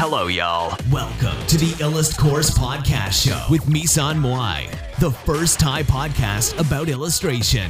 [0.00, 0.78] Hello, y'all.
[0.92, 6.88] Welcome to the Illust Course Podcast Show with Misan Moai, the first Thai podcast about
[6.88, 7.68] illustration.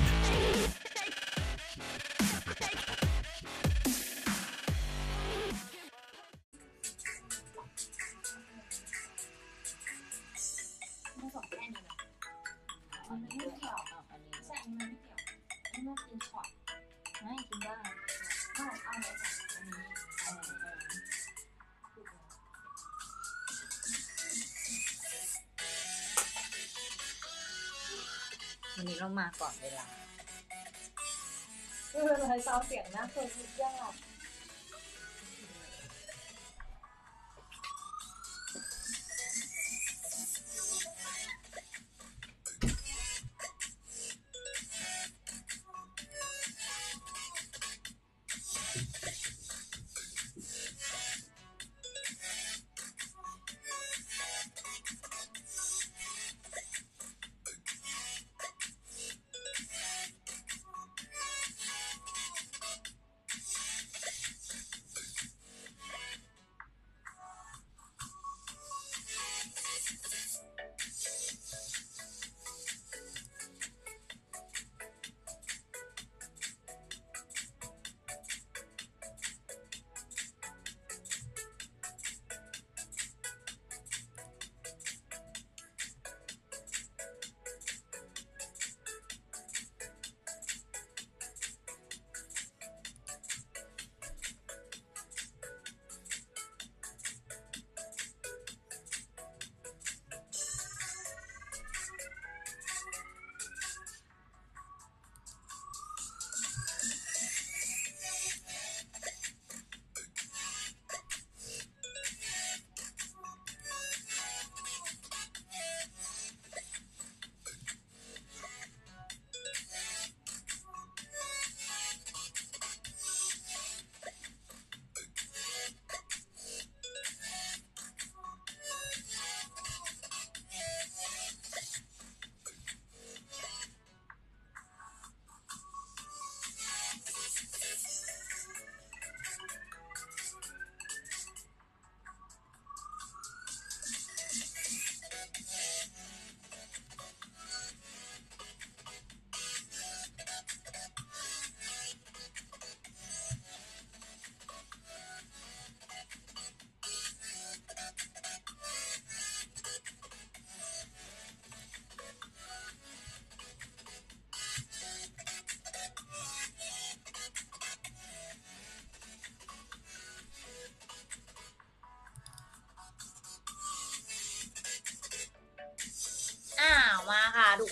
[32.68, 34.07] เสียงน่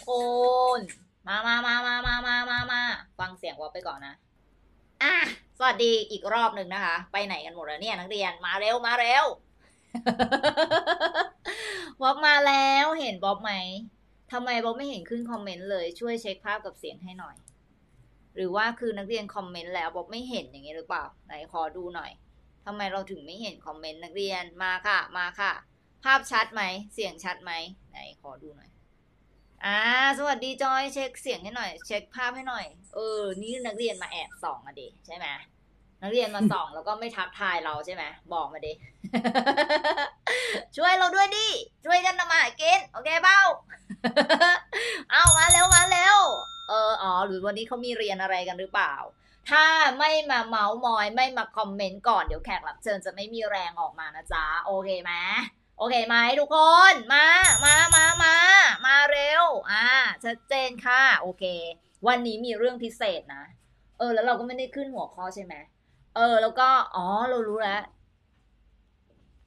[0.07, 0.19] ค่ะทุกค
[0.79, 0.81] น
[1.27, 2.83] มามามามามามามามา
[3.19, 4.15] ฟังเสียงวอลไปก่อนนะ
[5.03, 5.17] อะ
[5.59, 9.25] สวัสดีอีกรอบหนึ่งนะคะ ไปไหนกันหมดแล้วเนี่ย นักเรียน มาเร็ว มาเร็ว
[12.01, 13.53] บอบมาแล้ว เห็นบ๊อบไหม
[14.33, 17.37] ทำไมบ๊อบไม่เห็นขึ้นคอมเมนต์เลย ช่วยเช็คภาพกับเสียงให้หน่อย
[18.35, 22.11] หรือว่าคือนักเรียนคอมเมนต์แล้วบ๊อบไม่เห็นอย่างนี้หรือเปล่า ไหนขอดูหน่อย
[22.67, 25.53] ทำไมเราถึงไม่เห็นคอมเมนต์นักเรียน มาค่ะ มาค่ะ
[26.05, 26.63] ภาพชัดไหม
[26.95, 27.53] เสียงชัดไหม
[27.91, 28.76] ไหนขอดูหน่อย
[29.65, 29.79] อ่า
[30.19, 35.27] สวัสดีจอย เช็คเสียงให้หน่อย เช็คภาพให้หน่อย เออ นี่นักเรียนมาแอบส่องอะดิใช่ไหม
[36.03, 38.73] นักเรียนมาส่องแล้วก็ไม่ทักทายเราใช่ไหมบอกมาดิ
[40.77, 41.49] ช่วยเราด้วยดิ
[41.85, 43.41] ช่วยกันทำมาหากินโอเคเบ้า
[45.11, 46.19] เอามาเร็วมาเร็ว
[46.69, 48.95] เออ อ๋อ หรือวันนี้เขามีเรียนอะไรกันหรือเปล่า
[49.51, 49.65] ถ้า
[49.99, 55.13] ไม่มาเมาส์มอยไม่มาคอมเมนต์ก่อนเดี๋ยวแขกรับเชิญจะไม่มีแรงออกมานะจ๊ะ โอเคไหม
[55.79, 56.57] โอเคไหมทุกค
[56.93, 57.27] น มา
[57.65, 58.35] มา มา มา
[58.87, 59.87] มาเร็ว อ่า
[60.25, 61.45] ชัดเจนค่ะ โอเค
[62.07, 63.45] วันนี้มีเรื่องพิเศษนะ
[63.99, 65.55] เออ แล้วเราก็ไม่ได้ขึ้นหัวข้อใช่ไหม
[66.17, 67.83] เออ แล้วก็ อ๋อ เรารู้แล้ว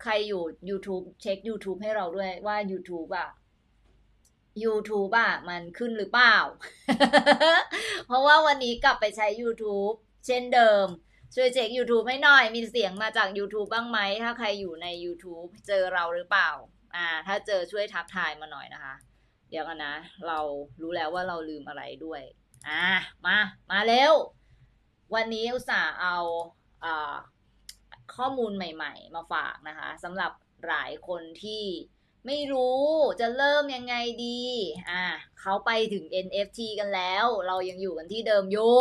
[0.02, 3.30] ใครอยู่ YouTube เช็ค YouTube ให้เราด้วยว่า YouTube อะ
[4.64, 6.36] YouTube อะมันขึ้นหรือเปล่า
[8.08, 9.96] เพราะว่าวันนี้กลับไปใช้ YouTube
[10.26, 10.86] เช่นเดิม
[11.36, 16.50] ช่วยเช็ค YouTube ให้หน่อย มีเสียงมาจาก YouTube บ้างไหม ถ้าใครอยู่ใน YouTube เจอเราหรือเปล่า
[16.96, 18.96] อ่า ถ้าเจอช่วยทักทายมาหน่อยนะคะ
[19.50, 19.96] เดี๋ยวกันนะ
[20.28, 20.40] เรา
[20.82, 22.22] รู้แล้วว่าเราลืมอะไรด้วย
[22.68, 22.86] อ่า
[23.26, 23.38] มา
[23.72, 24.14] มาเร็ว
[25.16, 26.18] วันนี้อุตส่าห์เอา
[26.86, 27.16] อ่า
[28.16, 30.32] ข้อมูลใหม่ ๆ มาฝากนะคะสำหรับ
[30.68, 31.64] หลายคนที่
[32.26, 32.84] ไม่รู้
[33.20, 33.96] จะเริ่มยังไง
[34.26, 34.42] ดี
[34.90, 35.04] อ่า
[35.40, 38.74] เขาไปถึง NFT กันแล้ว เรายังอยู่กันที่เดิมอยู่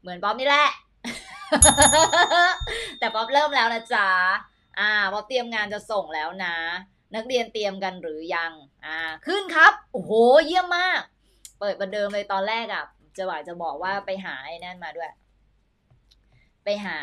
[0.00, 0.68] เหมือนป๊อปนี่แหละ
[2.98, 4.08] แต่ป๊อปเริ่มแล้วนะจ๊ะ
[4.78, 6.56] อ่าพอเตรียมงานจะส่งแล้วนะ
[7.14, 8.52] นักเรียนเตรียมกันหรือยัง
[8.84, 10.12] อ่า ขึ้นครับ โอ้โห
[10.46, 11.00] เยี่ยมมาก
[11.60, 12.84] เปิดประเดิมเลยตอนแรกอะ่ะ
[13.16, 15.12] จะบอกจะบอกว่าไปหาไอ้นั่นมาด้วย
[16.64, 16.98] ไปหา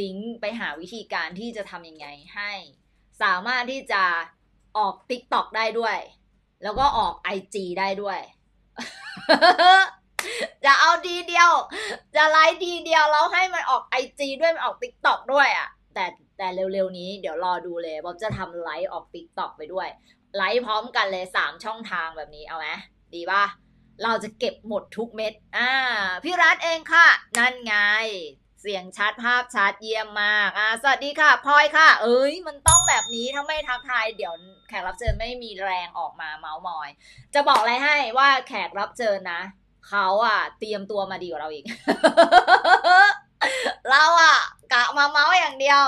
[0.00, 2.52] ลิงก์ไปหาวิธีการที่จะทำยังไงให้
[3.22, 4.04] สามารถที่จะ
[4.78, 5.98] ออก TikTok ได้ด้วย
[6.62, 8.20] แล้วก็ออก IG ได้ด้วย
[10.64, 11.50] จะเอาดีเดียว
[12.16, 16.06] จะไลฟ์ดีเดียวแล้วให้มันออก IG ด้วยมันออก t ิ k t o k ด้วยอะ่ะแต่
[16.38, 19.88] แต่เร็วๆนี้เดี๋ยวรอดูเลยบอบจะทำไลฟ์ออก t ิ k t o k ไปด้วย
[20.36, 22.68] ไลฟ์พร้อมกันเลยสามช่องทางแบบนี้เอาไหม
[23.14, 23.44] ดีป่ะ
[24.02, 25.70] เราจะเก็บหมดทุกเม็ด อ่า
[26.24, 27.06] พี่รัฐเองค่ะ
[27.38, 27.74] นั่นไง
[28.62, 34.34] เสียงชัดภาพชัดเยี่ยมมาก อ่า สวัสดีค่ะพลอยค่ะ เอ้ย มันต้องแบบนี้ถ้าไม่ทักทาย เดี๋ยว
[34.68, 36.88] แขกรับเชิญไม่มีแรงออกมาเมาส์มอย
[37.34, 39.40] จะบอกอะไรให้ว่าแขกรับเชิญนะ
[39.88, 41.64] เขาอะ เตรียมตัวมาดีกว่าเราอีก
[43.90, 44.38] เราอะ
[44.72, 45.82] กะมาเมาท์อย่างเดียว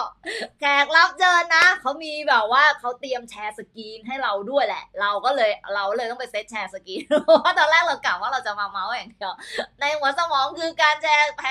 [0.60, 9.34] แขกรับเชิญนะเขามีแบบว่าเขาเตรียม share screen ให้เราด้วยแหละ เราก็เลยเราเลยต้องไป set share screen เพราะตอนแรกเรากะว่าเราจะมาเมาท์อย่างเดียว
[9.80, 11.44] ในหัวสมองคือการแชร์แผ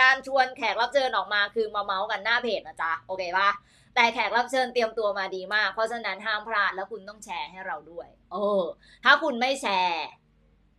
[0.00, 3.50] การชวนแขกรับเชิญออกมาคือมาเมาท์กันหน้าเพจนะจ๊ะโอเคปะ
[3.94, 8.62] แต่แขกรับเชิญเตรียมตัวมาดีมาก เพราะฉะนั้นห้ามพลาดแล้วคุณต้องแชร์ให้เราด้วยเออ
[9.04, 10.04] ถ้าคุณไม่แชร์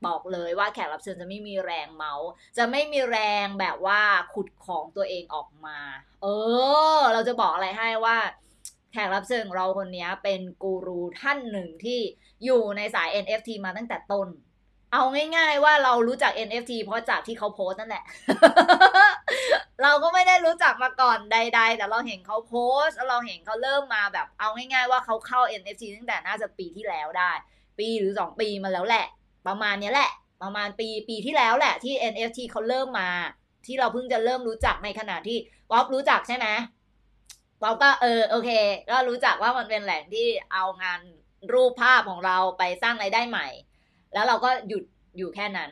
[0.06, 4.01] บอกเลยว่าแขกรับเชิญจะไม่มีแรงเมาส์ จะไม่มีแรงแบบว่า
[4.33, 5.80] ขุดของตัวเองออกมา
[6.21, 6.27] เอ
[6.98, 8.18] อ เราจะบอกอะไรให้ว่า
[8.92, 12.00] แขกรับเชิญของเราคนนี้เป็นกูรูท่านหนึ่งที่
[12.44, 14.27] อยู่ในสาย NFT มาตั้งแต่ต้น
[14.94, 15.03] เอา
[15.38, 18.04] ง่ายๆว่าเรารู้จัก NFT เพราะจากที่เขาโพสต์นั่นแหละ
[19.83, 22.56] เราก็ไม่ได้รู้จักมาก่อนใด ๆ แต่เราเห็นเขาโพ
[22.86, 27.31] สต์เราเห็นเขาเริ่มมาแบบ เอาง่ายๆว่าเขาเข้า NFT ตั้งแต่น่าจะปีที่แล้วได้
[27.80, 29.06] ปีหรือสองปีมาแล้วแหละ
[29.48, 30.12] ประมาณนี้แหละ
[30.44, 33.10] ประมาณปีปีที่แล้วแหละที่ NFT เขาเริ่มมา
[33.66, 35.38] ที่เราเพิ่งจะเริ่มรู้จักในขณะที่
[35.72, 36.48] ป๊อปรู้จักใช่ไหม
[37.62, 38.50] ป๊อปก็เออโอเค
[38.90, 41.00] ก็รู้จักว่ามันเป็นแหล่งที่เอางาน
[41.54, 43.48] รูปภาพของเราไปสร้างไรายได้ใหม่
[44.14, 44.84] แล้วเราก็หยุด
[45.18, 45.70] อยู่แค่นั้น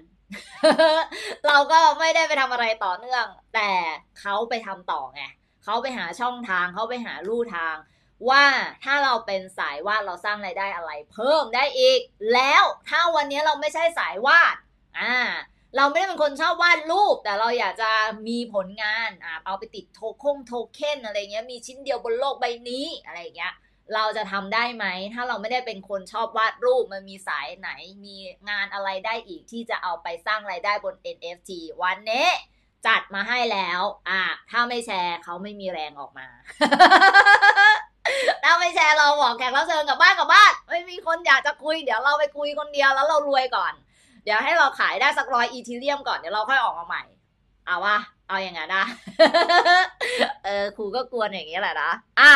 [1.47, 3.25] เราก็ไม่ได้ไปทำอะไรต่อเนื่อง
[3.55, 3.71] แต่
[4.19, 5.23] เขาไปทำต่อไง
[5.63, 7.75] เขาไปหาช่องทางเขาไปหาลู่ทาง
[8.29, 8.45] ว่า
[8.83, 11.99] ถ้าเราเป็นสายวาดเราสร้างไรายได้อะไร เพิ่มได้อีก
[12.33, 14.55] แล้วถ้าวันนี้เราไม่ใช่สายวาด
[14.99, 15.15] อ่า
[15.75, 17.91] เราไม่ได้เป็นคนชอบวาดรูป แต่เราอยากจะ
[18.27, 23.53] มีผลงานอ่าเอาไปติดโทคงโทเค็นอะไรเงี้ยมีชิ้นเดียวบนโลกใบนี้อะไรเงี้ย
[23.95, 27.69] เราจะทำได้ไหม ถ้าเราไม่ได้เป็นคนชอบวาดรูปมันมีสายไหน
[28.05, 28.15] มี
[28.49, 31.51] งานอะไรได้อีกที่จะเอาไปสร้างไรายได้บน NFT
[31.83, 32.27] วันนี้
[32.87, 36.27] จัดมาให้แล้ว อะ ถ้าไม่แชร์เขาไม่มีแรงออกมา
[38.43, 43.73] ถ้าไม่แชร์เราบอกแขกรับเชิญกลับบ้านกลับบ้านไม่มีคนอยากจะคุยเดี๋ยวเราไปคุยคนเดียวแล้วเรารวยก่อน
[44.23, 47.03] เดี๋ยวให้เราขายได้สักร้อยอีทีเรียมก่อนเดี๋ยวเราค่อยออกมาใหม่
[47.65, 47.97] เอาวะ
[48.27, 48.85] เอาอย่างงั้นนะ
[50.45, 52.31] เออครูก็กวนอย่างนี้แหละนะอะ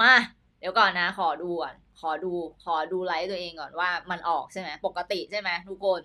[0.00, 0.12] มา
[0.58, 2.32] เดี๋ยวก่อนนะ ขอดูก่อนขอดู
[2.64, 6.00] ขอดูไลฟ์ตัวเองก่อนว่ามันออกใช่ไหมปกติใช่ไหมทุกคน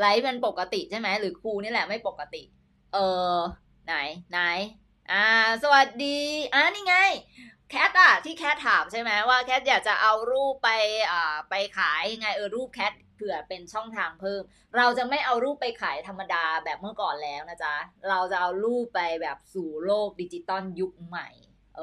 [0.00, 2.42] ไลฟ์มันปกติใช่ไหมหรือครูนี่แหละไม่ปกติ
[2.94, 2.98] เอ
[3.34, 3.36] อ
[3.86, 3.94] ไหน
[4.30, 4.40] ไหน
[5.12, 5.26] อ่า
[5.62, 6.18] สวัสดี
[6.54, 6.96] อ่านี่ไง
[7.70, 10.70] แคทอะที่แคทถามใช่ไหมว่าแคทอยากจะเอารูปไป
[11.10, 14.42] อ่าไปขายยังไงเออรูปแคทเผื่อเป็นช่องทางเพิ่ม
[14.76, 17.74] เราจะไม่เอารูปไปขายธรรมดาแบบเมื่อก่อนแล้วนะจ๊ะ
[18.08, 21.28] เราจะเอารูปไปแบบสู่โลกดิจิตอลยุคใหม่
[21.76, 21.80] เอ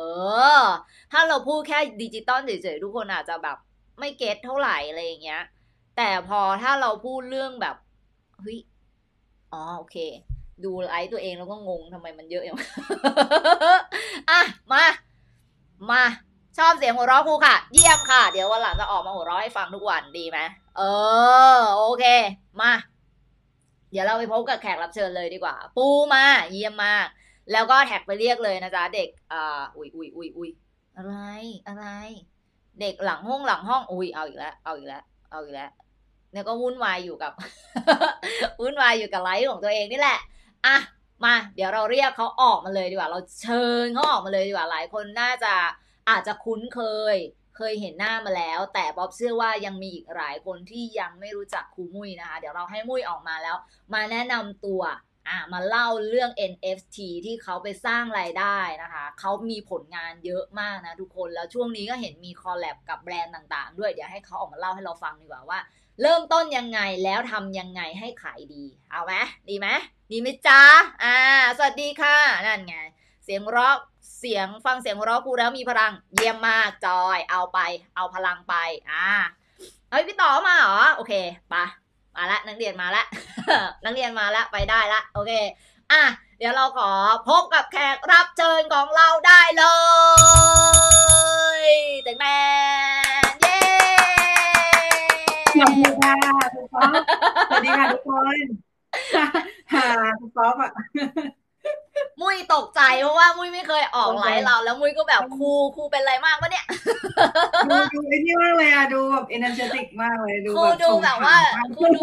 [0.62, 0.64] อ
[1.12, 3.58] ถ้าเราพูดแค่ดิจิตอลเฉยๆทุกคนอาจจะแบบ
[4.00, 5.42] ไม่เก็ตเท่าไหร่อะไรอย่างเงี้ย
[5.98, 7.76] แต่พอถ้าเราพูดเรื่องแบบ
[8.40, 8.58] เฮ้ย
[9.54, 9.98] อ๋อโอเค
[10.64, 12.58] ดูไลฟ์ตัวเองแล้วก็งงทำไมมันเยอะอย่าง
[14.30, 14.84] อะมา
[15.92, 16.04] มา
[16.58, 20.40] ชอบเสียงหัวเราะครูค่ะ เยี่ยมค่ะ เดี๋ยววันหลังจะออกมาหัวเราะให้ฟังทุกวันดีไหม
[20.78, 20.82] เอ
[21.58, 22.06] อ โอเค
[22.62, 22.74] มา
[23.92, 27.06] เดี๋ยวเราไปพบกับแขกรับเชิญเลยดีกว่า ปูมา เยี่ยมมาก
[27.52, 30.50] แล้วก็แท็กไปเรียกเลยนะจ๊ะเด็กอ่าอุ้ยอุ้ยอุ้ยอุ้ย
[30.98, 31.16] อะไร
[31.68, 31.86] อะไร
[32.82, 35.72] เด็กหลังห้องหลังห้องอุ้ยเอาอีกแล้วเอาอีกแล้วเอาอีกแล้ว
[36.32, 37.32] เนี่ยก็วุ่นวายอยู่กับ
[38.62, 40.20] วุ่นวายอยู่กับไลฟ์ของตัวเองนี่แหละ
[40.66, 40.78] อะ
[41.26, 45.54] มาเดี๋ยวเราเรียกเขาออกมาเลยดีกว่า เราเชิญเขาออกมาเลยดีกว่าหลายคนน่าจะ
[46.10, 46.82] อาจจะคุ้นเค
[47.14, 47.16] ย
[47.58, 53.56] เคยเห็นหน้ามาแล้ว แต่บ๊อบเชื่อว่ายังมีอีกหลายคนที่ยังไม่รู้จักครูมุ้ยนะคะ เดี๋ยวเราให้มุ้ยออกมาแล้ว
[53.94, 54.82] มาแนะนำตัว
[55.30, 65.60] อะมาเล่าเรื่อง NFT ที่เขาไปสร้างรายได้นะคะ เขามีผลงานเยอะมากนะทุกคน แล้วช่วงนี้ก็เห็นมีคอลแลบกับแบรนด์ต่างๆ ด้วย เดี๋ยวให้เขาออกมาเล่าให้เราฟังดีกว่าว่า
[66.02, 69.14] เริ่มต้นยังไงแล้วทำยังไงให้ขายดี เอาไหม
[69.50, 69.68] ดีไหม
[70.12, 70.62] ดีไหมจ๊ะ
[71.04, 71.18] อ่า
[71.58, 72.76] สวัสดีค่ะ นั่นไง
[73.24, 73.78] เสียงร้อง
[74.20, 77.60] เสียงฟังเสียงร้องครูแล้วมีพลัง เยี่ยมมากจอย เอาไป
[77.96, 78.56] เอาพลังไป
[78.92, 79.08] อ่า
[79.90, 81.14] เฮ้ยพี่ต่อมาเหรอ โอเค
[81.54, 81.66] ปะ
[82.16, 83.04] มาละนักเรียนมาละ
[83.86, 85.32] นักเรียนมาละไปได้ละ โอเค
[85.92, 86.04] อะ
[86.38, 86.92] เดี๋ยวเราขอ
[87.30, 89.66] พบกับแขกรับเชิญของเราได้เล
[91.62, 91.64] ย
[92.04, 92.26] แต่นแต๊
[93.24, 93.27] นเย้
[95.58, 96.14] สวัสดีค่ะ
[96.56, 97.02] คุณป๊อป
[97.50, 98.38] สวัสดีค่ะทุกคน
[99.74, 99.86] ฮ่า
[100.20, 100.72] คุณป๊อปอะ
[102.22, 106.66] มุ้ยตกใจเพราะว่ามุ้ยไม่เคยออกไลฟ์เรา แล้วมุ้ยก็แบบครูครูเป็นอะไรมากวะเนี่ย
[107.70, 112.02] ดูดูไอ้นี่มากเลยอะดูแบบ energetic มากเลยดูครูแบบดูส่งแบบว่าผ่านครูดู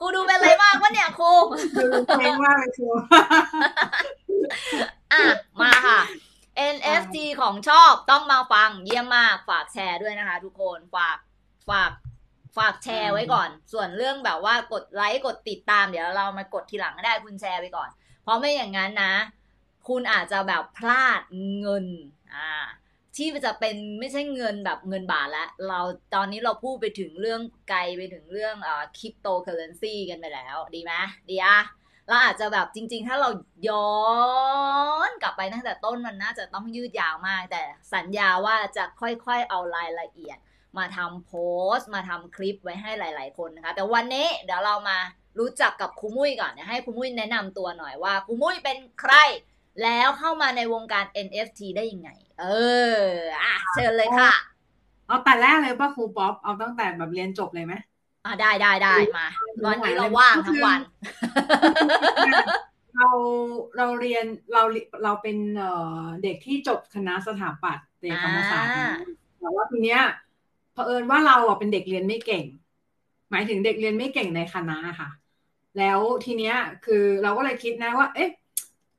[0.00, 1.32] กูดูเป็นอะไรมากวะเนี่ยครู
[1.76, 2.88] ดูเพลงมากเลยครู
[5.12, 5.22] อะ
[5.62, 6.00] มาค่ะ
[6.74, 11.18] NFT ของชอบต้องมาฟังเยี่ยมมากฝากแชร์ด้วยนะคะ ทุกคนฝาก
[11.70, 11.90] ฝาก
[12.56, 17.90] ฝากแชร์ไว้ก่อน ส่วนเรื่องแบบว่ากดไลค์กดติดตามเดี๋ยวเรามากดทีหลังก็ได้คุณแชร์ไปก่อน
[18.22, 19.14] เพราะไม่อย่างนั้นนะ
[19.88, 21.22] คุณอาจจะแบบพลาด
[21.60, 21.86] เงิน
[22.34, 22.50] อ่า
[23.16, 25.80] ที่จะเป็นไม่ใช่เงินแบบเงินบาทแล้วเรา
[26.14, 27.40] ตอนนี้เราพูดไปถึงเรื่อง
[27.70, 30.92] ไกลไปถึงเรื่องอ่าคริปโตเคอเรนซีกันไปแล้ว ดีไหม
[31.30, 31.58] ดีอะ
[32.08, 33.28] เราอาจจะแบบจริง ๆ ถ้าเรา
[33.68, 33.92] ย้อ
[35.08, 37.62] นกลับไปตั้งแต่ต้นมันน่าจะต้องยืดยาวมาก แต่
[37.94, 40.38] สัญญาว่าจะค่อยๆเอารายละเอียด
[40.78, 41.32] มาทำโพ
[41.74, 44.98] สต์ มาทำคลิปไว้ให้หลาย ๆ คนนะคะ แต่วันนี้เดี๋ยวเรามา
[45.38, 49.14] รู้จักกับครูมุ้ยก่อนเดี๋ยวให้ครูมุ้ยแนะนำตัวหน่อยว่าครูมุ้ยเป็นใคร
[49.82, 52.10] แล้วเข้ามาในวงการ NFT ได้ยังไง
[52.40, 52.46] เอ
[52.94, 53.00] อ
[53.42, 54.32] อะเชิญเลยค่ะ
[55.06, 57.74] เอาแต่แรกเลยป่ะครูป๊อปเอาตั้งแต่แบบเรียนจบเลยไหม
[58.24, 59.28] อะได้ได้ได้มา
[59.66, 60.80] วันนี้เราว่างทั้งวัน
[62.96, 63.08] เรา
[63.76, 64.62] เราเรียนเรา
[65.04, 65.72] เราเป็นเอ่
[66.02, 68.88] อเด็กที่จบคณะสถาปัตย์เด็กธรรมศาสตร์อ่า
[69.40, 70.02] แต่ว่าทีเนี้ย
[70.80, 72.44] เผอิญว่าเราอะเป็นเด็กเรียนไม่เก่ง
[73.30, 75.08] หมายถึงเด็กเรียนไม่เก่งในคณะค่ะ
[75.78, 78.30] แล้วทีเนี้ยคือเราก็เลยคิดนะว่า เอ๊ะ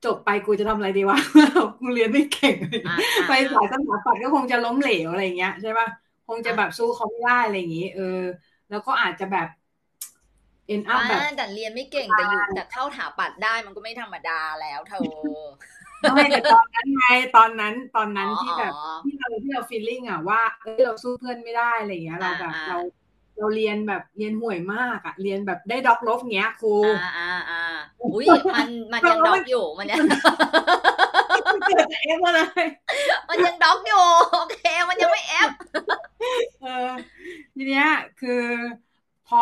[0.04, 1.18] จบไปกูจะทำอะไรดีวะ
[1.80, 2.56] กูเรียนไม่เก่ง
[2.88, 2.96] อ่า
[3.28, 5.88] ไปสายสถาปัตย์ก็คงจะล้มเหลวอะไรอย่างเงี้ยใช่ป่ะ
[6.28, 8.18] คงจะแบบสู้เขาไม่ได้อะไรอย่างงี้ เออ
[8.70, 9.48] แล้วก็อาจจะแบบ
[10.74, 15.00] end up แบบอ่าแต่เรียนไม่เก่งแต่อยู่แต่เข้าถาปัดได้มันก็ไม่ธรรมดาแล้วเธอ
[16.14, 17.04] ไม่แต่ตอนนั้นไง
[17.36, 22.78] ตอนนั้นตอนนั้นอ๋อที่แบบอ๋อที่เราที่เราฟีลลิ่งอะว่าเอ้ยเราสู้เพื่อนไม่ได้อะไรอย่างเงี้ยเราแบบอ่าเรา
[23.38, 27.56] เราเรียนแบบเรียนห่วยมากอะเรียนแบบได้ด็อกลบเงี้ยครูอ่าอ่าอ่า
[28.02, 30.02] อุ้ยมันมันยังด็อกอยู่มันยัง
[31.66, 32.66] เกิดจากเอฟมาเลย
[33.28, 34.56] มันยังด็อกอยู่โอเค
[34.88, 35.50] มันยังไม่แอฟ
[36.60, 36.68] เออ
[37.54, 37.84] ทีเนี้ย
[38.16, 38.30] คือ
[39.24, 39.36] พอ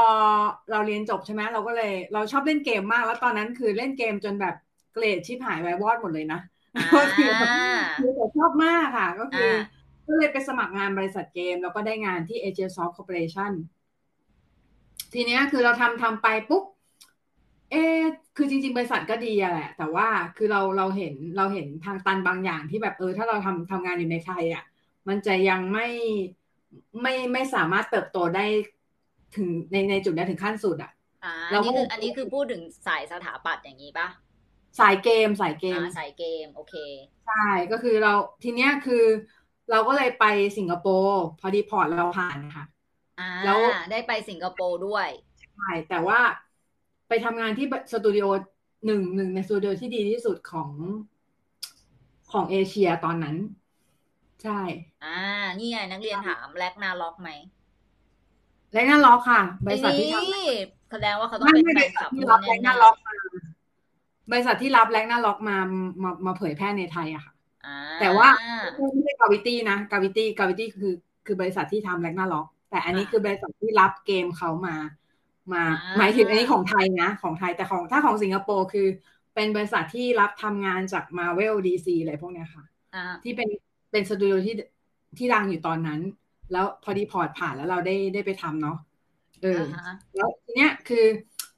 [0.71, 4.55] เราเรียนจบใช่ไหมเราก็เลย เราชอบเล่นเกมมาก แล้วตอนนั้นคือเล่นเกมจนแบบ
[4.93, 6.39] เกรดชิบหายไววอดหมดเลยนะ
[6.95, 7.49] ก็คือแบบ
[7.99, 9.63] คือแต่ชอบมากค่ะ ก็คือออ่า
[10.07, 13.53] ก็เลยไปสมัครงานบริษัทเกม แล้วก็ได้งานที่ a g Soft Corporation
[15.13, 16.65] ทีเนี้ยคือเราทำทำไปปุ๊บ
[17.71, 18.01] เอ๊ะ
[18.37, 24.65] คือจริง ๆ บริษัทก็ดีอะแหละ แต่ว่าคือเราเราเห็นเราเห็นทางตันบางอย่างที่แบบเออ ถ้าเราทำทำงานอยู่ในไทยอะ
[25.09, 25.89] มันจะยังไม่
[27.03, 28.47] ไม่ไม่สามารถเติบโตได้
[29.37, 30.93] ถึงในในจุดนั้นถึงขั้นสุดอะ
[31.25, 34.09] อ่าเราอันก็นี้คืออันนี้คือพูดถึงสายสถาปัตย์อย่างนี้ปะ
[34.79, 36.75] สายเกมสายเกมอ่าสายเกม โอเค
[37.27, 38.13] ใช่ก็คือเรา
[38.43, 39.05] ทีเนี้ยคือ
[39.71, 40.25] เราก็เลยไป
[40.59, 42.65] สิงคโปร์พอดีพอร์ตเราผ่านนะคะ
[43.21, 43.59] อ่าแล้ว
[43.91, 45.09] ได้ไปสิงคโปร์ด้วย
[45.55, 46.21] ใช่แต่ว่า
[47.09, 48.27] ไปทำงานที่สตูดิโอ
[48.87, 50.71] หนึ่งหนึ่งในสตูดิโอที่ดีที่สุดของ
[52.33, 53.37] ของเอเชียตอนนั้น
[54.43, 54.61] ใช่
[55.05, 55.19] อ่า
[55.59, 57.31] นี่ไงนักเรียนถามแลกนาล็อกไหม
[58.73, 60.49] และน่าล็อกค่ะบริษัทที่ทำนี่
[60.91, 63.13] แสดงว่าเขาต้องไม่เป็นไม่แฟบรินคษัลัทบที่รับแรงแน่น่าล็อกมา
[64.31, 65.57] บริษัทที่รับแรงน่าล็อกมา
[66.03, 68.29] มามาเผยแพร่ในไทยอะค่ะๆอ่าแต่ว่า
[68.93, 70.95] ไม่ใช่ Gravity นะ Gravity Gravity คือ
[71.27, 74.77] คือบริษัทที่ทำ Ragnarok แต่อันนี้คือบริษัทที่รับเกมเขามา
[75.53, 75.63] มา
[75.99, 78.87] หมายถึงอันนี้ของไทยนะ ของไทยแต่ของถ้าของสิงคโปร์คือ
[79.35, 83.49] เป็นบริษัทที่รับทำงานจาก Marvel DC อะไรพวกเนี้ยค่ะอ่าที่เป็น
[83.93, 84.55] เป็นสตูดิโอที่
[85.19, 86.01] ที่ดังอยู่ตอนนั้น
[86.53, 88.77] แล้วพอดี port ผ่านแล้วเราได้ได้ไปทำเนาะ
[89.43, 91.05] เอออ่าฮะแล้วทีเนี้ยคือ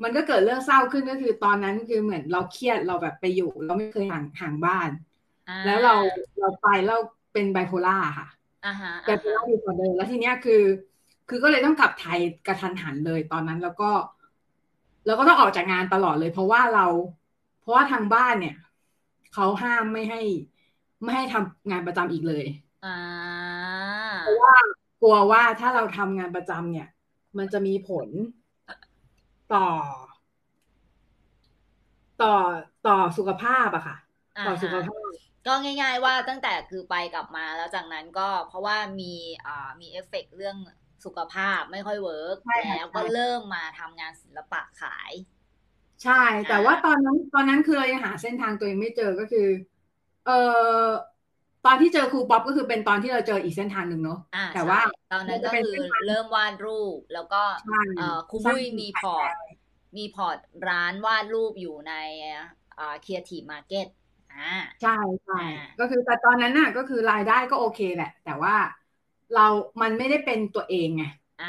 [0.03, 4.91] มันก็เกิดเรื่องเศร้าขึ้นก็คือตอนนั้นคือเหมือนเราเครียดเราแบบไปอยู่ เราไม่เคยห่างห่างบ้าน
[5.49, 5.95] อ่าแล้วเรา
[6.41, 6.99] เราไปแล้ว
[7.33, 8.29] เป็นไบโพล่าค่ะ
[8.67, 10.63] อ่าฮะไบโพล่าดีกว่าเดิมแล้วทีเนี้ยคือ
[11.29, 13.91] คือก็เลยต้องกลับไทยกระทันหันเลยตอนนั้นแล้วก็
[15.07, 16.87] แล้วก็ต้องออกจากงานตลอดเลย เพราะว่าเรา
[17.61, 18.57] เพราะว่าทางบ้านเนี่ย
[19.35, 20.21] เขาห้ามไม่ให้
[21.03, 22.45] ไม่ให้ทำงานประจำอีกเลย
[22.85, 22.97] อ่า
[24.23, 24.55] เพราะว่า
[25.03, 26.89] กลัวว่าถ้าเราทำงานประจำเนี่ย
[27.39, 28.09] มันจะมีผล
[29.53, 29.67] ต่อ
[32.19, 32.27] ต่อ
[32.83, 33.97] ต่อสุขภาพอะค่ะ
[34.45, 35.13] ต่อสุขภาพ
[35.47, 39.13] ก็ง่าย ๆ ว่าตั้งแต่คือไปกลับมาแล้วจากนั้นก็เพราะว่ามี
[39.47, 40.57] อ่ามีเอฟเฟกต์เรื่อง
[41.05, 45.13] สุขภาพไม่ค่อย work ใช่ค่ะแล้วก็เริ่มมาทำงานศิลปะขาย
[46.03, 46.13] ใช่
[46.47, 49.41] แต่ว่าตอนนั้นตอนนั้นคือเรายังหาเส้นทางตัวเองไม่เจอก็คือ
[50.25, 50.33] เออ
[51.65, 59.31] ตอนที่เจอครูป๊อปก็คือเป็นตอนที่เราเจออีกเส้นทางหนึ่งเนาะอ่าแต่ว่าใช่ตอนนั้นก็มันจะเป็นคือเส้นทางเริ่มวาดรูป แล้วก็ใช่เอ่อครูสร้างบุ้ยมี port
[59.97, 60.39] มี port
[60.69, 61.93] ร้านวาดรูปอยู่ใน
[62.79, 63.87] อ่า Creative Market
[64.33, 64.91] อ่าใช่
[65.25, 65.47] ใช่อ่า
[65.79, 68.55] ก็คือแต่ตอนนั้นน่ะก็คือรายได้ก็โอเคแหละ แต่ว่า
[69.31, 69.41] เรา
[69.83, 71.03] มันไม่ได้เป็นตัวเองไง
[71.41, 71.47] อ่า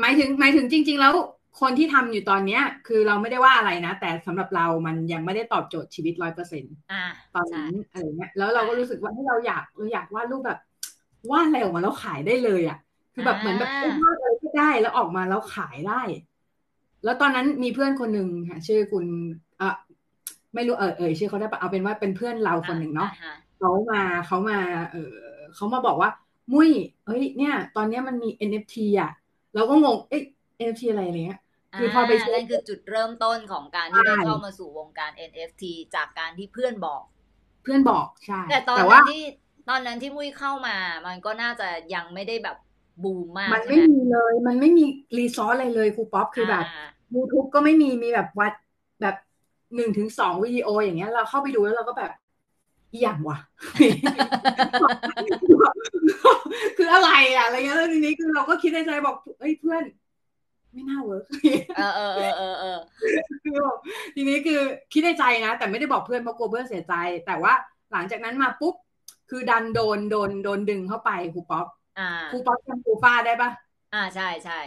[0.00, 1.14] หมายถึงหมายถึงจริง ๆ แล้ว
[1.60, 10.60] คนที่ทำอยู่ตอนเนี้ย คือเราไม่ได้ว่าอะไรนะ แต่สำหรับเรามันยังไม่ได้ตอบโจทย์ชีวิตร้อยเปอร์เซ็นต์อ่าตอนใช่นั้นอะไรเงี้ยแล้วเราก็รู้สึกว่าให้เราอยากเราอยากวาดรูปแบบ
[11.30, 12.78] วาดอะไรออกมาแล้วขายได้เลยอะ
[13.14, 13.70] คือแบบเหมือนแบบ
[14.02, 16.00] วาดอะไรก็ได้แล้วออกมาแล้วขายได้
[17.04, 19.04] แล้วตอนนั้นมีเพื่อนคนหนึ่งค่ะชื่อคุณ
[19.58, 19.76] เออ
[20.54, 24.58] ไม่รู้เออเออชื่อเขาได้ปะเอาเป็นว่าเป็นเพื่อนเราคนหนึ่งเนาะอ่ฮเขามาเขามา
[24.92, 25.12] เออ
[25.54, 26.10] เขามาบอกว่า
[26.52, 26.70] มุ้ย
[27.06, 29.10] เฮ้ย เนี่ย ตอนเนี้ยมันมี NFT อะ
[29.54, 30.22] เราก็งงเอ๊ะ
[30.58, 31.40] NFT อะไรอะไรเงี้ย
[31.78, 35.64] คือพอไปเช็คนั่นคือจุดเริ่มต้นของการที่ได้ใช่เข้ามาสู่วงการ NFT
[35.94, 37.02] จากการที่เพื่อนบอก
[37.62, 39.22] เพื่อนบอกใช่แต่ตอนแต่นั้ว่านที่
[39.68, 42.56] ตอนนั้นที่มุ้ยเข้ามา มันก็น่าจะยังไม่ได้แบบ
[43.04, 44.84] บูมมาก มันใช่ไม่ไหมมีเลย มันไม่มี
[45.18, 48.52] resource อะไรเลยครูป๊อปคือแบบา YouTube ก็ไม่มีมีแบบวัด
[49.00, 49.16] แบบ
[49.74, 52.12] หนึ่งถึงสองวิดีโออย่างเงี้ยเราเข้าไปดูแล้วเราก็แบบ
[52.92, 53.38] อหย่างวะ
[56.76, 59.82] คืออะไรอะอะไรเงี้ยแล้วทีนี้คือเราก็คิดในใจบอกเอ้ยเพื่อน
[60.76, 61.24] ไม่น่า work
[61.76, 62.78] เออเออเออเออเออ
[63.42, 63.76] คือแบบ
[64.14, 64.60] ทีนี้คือ
[64.92, 66.94] คิดในใจนะ แต่ไม่ได้บอกเพื่อนเพราะกลัวเพื่อนเสียใจ
[67.26, 67.52] แต่ว่า
[67.92, 68.74] หลังจากนั้นมาปุ๊บ
[69.30, 71.66] คือดันโดนโดนโดนดึงเข้าไปครูป๊อป
[71.98, 73.50] อ่าครูป๊อปจำครูฟ้าได้ปะ
[73.94, 74.58] อ่าใช่ใช่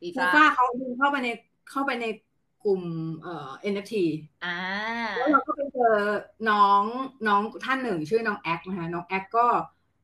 [0.00, 1.28] ฟีครูฟ่าฟ้าเขาดึงเข้าไปใน
[1.70, 2.06] เข้าไปใน
[2.64, 2.82] กลุ่ม
[3.20, 3.94] เอ่อ NFT
[4.44, 4.56] อ่า
[5.16, 5.96] แล้วเราก็ไปเจอ
[6.50, 6.82] น้อง
[7.28, 9.46] น้องท่านหนึ่งชื่อน้องแอคนะคะน้องแอคก็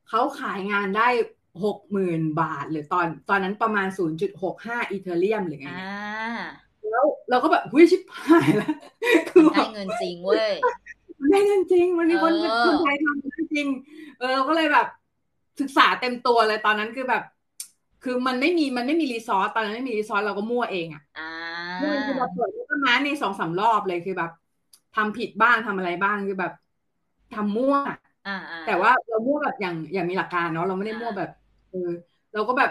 [0.08, 1.08] เขาขายงานได้
[1.64, 5.86] หกหมื่นบาท หรือตอนตอนนั้นประมาณศูนย์จุดหกห้า Ethereum หรือไงอ่าเนี่ย
[6.90, 8.72] แล้วเราก็แบบหุ้ยชิบหายแล้ว
[9.28, 10.52] คือแบได้บเงินจริงเว้ย
[11.20, 13.66] มันได้เงินจริง มันมีคนเออคนไทยทำได้จริง
[14.18, 14.86] เออเราก็เลยแบบ
[15.60, 17.22] ศึกษาเต็มตัวเลยตอนนั้นคือแบบ
[18.04, 21.22] คือมันไม่มีมันไม่มีรีซอสตอนนั้นไม่มีรีซอสเราก็มั่วเองอะอ่า
[21.80, 24.30] มั่วคือแบบเปิดต้นไม้ในสองสามรอบเลยคือแบบ
[24.96, 26.52] ทำผิดบ้างทำอะไรบ้างคือแบบ
[27.34, 27.74] ทำมั่ว
[28.26, 31.92] อ่าอ่าแต่ว่าเรามั่วแบบอย่างอย่างมีหลักการเนาะเราไม่ได้มั่วแบบเออ
[32.34, 32.70] เราก็แบบ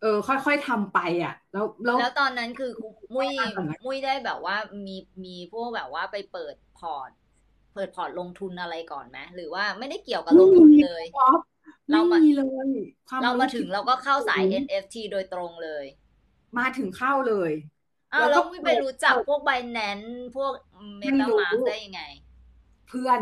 [0.00, 2.70] เออ ค่อยๆทำไปอะ แล้วแล้วแล้วตอนนั้นคือ
[3.14, 7.10] มุ้ยตอนนั้นมุ้ยได้แบบว่ามีมีพวกแบบว่าไปเปิดพอร์ต
[7.74, 11.40] เปิดพอร์ตลงทุนอะไรก่อนไหมหรือว่าไม่ได้เกี่ยวกับลงทุนเลยป๊อป
[11.90, 12.70] เราไม่มีเลย
[13.08, 15.84] ครูป๊อปเรามาถึงเราก็เข้าสายอืม NFT โดยตรงเลย
[16.58, 17.52] มาถึงเข้าเลย
[18.12, 19.98] อ้าวแล้วก็แล้วมุ้ยไปรู้จักเปิดพวก Binance
[20.36, 20.52] พวก
[20.98, 22.02] MetaMask ได้ยังไง
[22.88, 23.20] เพื่อน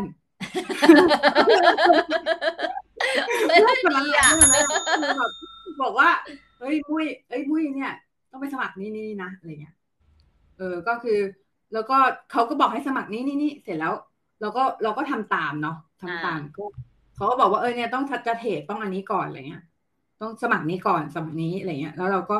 [3.49, 5.31] เฮ้ยเพื่อนคนดีนั้นอะเพื่อนคนนั้นแบบ
[5.81, 6.09] บอกว่า
[6.59, 7.93] เฮ้ยมุ้ยเอ้ยมุ้ยเนี่ย
[8.31, 9.75] ต้องไปสมัครนี่นี่นี่นะอะไรเงี้ย
[10.57, 11.19] เออก็คือ
[11.73, 11.97] แล้วก็
[12.31, 13.93] เขาก็บอกให้สมัครนี่นี่นี่เสร็จแล้ว
[14.41, 16.63] เราก็เราก็ทำตามเนาะทำตามก็
[17.15, 19.63] เขาก็บอกว่าเออเนี่ยต้องทัจะเทรดต้องอันนี้ก่อนอะไรเงี้ย
[20.21, 22.37] ต้องสมัครนี้ก่อนสมัครนี้อะไรเงี้ย แล้วเราก็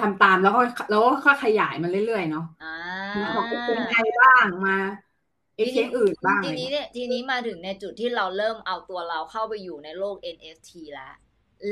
[0.00, 2.74] ทำตามแล้วก็แล้วก็ค่อยขยายมันเรื่อยๆเนาะอ่า
[3.22, 4.76] มาของเป็นไงบ้างมา
[5.56, 11.14] เอเชนอื่นบ้างทีอะไรนี้เงี้ยเนี่ยทีนี้มาถึงในจุดที่เราเริ่มเอาตัวเราเข้าไปอยู่ในโลก NFT แล้ว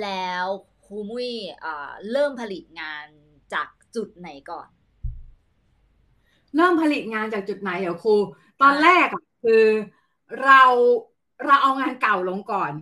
[0.02, 0.46] แล้ว
[0.86, 1.30] ครูมุ้ย
[1.64, 3.06] อ่าเริ่มผลิตงาน
[3.54, 4.68] จากจุดไหนก่อน
[6.56, 8.14] เริ่มผลิตงานจากจุดไหนเดี๋ยวครู
[8.62, 9.64] ตอนแรกอะคือ
[10.44, 10.62] เรา
[11.46, 12.72] เราเอางานเก่าลงก่อน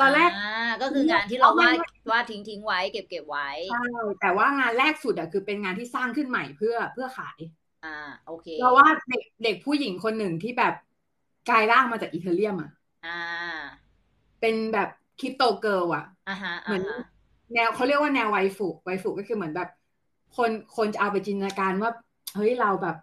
[0.00, 3.84] ตอนแรกอ่าก็คืองานที่เราเอาวามาดวาดทิ้งทิ้งไว้ เก็บเก็บไว้ใช่
[4.20, 7.38] แต่ว่างานแรกสุดอะคือเป็นงานที่สร้างขึ้นใหม่เพื่อเพื่อขาย
[7.86, 7.92] อ่า
[8.24, 10.74] โอเคเราว่าเด็กเด็กผู้หญิงคนหนึ่งที่แบบ
[11.46, 12.70] กลายร่างมาจากอิตาเลียมอะ
[13.04, 13.78] อ่า
[14.40, 16.96] เป็นแบบคริปโตเกิร์ลอะอ่าฮะเหมือ่าอนฮะ
[17.52, 19.68] แนวเขาเรียกว่าแนวไวฟุไวฟุก็คือเหมือนแบบ
[20.32, 21.90] คนคนจะเอาไปจินตนาการว่า
[22.34, 22.94] เฮ้ยเราแบบ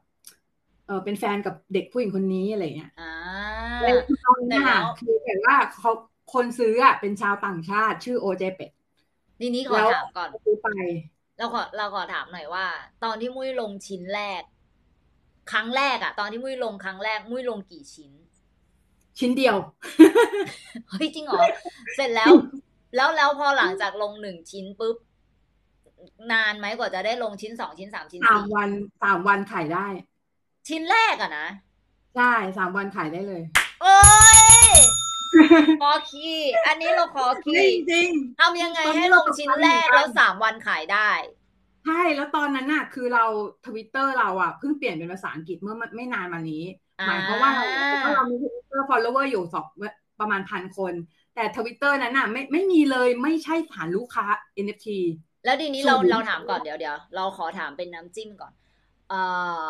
[0.86, 3.04] เออเป็นแฟนกับเด็กผู้หญิงคนนี้อะไรเงี้ยอ่า
[3.80, 5.92] แล้วตอนนี้แต่แล้ค่ะวคือแบบว่าเขา
[6.34, 8.72] คนซื้ออะเป็นชาวต่างชาติชื่อโอเจเป็ด
[9.40, 10.68] ทีนี้ขอแล้วถามก่อนซื้อไป
[11.38, 12.66] เราขอเราขอถามหน่อยว่า
[13.04, 14.44] ตอนที่มุ้ยลงชิ้นแรก
[15.52, 18.12] ครั้งแรกอะตอนที่มุ้ยลงครั้งแรก มุ้ยลงกี่ชิ้น
[19.20, 19.58] ชิ้นเดียว
[20.90, 21.42] เฮ้ยจริงเหรอ
[21.96, 22.32] เสร็จแล้ว
[22.96, 24.96] แล้วแล้วพอหลังจากลงหนึ่งชิ้นปุ๊บ
[26.32, 28.70] นานไหมกว่าจะได้ลงชิ้นสองชิ้นสามชิ้นสามสี่วัน
[29.04, 29.88] สามวันขายได้
[30.68, 31.48] ชิ้นแรกอะนะ
[32.16, 33.42] ใช่สามวันขายได้เลย
[33.82, 33.98] โอ้
[34.38, 34.40] ย
[35.82, 41.10] ขอ key อันนี้เราขอ key จริงจริงทำยังไงให้ลงชิ้นแรกแล้วสามวันขายได้
[41.86, 43.26] ใช่แล้วตอนนั้นน่ะ คือเรา
[43.66, 46.64] ทวิตเตอร์เราอะเพิ่งเปลี่ยนเป็นภาษาอังกฤษเมื่อไม่นานมานี้
[47.00, 47.52] อ่าหมายความว่า
[48.02, 49.68] เพราะเรามีทวิตเตอร์ follower อยู่สอง
[50.20, 50.94] ประมาณพันคน
[51.36, 54.26] แต่ทวิตเตอร์นั้นน่ะไม่ไม่มีเลยไม่ใช่ฐานลูกค้า
[54.64, 54.88] NFT
[55.46, 58.54] แล้วทีนี้เราศูนย์เราถามก่อนเดี๋ยวเดี๋ยวเราขอถามเป็นน้ำจิ้มก่อน
[59.10, 59.22] เอ่
[59.68, 59.70] อ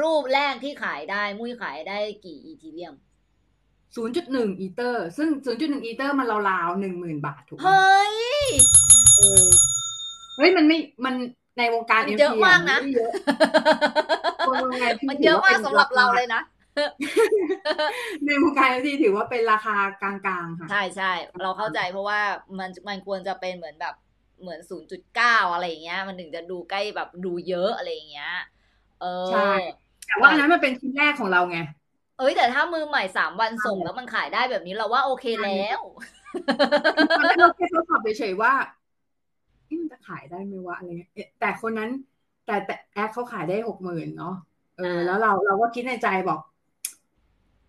[0.00, 2.94] รูปแรกที่ขายได้มุ้ยขายได้กี่ Ethereum
[3.96, 5.28] 0.1อีเตอร์ ซึ่ง
[5.60, 8.14] 0.1อีเตอร์มันราวๆหนึ่งหมื่นบาทถูกไหมเฮ้ย
[10.36, 11.14] เออเฮ้ยมันไม่มัน
[11.58, 13.10] ในวงการมัน NFT เยอะมากนะไม่ได้เยอะ
[14.44, 16.42] เออวงการ NFT มันเยอะมากสำหรับเราเลยนะ
[18.26, 22.20] ในวงการ NFT ถือว่าเป็นราคากลางๆค่ะ ใช่ใช่เราเข้าใจเพราะว่า
[22.58, 23.94] มันมันควรจะเป็นเหมือนแบบ
[24.42, 24.60] เหมือน
[25.10, 28.32] 0.9 อะไรอย่างเงี้ย มันถึงจะดูใกล้แบบดูเยอะอะไรอย่างเงี้ย
[29.00, 29.50] เออใช่
[30.06, 31.58] แต่ว่าอันนั้นมันเป็นชิ้นแรกของเราไง
[32.18, 35.78] เอ้ยแต่ถ้ามือใหม่สามวันส่งแล้วมันขายได้แบบนี้เราว่าโอเคแล้ว
[37.16, 38.83] ตอนแรกเราแค่ทดสอบเฉยๆว่าเอ๊ะ
[39.80, 41.90] มันจะขายได้ไหมวะอะไรเงี้ยเอ๊ะแต่คนนั้น
[42.46, 44.34] แต่แต่แอดเขาขายได้หกหมื่นเนาะ
[44.76, 46.40] เอออ่าแล้วเราเราก็คิดในใจบอก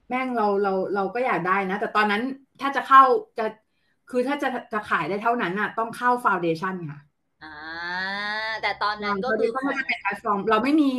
[0.09, 2.21] แม่งเราเราเราก็อยากได้นะ แต่ตอนนั้น
[2.61, 3.01] ถ้าจะเข้า
[3.37, 3.45] จะ
[4.09, 6.99] คือถ้าจะจะขายได้เท่านั้นน่ะ ต้องเข้าฟาวเดชันค่ะ
[7.43, 7.55] อ่า
[8.61, 10.91] แต่ตอนนั้นก็คือ Foundation มันจะเป็นแพลตฟอร์ม เราไม่มี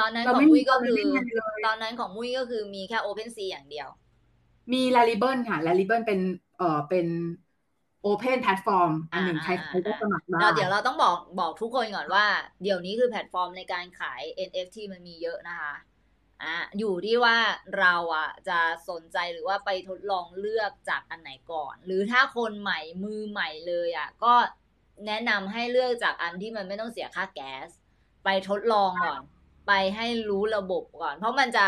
[0.00, 3.88] ตอนนั้นเราของไม่มุ้มียก็คือเราไม่มีเลยตอนนั้นของมุ้ยก็คือมีแค่ Open Sea อย่างเดียว
[4.72, 6.20] มี Rarible ค่ะ Rarible เป็น
[6.58, 7.06] เอ่อเป็น
[8.02, 12.26] open platform อันหนึ่งใครอ่าใครก็สมัครได้เราเดี๋ยวเราต้องบอกบอกทุกคนก่อนว่า
[12.62, 15.74] เดี๋ยวนี้คือแพลตฟอร์มในการขาย NFT มันมีเยอะนะคะ
[16.42, 17.36] อะอยู่ที่ว่า
[17.78, 18.58] เราอะจะ
[18.88, 24.34] สนใจหรือว่าไปทดลองเลือกจากอันไหนก่อน หรือถ้าคนใหม่มือใหม่เลยอะก็
[25.06, 27.68] แนะนำให้เลือกจากอันที่มันไม่ต้องเสียค่าแก๊ส
[28.24, 29.20] ไปทดลองก่อน
[29.68, 31.66] ไปให้รู้ระบบก่อน เพราะมันจะ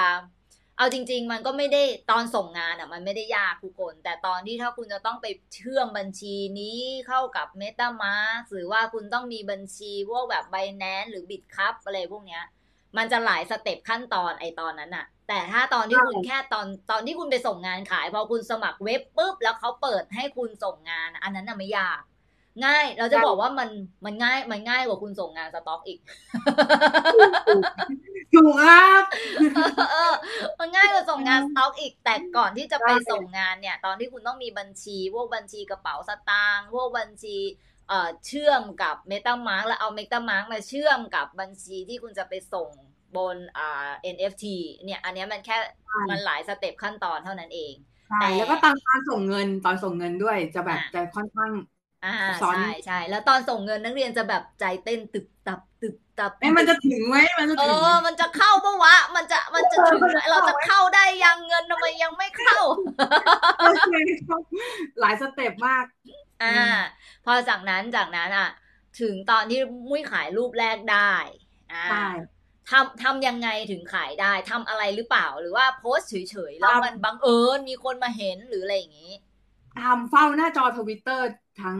[0.82, 12.42] เอาจริง ๆ มันก็ไม่ได้ตอนส่งงานอะ มันไม่ได้ยากทุกคน แต่ตอนที่ถ้าคุณจะต้องไปเชื่อมบัญชีนี้เข้ากับ MetaMask หรือว่าคุณต้องมีบัญชีพวกแบบ Binance หรือ Bitcup อะไรพวกเนี้ย
[12.96, 22.00] มันจะหลายสเต็ปขั้นตอนไอตอนนั้นอะแต่ถ้าตอนที่คุณแค่ตอนตอนที่คุณไปส่งงานขาย พอคุณสมัครเว็บปุ๊บแล้วเขาเปิดให้คุณส่งงาน อันนั้นน่ะไม่ยาก
[22.64, 23.70] ง่ายเราจะบอกว่ามัน
[24.04, 25.98] มันง่ายมันง่ายกว่าคุณส่งงานสต็อกอีก
[28.32, 29.02] ถูกครับ
[29.88, 30.12] เออ
[30.58, 37.36] มันง่ายกว่าส่งงานสต็อกอีกแต่ก่อนที่จะไปส่งงานเนี่ย ตอนที่คุณต้องมีบัญชี พวกบัญชีกระเป๋าสตางค์พวกบัญชี
[37.88, 42.70] เอ่อเชื่อมกับ MetaMask แล้วเอา MetaMask มาเชื่อมกับบัญชีที่คุณจะไปส่ง
[43.16, 45.56] บนอ่า NFT เนี่ย อันเนี้ยมันแค่
[46.08, 47.74] มันหลาย step ขั้นตอนเท่านั้นเอง
[48.08, 51.52] ใช่แล้วก็ตอนตอนส่งเงินตอนส่งเงินด้วยจะแบบอะจะค่อนข้าง
[52.04, 62.58] อ่าสอนใช่ใช่แล้วตอนส่งเงินนักเรียนจะแบบใจเต้นตึบตับตึบตับเอ้มันจะถึงไหมมันจะเอถึงอมันจะเข้าปะวะ มันจะมันจะถึงไหมเราจะเข้าได้ยังเงินทำไมยังไม่เข้า
[65.00, 65.84] หลายสเต็ปมาก
[66.42, 66.62] อ่า
[67.24, 68.48] พอจากนั้นจากนั้นอะ
[69.00, 71.12] ถึงตอนที่มุ้ยขายรูปแรกได้
[71.72, 72.06] อ่าใช่
[72.70, 79.12] ทำทำยังไงถึงขายได้ทำอะไรหรือเปล่า หรือว่าโพสต์เฉยๆแล้วทำมันบังเอิญมีคนมาเห็นหรืออะไรอย่างนี้
[79.82, 81.26] ทำเฝ้าหน้าจอทวิตเตอร์
[81.62, 81.78] ทั้ง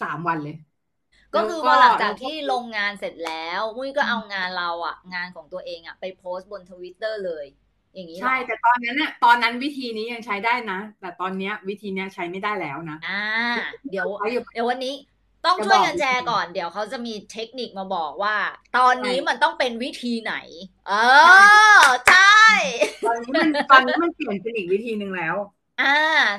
[0.00, 0.56] สามวันเลย
[1.34, 7.46] ก็คือพอหลังจากที่ลงงานเสร็จแล้วมุ้ยก็เอางานเราอะ งานของตัวเองอะ ไปโพสต์บนทวิตเตอร์เลย
[7.94, 13.24] อย่างนี้เหรอใช่ แต่ตอนนั้นน่ะตอนนั้นวิธีนี้ยังใช้ได้นะ แต่ตอนเนี้ย วิธีเนี้ยใช้ไม่ได้แล้วนะอ่า
[13.90, 14.94] เดี๋ยวใช้อยู่เดี๋ยววันนี้
[15.46, 18.36] ต้องจะช่วยบอกกันแชร์ก่อน เดี๋ยวเขาจะมีเทคนิคมาบอกว่า
[18.78, 20.34] ตอนนี้ใช่มันต้องเป็นวิธีไหน
[20.88, 20.92] เอ
[21.82, 22.40] อ ใช่
[23.04, 25.36] ตอนนี้มันตอนนี้มันเปลี่ยนเป็นอีกวิธีหนึ่งแล้ว
[25.78, 25.84] อ่า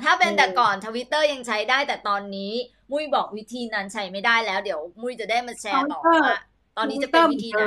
[0.04, 2.52] ถ้าเป็นเออแต่ก่อนทวิตเตอร์ยังใช้ได้แต่ตอนนี้
[2.92, 6.32] มุ้ยบอกวิธีนั้นใช้ไม่ได้แล้วเดี๋ยว มุ้ยจะได้มาแชร์ต่อว่า
[6.76, 7.64] ตอนนี้จะเป็นวิธีไหน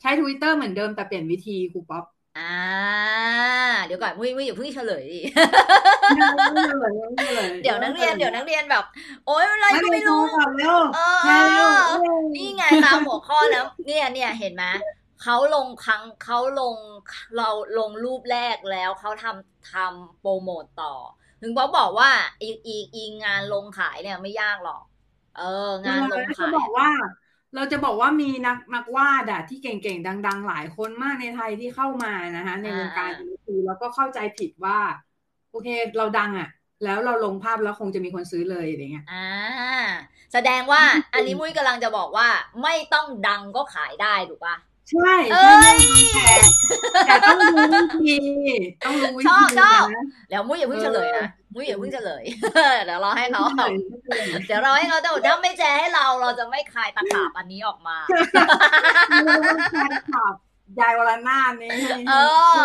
[0.00, 2.04] ใช้ทวิตเตอร์เหมือนเดิมแต่เปลี่ยนวิธีครูป๊อป
[2.36, 2.42] อ่า
[3.86, 5.18] เดี๋ยวก่อนมุ้ยมุ้ยอย่าเพิ่งเฉลยดิ
[7.60, 8.84] เดี๋ยวนักเรียนเดี๋ยวนักเรียนแบบ
[9.24, 11.92] โอ๊ยอะไรก็ไม่รู้ก่อนเร็วเอแชร์เร็วอ
[12.34, 14.64] นี่ไงตามหัวข้อแล้ว เนี่ยเนี่ยเห็นไหม
[15.24, 16.76] เขาลงครั้งเขาลง
[17.36, 20.94] เราลงรูปแรกแล้วเขาทำทำโปรโมตต่อ
[21.40, 22.10] ถึงบอกบอกว่า
[22.42, 24.82] อีอีอีงานลงขายเนี่ยไม่ยากหรอก
[25.34, 25.42] เออ
[25.86, 26.88] งานลงจะขายบอกว่า
[27.54, 34.78] เราจะบอกว่ามีนักนักวาดอะที่เก่งๆ ดัง ๆ หลายคนมากในไทยที่เข้ามานะคะในวงการดนตรีแล้วก็เข้าใจผิดว่า
[35.50, 36.48] โอเคเราดังอะ
[36.82, 39.84] แล้วเราลงภาพแล้วคงจะมีคนซื้อเลยอะไรเงี้ย อ่า
[40.32, 40.82] แสดงว่า
[41.14, 42.28] อันนี้มุ้ยกำลังจะบอกว่า
[42.62, 44.56] ไม่ต้องดังก็ขายได้ถูกปะ
[44.90, 45.76] ใช่เอ้ใช่ย
[46.14, 46.34] แต่
[47.06, 48.16] แต่ต้องรู้วิธี
[48.84, 52.24] ต้องรู้วิชธีอบชอบนะแล้วมุ้ยอย่าเพิ่งเฉลยนะมุ้ยอย่าเพิ่งเฉลย
[52.84, 53.68] เดี๋ยวรอให้เขาไม่
[54.46, 57.96] เดี๋ยวเราให้เขาแต่ถ้าไม่แชร์ให้เราเราจะไม่คลายตะขาบอันนี้ออกมา
[59.38, 60.34] ต้องใช้ขับ
[60.80, 61.70] ยายวรนาถนี่
[62.08, 62.14] เอ
[62.58, 62.60] อ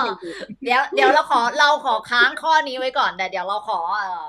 [0.64, 4.26] เดี๋ยวเดี๋ยวเราขอเราขอค้างข้อนี้ไว้ก่อน แต่เดี๋ยวเราขอเออ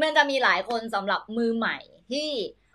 [0.00, 1.76] มันจะมีหลายคนสำหรับมือใหม่
[2.10, 2.28] ที่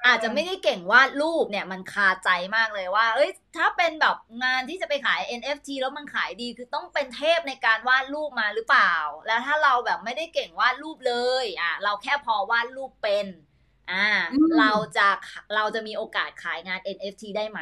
[0.07, 8.93] อาจจะไม่ได้เก่งวาดรูปเนี่ยมันคาใจมากเลยว่า เอ้ย ถ้าเป็นแบบงานที่จะไปขาย NFT แล้วมันขายดีคือต้องเป็นเทพในการวาดรูปมาหรือเปล่า
[9.27, 13.27] แล้วถ้าเราแบบไม่ได้เก่งวาดรูปเลย อะ เราแค่พอวาดรูปเป็น
[13.91, 15.07] อ่าอืมเราจะ
[15.55, 17.61] เราจะมีโอกาสขายงาน NFT ได้ไหม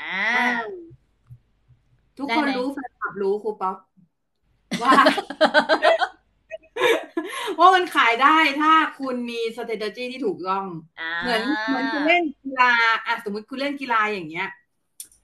[0.00, 0.20] อ่า
[2.18, 3.76] ทุกได้คนไหมรู้แฟนคลับรู้ครูป๊อป
[4.82, 4.92] ว่า
[7.58, 10.64] ว่ามันขายได้ถ้าคุณมี strategy ที่ถูกต้อง
[11.00, 12.72] อ่าเหมือนเหมือนคุณเล่นกีฬา
[13.06, 14.48] อะสมมติคุณเล่นกีฬาอย่างเงี้ย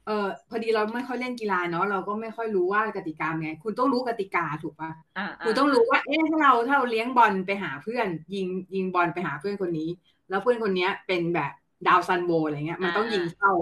[0.06, 9.88] เออพอดีเราไม่ค่อยเล่นกีฬาเนาะเราก็ไม่ค่อยรู้ว่ากติกาไง คุณต้องรู้กติกาถูกปะอ่าคุณต้องรู้ว่าเอ๊ะถ้าเราถ้าเราเลี้ยงบอลไปหาเพื่อน ยิงยิงบอลไปหาเพื่อนคนนี้
[10.30, 11.52] แล้วเพื่อนคนเนี้ยเป็นแบบ
[11.86, 13.52] ดาวซันโวอะไรเงี้ย มันต้องยิงเข้า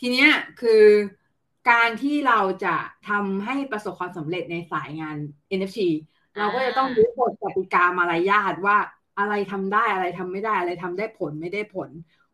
[0.00, 0.84] ทีเนี้ยคือ
[1.70, 2.76] การที่เราจะ
[3.08, 5.16] ทำให้ประสบความสำเร็จในสายงาน
[5.58, 5.78] NFT
[6.38, 8.76] เราก็จะต้องรู้กฎกติกามารยาทว่า
[9.18, 11.90] อะไรทำได้อะไรทำไม่ได้อะไรทำได้ผลไม่ได้ผล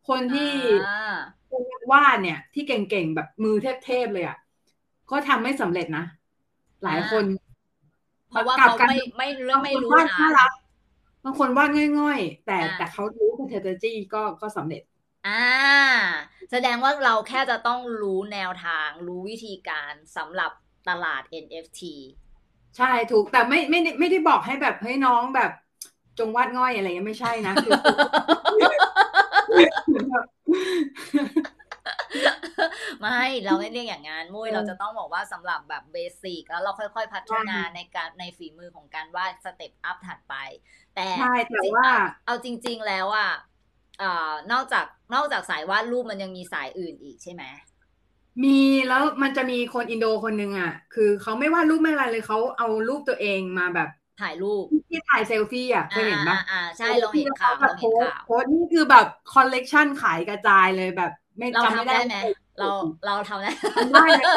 [0.09, 1.17] คนที่อ่า
[1.51, 1.63] คน
[1.93, 4.39] วาดเนี่ย ที่เก่งๆแบบมือเทพๆเลยอะ
[5.11, 6.05] ก็ทำไม่สำเร็จนะ
[6.85, 7.25] หลายคน
[8.29, 10.51] เพราะว่ากับเขาการไม่ไม่เรื่องไม่รู้บางคนวาดนะน่ารัก
[11.25, 14.83] บางคนวาดง่อยๆ แต่อ่าแต่เขารู้ strategy ก็ก็สำเร็จ
[15.27, 15.43] อ่า
[16.51, 20.51] แสดงว่าเราแค่จะต้องรู้แนวทาง รู้วิธีการสำหรับ
[20.89, 21.81] ตลาด NFT
[22.79, 25.51] ใช่ถูกแต่ไม่ไม่ได้ไม่ได้บอกให้แบบเฮ้ยน้องแบบ
[26.19, 27.73] จงวาดง่อยอะไรเงี้ยไม่ใช่นะคือ
[33.01, 40.35] ไม่เราไม่เรียกอย่างนั้นมุ้ยเออเราจะต้องบอกว่าสำหรับแบบเบสิกแล้วเราค่อย ๆ พัฒนาในการในฝีมือของการวาดสเต็ปอัพถัดไป
[40.97, 41.89] แต่ใช่แต่ว่า
[42.27, 43.31] เอาจริง ๆแล้วอะ
[43.99, 47.45] เอ่อนอกจากนอกจากสายวาดรูปมันยังมีสายอื่นอีกใช่ไหม
[48.45, 53.89] มีแล้วมันจะมีคนอินโดคนหนึ่งอะ คือเขาไม่วาดรูปไม่อะไรเลยเขาเอารูปตัวเองมาแบบ
[54.21, 62.17] ถ่ายรูปที่ถ่ายเซลฟี่อะเคยเห็นปะอ่าอ่าใช่เราเห็นข่าวแบเราบเห็นข่าวโพสต์นี่คือแบบคอลเลกชันขายกระจายเลยแบบ ไม่เราจำไม่ทำได้ได้ไหม
[62.59, 62.69] เรา
[63.07, 64.35] เราทำได้ทำได้นะ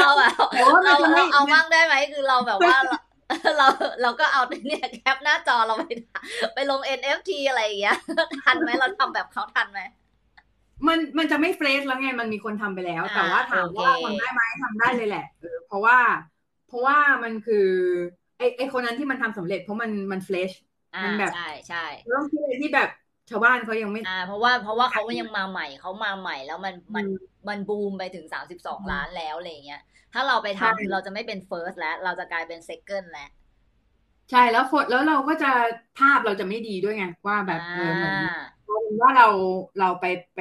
[0.00, 2.78] เราแบบแต่ว่ามันเราจะไม่เราเอาบ้างได้ไหมคือเราแบบว่า
[3.58, 3.66] เรา
[4.02, 5.84] เราก็เอาเนี่ยแคปหน้าจอเราไป
[6.54, 7.96] ไปลง NFT อะไรอย่างเงี้ย
[8.44, 9.80] ทันไหมเราทำแบบเขาทันไหม
[10.86, 15.98] มันมันจะไม่เฟรชแล้วไงมันมีคนทำไปแล้วอ่าแต่ว่าถามว่าโอเคทำได้ไหมทำได้เลยแหละเออเพราะว่า
[16.64, 17.56] เพราะว่ามันคือ
[18.36, 20.52] ไอไอคนนั้นที่มันทำสำเร็จ เพราะมันมันเฟรช
[20.94, 22.88] อ่ามันแบบใช่ใช่เริ่มที่ที่แบบ
[23.28, 29.80] ชาวบ้านเขายังไม่อ่าเพราะว่าเพราะว่าเขายังมาใหม่เขามาใหม่แล้วมันมันอืมมันบูมไปถึง32ล้านแล้วอะไรอย่างเงี้ย
[30.12, 33.28] ถ้าเราไปใช่ทำคือเราจะไม่เป็น first แล้ว เราจะกลายเป็น second แล้ว
[34.30, 35.46] ใช่แล้วคนแล้วเราก็จะ
[35.94, 38.14] ภาพเราจะไม่ดีด้วยไงว่าแบบเออเหมือน
[38.78, 39.24] อ่ากลายเป็นว่าเรา
[39.78, 40.38] เราไปไป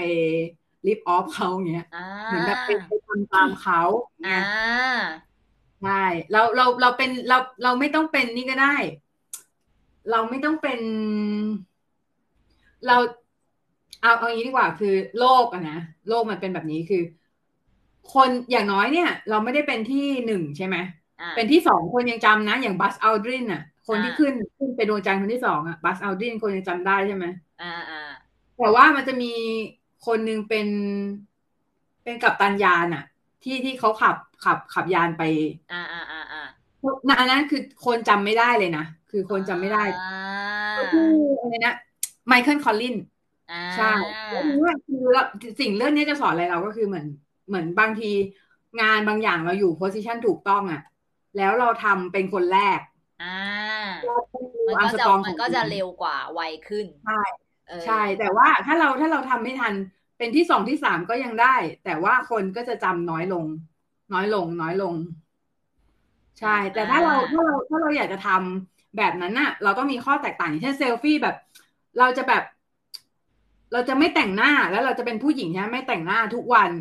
[0.85, 3.77] ลิฟออฟเขาอย่างเงี้ยอ่าเหมือนแบบไปไปทำตามเขา
[4.21, 4.41] เงี้อ่าย
[5.81, 5.91] ใช่
[6.31, 8.67] เราเราเราเป็นเราเราไม่ต้องเป็นนี่ก็ได้
[10.09, 10.79] เราไม่ต้องเป็น
[12.85, 12.97] เรา
[14.01, 15.73] เอาเอาอย่างนี้ดีกว่าคือโลกอะนะ
[16.07, 17.01] โลกมันเป็นแบบนี้คือ
[18.13, 20.77] คนอย่างน้อยเนี่ย เราไม่ได้เป็นที่หนึ่งใช่ไหม
[21.19, 27.25] อ่าเป็นที่สองคนยังจำนะ อย่างบัสอัลดรินอะคนที่อ่าขึ้นขึ้นไปดวงจันทร์คนที่สองอะบัสอัลดรินคนยังจำได้ใช่ไหม
[27.59, 27.97] อ่าอ่า
[28.57, 29.31] แต่ว่ามันจะมี
[30.05, 30.67] คนหนึ่งเป็น
[32.03, 33.03] เป็นกัปตันยานอะ
[33.43, 35.23] ที่ที่เขาขับขับขับยานไป
[35.71, 36.43] อ่าอ่าอ่าอ่า
[37.07, 41.07] นะอันนั้นคือคนจำไม่ได้เลยนะ คือคนจำไม่ได้อ่าก็คือ
[41.39, 41.75] อะไรนะ
[42.27, 42.95] Michael Collins
[43.51, 43.91] อ่าใช่
[44.31, 45.23] แล้วทีนี้คือเรา
[45.59, 47.07] สิ่งเรื่องนี้จะสอนอะไรเราก็คือเหมือน
[47.47, 48.11] เหมือนบางที
[48.81, 50.81] งานบางอย่างเราอยู่ position ถูกต้องอะ
[51.37, 52.79] แล้วเราทำเป็นคนแรก
[53.21, 53.27] อ่า
[54.05, 57.46] เราต้องดูมันอัก็สจะตรองมันก็จะเร็วกว่าไวขึ้นใช่เออ
[57.83, 59.75] ใช่ แต่ว่าถ้าเราถ้าเราทำไม่ทัน
[60.17, 61.47] เป็นที่สองที่สามก็ยังได้
[61.81, 63.47] แต่ว่าคนก็จะจำน้อยลง
[64.11, 64.95] น้อยลง น้อยลง
[66.39, 71.35] ใช่ แต่ถ้าเราถ้าเราถ้าเราอยากจะทำแบบนั้นน่ะ เราต้องมีข้อแตกต่างอย่างเช่นเซลฟี่แบบ
[71.97, 72.41] เราจะแบบ
[73.71, 76.71] เราจะไม่แต่งหน้าแล้วเราจะเป็นผู้หญิงใช่ไหมไม่แต่งหน้าทุกวัน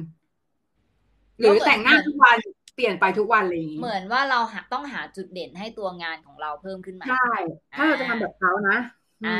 [1.40, 2.38] หรือแต่งหน้าทุกวัน
[2.74, 7.14] เปลี่ยนไปทุกวันอะไรอย่างงี้เหมือนว่าเราหาต้องหาจุดเด่นให้ตัวงานของเราเพิ่มขึ้นมาใช่
[7.74, 8.74] ถ้าเราจะทำแบบเขานะ
[9.24, 9.30] อ่า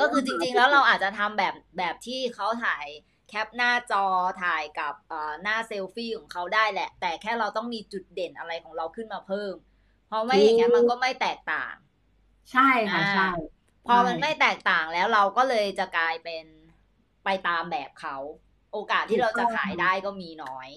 [0.00, 2.86] ก็คือจริง ๆ แล้วเราอาจจะทำแบบแบบที่เขาถ่าย
[3.28, 4.04] แคปหน้าจอ
[4.42, 9.54] ถ่ายกับเอ่อหน้าเซลฟี่ของเขาได้แหละ แต่แค่เราต้องมีจุดเด่นอะไรของเราขึ้นมาเพิ่ม
[10.06, 11.74] เพราะไม่อย่างนั้นมันก็ไม่แตกต่าง
[12.50, 12.60] ใช่
[12.92, 13.22] ค่ะอ่าใช่
[13.86, 16.44] พอมันไม่แตกต่างแล้วเราก็เลยจะกลายเป็น
[17.24, 18.16] ไปตามแบบเขา
[18.72, 20.68] โอกาสที่เราจะขายได้ก็มีน้อย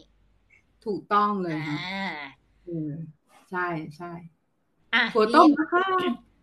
[0.86, 1.78] ถูกต้องเลยอ่าค่ะ
[2.64, 2.92] เออ
[3.50, 3.60] ใช่
[3.98, 4.08] ใช่
[4.94, 5.84] อะถั่วต้มมีนะคะ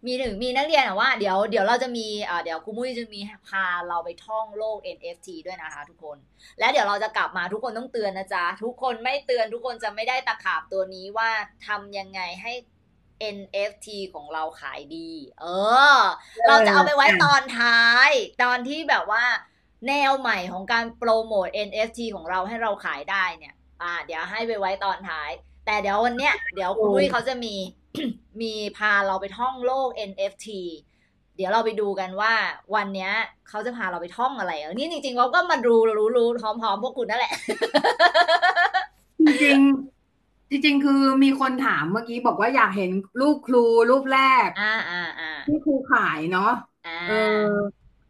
[0.07, 6.17] มีหนึ่งมีนักเรียนอะว่าเดี๋ยวเดี๋ยวเราจะมีเอ่อเดี๋ยวครูมุ้ยจะมีพาเราไปท่องโลก NFT ด้วยนะคะทุกคน
[6.59, 11.31] และเดี๋ยวเราจะกลับมาทุกคนต้องเตือนนะจ๊ะ ทุกคนไม่เตือนทุกคนจะไม่ได้ตะขาบตัวนี้ว่า
[11.67, 12.53] ทำยังไงให้
[13.37, 15.47] NFT ของเราขายดี เอ
[15.99, 15.99] อ
[16.49, 18.11] เราจะเอาไปไว้ตอนท้าย
[18.43, 19.25] ตอนที่แบบว่า
[19.89, 25.31] แนวใหม่ของการโปรโมท NFT ของเราให้เราขายได้เนี่ย อ่า เดี๋ยวให้ไปไว้ตอนท้าย
[25.67, 27.55] แต่เดี๋ยววันเนี้ยเดี๋ยวคุณโอ้ลุยเขาจะมี
[28.41, 30.49] มีพาเราไปท่องโลก NFT
[31.37, 32.33] เดี๋ยวเราไปดูกันว่า
[32.75, 33.13] วันเนี้ย
[33.49, 37.35] เขาจะพาเราไปท่องอะไรเออนี่จริงๆเราก็มาดูรู้รู้พร้อมๆพวกคุณนั่นแหละ
[39.21, 46.53] จริงๆจริง ๆ คือมีคนถามเมื่อกี้บอกว่าอยากเห็นรูปครูรูปแรก อ่าอ่าอ่าที่ครูขายเนาะ
[46.87, 47.13] อ่าเอ
[47.47, 47.51] อ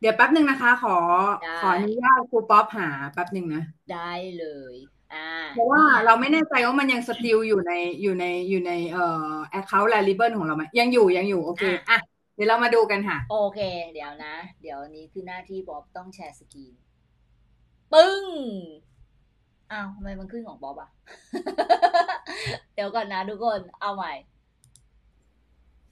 [0.01, 0.97] จดี๋ยวแป๊บหนึ่งนะคะ ขอ
[1.43, 4.94] ได้ขออนุญาตครูป๊อปหาแป๊บหนึ่งนะ ได้เลยอ่า
[5.53, 7.73] เพราะว่าเราไม่แน่ใจว่ามันยังสติลอยู่ใน
[8.03, 11.99] อยู่ในอยู่ในเอ่อ account liable ของเราไหมยังอยู่ยังอยู่ โอเคอะ
[12.35, 13.59] เดี๋ยวเรามาดูกันค่ะ โอเค
[13.93, 16.73] เดี๋ยวนะ เดี๋ยวนี้คือหน้าที่บ๊อบต้องแชร์สกรีน
[17.93, 18.25] ปึ้ง
[19.71, 20.89] อ้าวทำไมมันขึ้นของป๊อปอะ
[22.75, 24.13] เดี๋ยวก่อนนะทุกคน เอาใหม่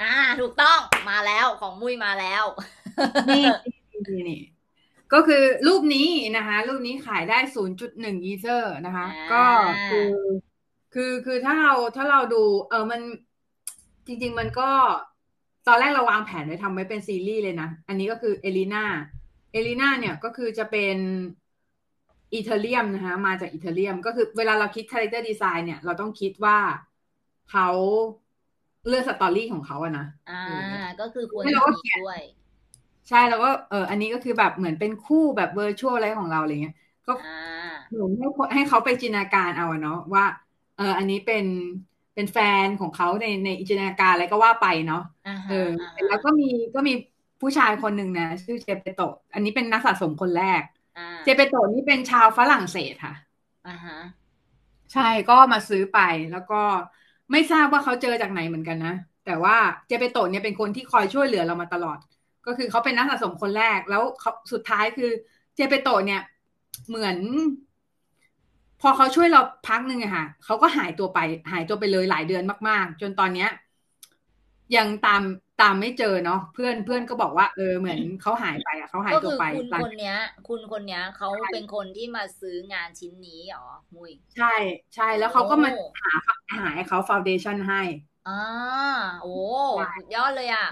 [0.01, 0.07] อ่า
[0.41, 2.45] ถูกต้องมาแล้วของมุ้ยมาแล้ว
[3.29, 3.45] นี่
[4.09, 4.37] นี่นี่
[5.15, 7.39] ก็คือรูปนี้นะคะ รูปนี้ขายได้
[7.81, 9.45] 0.1อีเซอร์นะคะอ่าก็
[9.91, 10.11] คือ
[10.95, 13.01] คือคือถ้าเราถ้าเราดูเออมัน
[14.07, 14.71] จริง ๆ มันก็
[15.67, 18.85] ตอนแรกเราวางแผนไว้ทำไว้เป็นซีรีส์เลยนะ อันนี้ก็คือเอลิน่า
[19.53, 20.97] เอลิน่าเนี่ยก็คือจะเป็น
[22.33, 26.59] Ethereum นะคะ มาจาก Ethereum ก็คือเวลาเราคิด character design เนี่ย เราต้องคิดว่า
[27.51, 27.69] เขา
[28.89, 32.23] เลือก story ของเขาอะนะอ่า ก็คือควรไม่จะเราก็มีเขียนด้วย
[33.09, 36.75] ใช่แล้วก็เอออันนี้ก็คือแบบเหมือนเป็นคู่แบบ virtual อะไรของเราอะไรเงี้ย
[37.07, 37.23] ก็อ่า
[37.89, 40.25] เหมือนให้คนให้เขาไปจินตนาการเอาอะเนาะว่า
[40.75, 41.45] เออ อันนี้เป็น
[42.15, 46.93] เป็นแฟนของเขาในในจินตนาการอะไรก็ว่าไปเนาะอ่าเอฮะออ่าแล้วก็มีก็มี
[47.41, 50.63] ผู้ชายคนหนึ่งนะชื่อเจเปโตะอันนี้เป็นนักสะสมคนแรก
[50.97, 53.13] อ่าเจเปโตะนี่เป็นชาวฝรั่งเศสค่ะ
[53.67, 53.97] อ่าฮะ
[54.93, 55.97] ใช่ก็มาซื้อไป
[56.31, 56.55] แล้วก็
[57.33, 58.91] ไม่ทราบว่าเขาเจอจากไหนเหมือนกันนะ
[59.23, 59.55] แต่ว่า
[59.87, 61.99] เจเปโตะเนี่ยเป็นคนที่คอยช่วยเหลือเรามาตลอด
[62.47, 65.11] ก็คือเขาเป็นนักสะสมคนแรกแล้วเขาสุดท้ายคือ
[65.57, 66.21] เจเปโตะเนี่ย
[66.89, 67.19] เหมือน
[68.81, 71.19] พอเขาช่วยเราพักหนึ่งอะค่ะเขาก็หายตัวไป
[71.53, 73.49] หายตัวไปเลยหลายเดือนมากๆ จนตอนเนี้ย
[74.77, 75.23] ยังตาม
[75.63, 80.17] ตามไม่เจอเนาะเพื่อนเพื่อนก็บอกว่าเออเหมือนเขาหายไปอะเขาหายก็ตัวคือไปคุณหลังคนเนี้ย
[80.49, 84.47] คุณคนเนี้ยเขาเป็นคนที่มาซื้องานชิ้นนี้เหรอมุยใช่
[84.95, 86.13] ใช่แล้วเขาก็มาโอ้หา
[86.57, 87.81] หาให้เขาฟาวเดชันให้
[88.27, 88.33] อ่า
[89.21, 89.29] โอ้
[89.73, 90.67] ใช่สุดยอดเลยอะ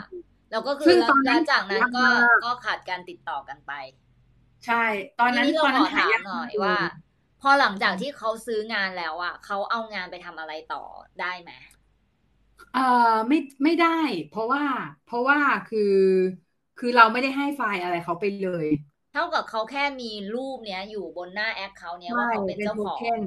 [0.51, 3.73] แล้วก็คืซึ่องตอนนั้นแล้วจากนั้นก็ยากมากก็ขาดการติดต่อกันไป
[4.65, 4.75] ใช่
[5.19, 6.77] ตอนนั้นทีนี้ตอนเรานั้ขนอหาถามยากหน่อยมกว่า
[7.41, 10.85] พอหลังจากที่เขาซื้องานแล้วอะเขาเอางานไปทำอะไรต่อ
[11.21, 11.51] ได้ไหม
[12.71, 12.81] เอ่อ
[13.29, 13.89] ไม่ไม่ได้
[14.29, 14.65] เพราะว่า
[15.03, 15.79] เพราะว่าคือ
[16.77, 18.67] คือเราไม่ได้ให้ไฟล์อะไรเขาไปเลย
[19.13, 23.23] เท่ากับเขาแค่มีรูปเนี้ยอยู่บนหน้าแอคเขาเนี้ยว่าใช่เขาเป็นเป็นเจ้าโทของเค็น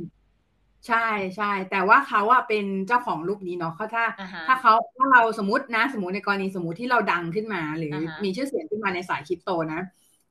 [0.87, 0.97] ใช่
[1.35, 9.77] ใช่แต่ว่าเขาอะเป็นเจ้าของรูปนี้เนาะเขาถ้าอ่าฮะถ้าเขาถ้าเราสมมตินะ สมมติในกรณีสมมติที่เราดังขึ้นมา หรืออ่าฮะมีชื่อเสียงขึ้นมาในสายคริปโตนะ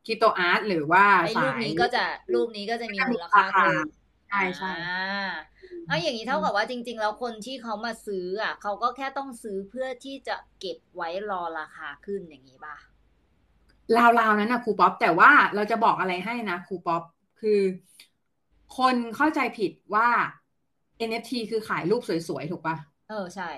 [0.04, 3.86] crypto art หรือว่าไอ้สารูปนี้ก็จะรูปนี้ก็จะมีก็มีมูลค่าราคาเพิ่ม
[4.28, 5.30] ใช่ใช่อ่า
[5.86, 12.76] เอาอย่างนี้เท่ากับว่าจริง ๆ แล้วคนที่เขามาซื้ออะเขาก็แค่ต้องซื้อเพื่อที่จะเก็บไว้รอราคาขึ้นอย่างนี้ป่ะ
[14.18, 17.02] ราวๆนั้นนะครูป๊อปแต่ว่าเราจะบอกอะไรให้นะครูป๊อป
[17.40, 17.60] คือ
[18.76, 20.08] คนเข้าใจผิดว่า
[21.08, 22.76] NFT คือขายรูปสวยๆ ถูกปะ
[23.08, 23.48] เออใช่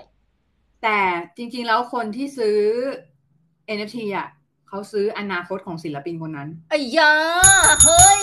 [0.83, 0.97] แต่
[1.37, 2.57] จริงๆแล้วคนที่ซื้อ
[3.75, 4.27] NFT อะ
[4.67, 7.13] เขาซื้ออนาคตของศิลปินคนนั้นไอ้ยา
[7.83, 8.19] เฮ้ย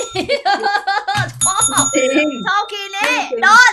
[1.45, 3.73] ชอบจริงชอบ key นี่จริงโดน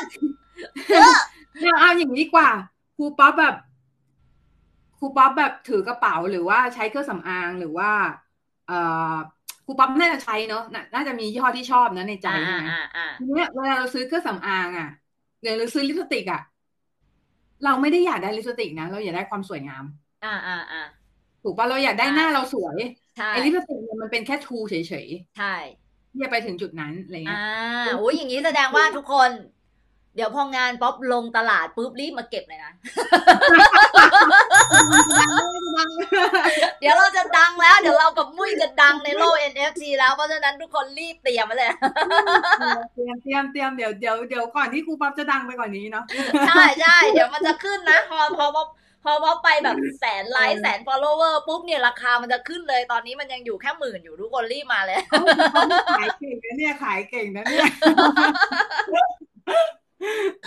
[1.59, 2.49] เนี่ยเอาอย่างนี้ดีกว่า
[2.95, 3.55] ครูป๊อปแบบ
[4.99, 7.91] ครูป๊อปแบบถือกระเป๋าหรือว่าใช้เครื่องสำอางหรือว่า
[8.67, 8.79] เอ่
[9.11, 9.15] อ
[9.65, 14.89] ครูป๊อปน่าจะใช้เนาะน่าน่าจะมียี่ห้อที่ชอบนะในใจอ่าใช่ไหมอ่าอ่าทีเนี้ยเวลาเราซื้อเครื่องสำอางอะ
[15.41, 16.41] หรือเราซื้อลิปสติกอะ
[17.63, 19.83] เราไม่ได้อยากได้ลิปสติกนะ เราอยากได้ความสวยงาม
[20.23, 20.81] อ่าอ่าอ่า
[21.43, 22.77] ถูกปะเราอยากได้หน้าเราสวย
[23.15, 24.83] ใช่ไอ้ลิปสติกเนี่ยมันเป็นแค่ทูเฉย
[25.35, 27.35] ใช่ๆที่จะไปถึงจุดนั้นอะไรเงี้อ่า
[27.91, 32.73] ยโอ้ยอย่างนี้แสดงว่าทุกคนเดี๋ยวพองานป๊อปลงตลาดปุ๊บรีบมาเก็บเลยนะ
[36.79, 41.71] เดี๋ยวเราจะดังแล้ว เดี๋ยวเรากับมุ้ยจะดังในโลก NFT แล้วเพราะฉะนั้นทุกคนรีบเตรียมไว้เลย
[42.93, 46.03] เตรียมเตรียมเตรียมเดี๋ยวเดี๋ยวเดี๋ยวก่อนที่ครูป๊อปจะดังไปกว่านี้เนาะ
[46.47, 48.63] ใช่ใช่เดี๋ยวมันจะขึ้นนะ พอพอพอ
[49.03, 54.97] พอพอไปแบบแสนไลค์แสน follower ปุ๊บเนี่ยราคามันจะขึ้นเลยตอนนี้มันยังอยู่แค่หมื่นอยู่ทุกคนรีบมาเลย
[55.99, 57.65] ขายเก่งนะเนี่ยขายเก่งนะเนี่ย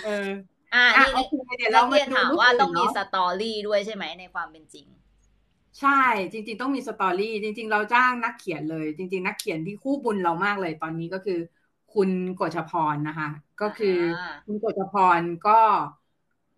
[0.02, 0.28] เออ
[0.74, 4.86] อ่าอะนี่โอเคเดี๋ยวนักมาเรียนเรามาดูรูปอื่นต้องมีเนาะ story ด้วยใช่ไหมในความเป็นจริง
[5.80, 5.90] ใช่
[6.32, 11.38] จริง ๆ ต้องมี storyจริง ๆ เราจ้างนักเขียนเลย จริง ๆ นักเขียนที่คู่บุญเรามากเลยตอนนี้ก็คือ
[11.94, 12.10] คุณ
[12.40, 13.28] กฎชพรนะคะ
[13.60, 15.50] ก็คืออาคุณกฎชพรก็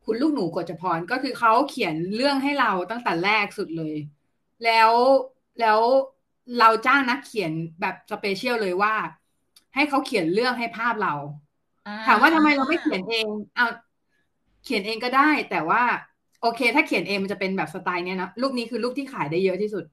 [0.05, 3.97] คุณลูกหนูกฎชพรก็คือเขาเขียนเรื่องให้เราตั้งแต่แรกสุดเลย
[4.65, 4.93] แล้ว
[5.61, 5.81] แล้ว
[6.59, 8.95] เราจ้างนักเขียนแบบ special เลยว่า
[9.75, 11.15] ให้เขาเขียนเรื่องให้ภาพเรา
[12.07, 13.27] ถามว่าทำไมเราไม่เขียนเอง
[13.57, 13.67] เอา
[14.65, 15.83] เขียนเองก็ได้ แต่ว่า
[16.43, 19.85] โอเค ถ้าเขียนเองมันจะเป็นแบบสไตล์เนี้ยนะรูปนี้คือรูปที่ขายได้เยอะที่สุด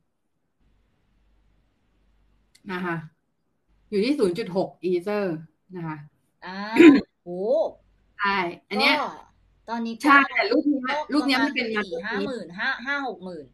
[2.71, 2.95] นะคะ
[3.89, 5.35] อยู่ที่ศูนย์จุดหกอีเซอร์
[5.75, 5.97] นะคะ
[6.45, 6.57] อ่า
[7.23, 7.39] โอ้
[8.19, 8.37] ใช่
[8.69, 9.07] อันเนี้ยก็
[9.69, 13.45] ตอนนี้ก็ใช่แต่รูปนี้ก็รูปเนี้ยระาณมันเป็นมาสสี่เตอร์ห้าพีหมื่นห้าห้าหกหมื่น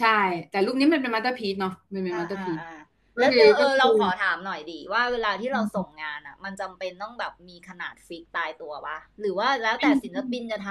[0.00, 0.18] ใช่
[0.50, 2.77] แต่รูปนี้มันเป็นมาสเตอร์พีซเนาะมันเป็นมาสเตอร์พีซอ่า
[3.18, 10.70] แล้วก็เอคืออเออก็คือเราขอถามหน่อยดีว่าเวลาที่เราส่งงานอะ มันจำเป็นต้องแบบมีขนาดฟิกตายตัวปะหรือว่าแล้วแต่ศิลปินจะท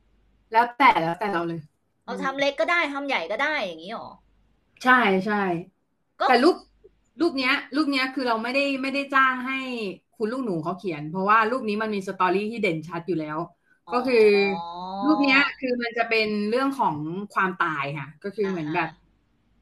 [0.00, 1.60] ำแล้วแต่แล้วแต่เราเลย
[2.04, 4.10] เราทำเล็กก็ได้ทำใหญ่ก็ได้อย่างนี้หรอ
[4.84, 5.42] ใช่ใช่
[6.20, 6.56] ก็แต่รูป
[7.20, 9.58] รูปเนี้ย รูปเนี้ยคือเราไม่ได้ไม่ได้จ้างให้
[10.16, 13.38] คุณลูกหนูเขาเขียน เพราะว่ารูปนี้มันมี story ที่เด่นชัดอยู่แล้ว
[13.94, 16.96] ก็คือรูปเนี้ยคือมันจะเป็นเรื่องของ
[17.34, 18.90] ความตายค่ะ ก็คือเหมือนแบบ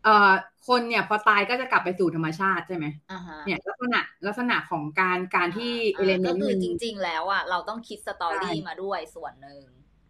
[0.06, 0.30] เอ่อ
[0.68, 5.64] คนเนี่ยพอตายก็จะกลับไปสู่ธรรมชาติใช่ไหมอ่าฮะเนี่ยลักษณะลักษณะของการการที่
[5.96, 9.62] element ก็นต์คือมันจริง ๆ แล้วอะเราต้องคิด story ใช่มาด้วยส่วนหนึ่ง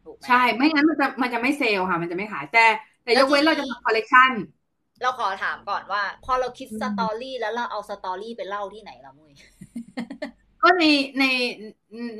[0.05, 2.59] ถูกไหมใช่ ไม่งั้นมันจะมันจะไม่ sell ค่ะ มันจะไม่ขายแต่
[3.03, 4.32] แต่แล้ยวกเว้นทีนี้เราจะทำคอลเลกชัน
[5.03, 9.34] เราขอถามก่อนว่า พอเราคิดอืม story แล้วเราเอา story ไปเล่าที่ไหนล่ะมุ้ย
[10.62, 10.82] ก็ใน
[11.18, 11.24] ใน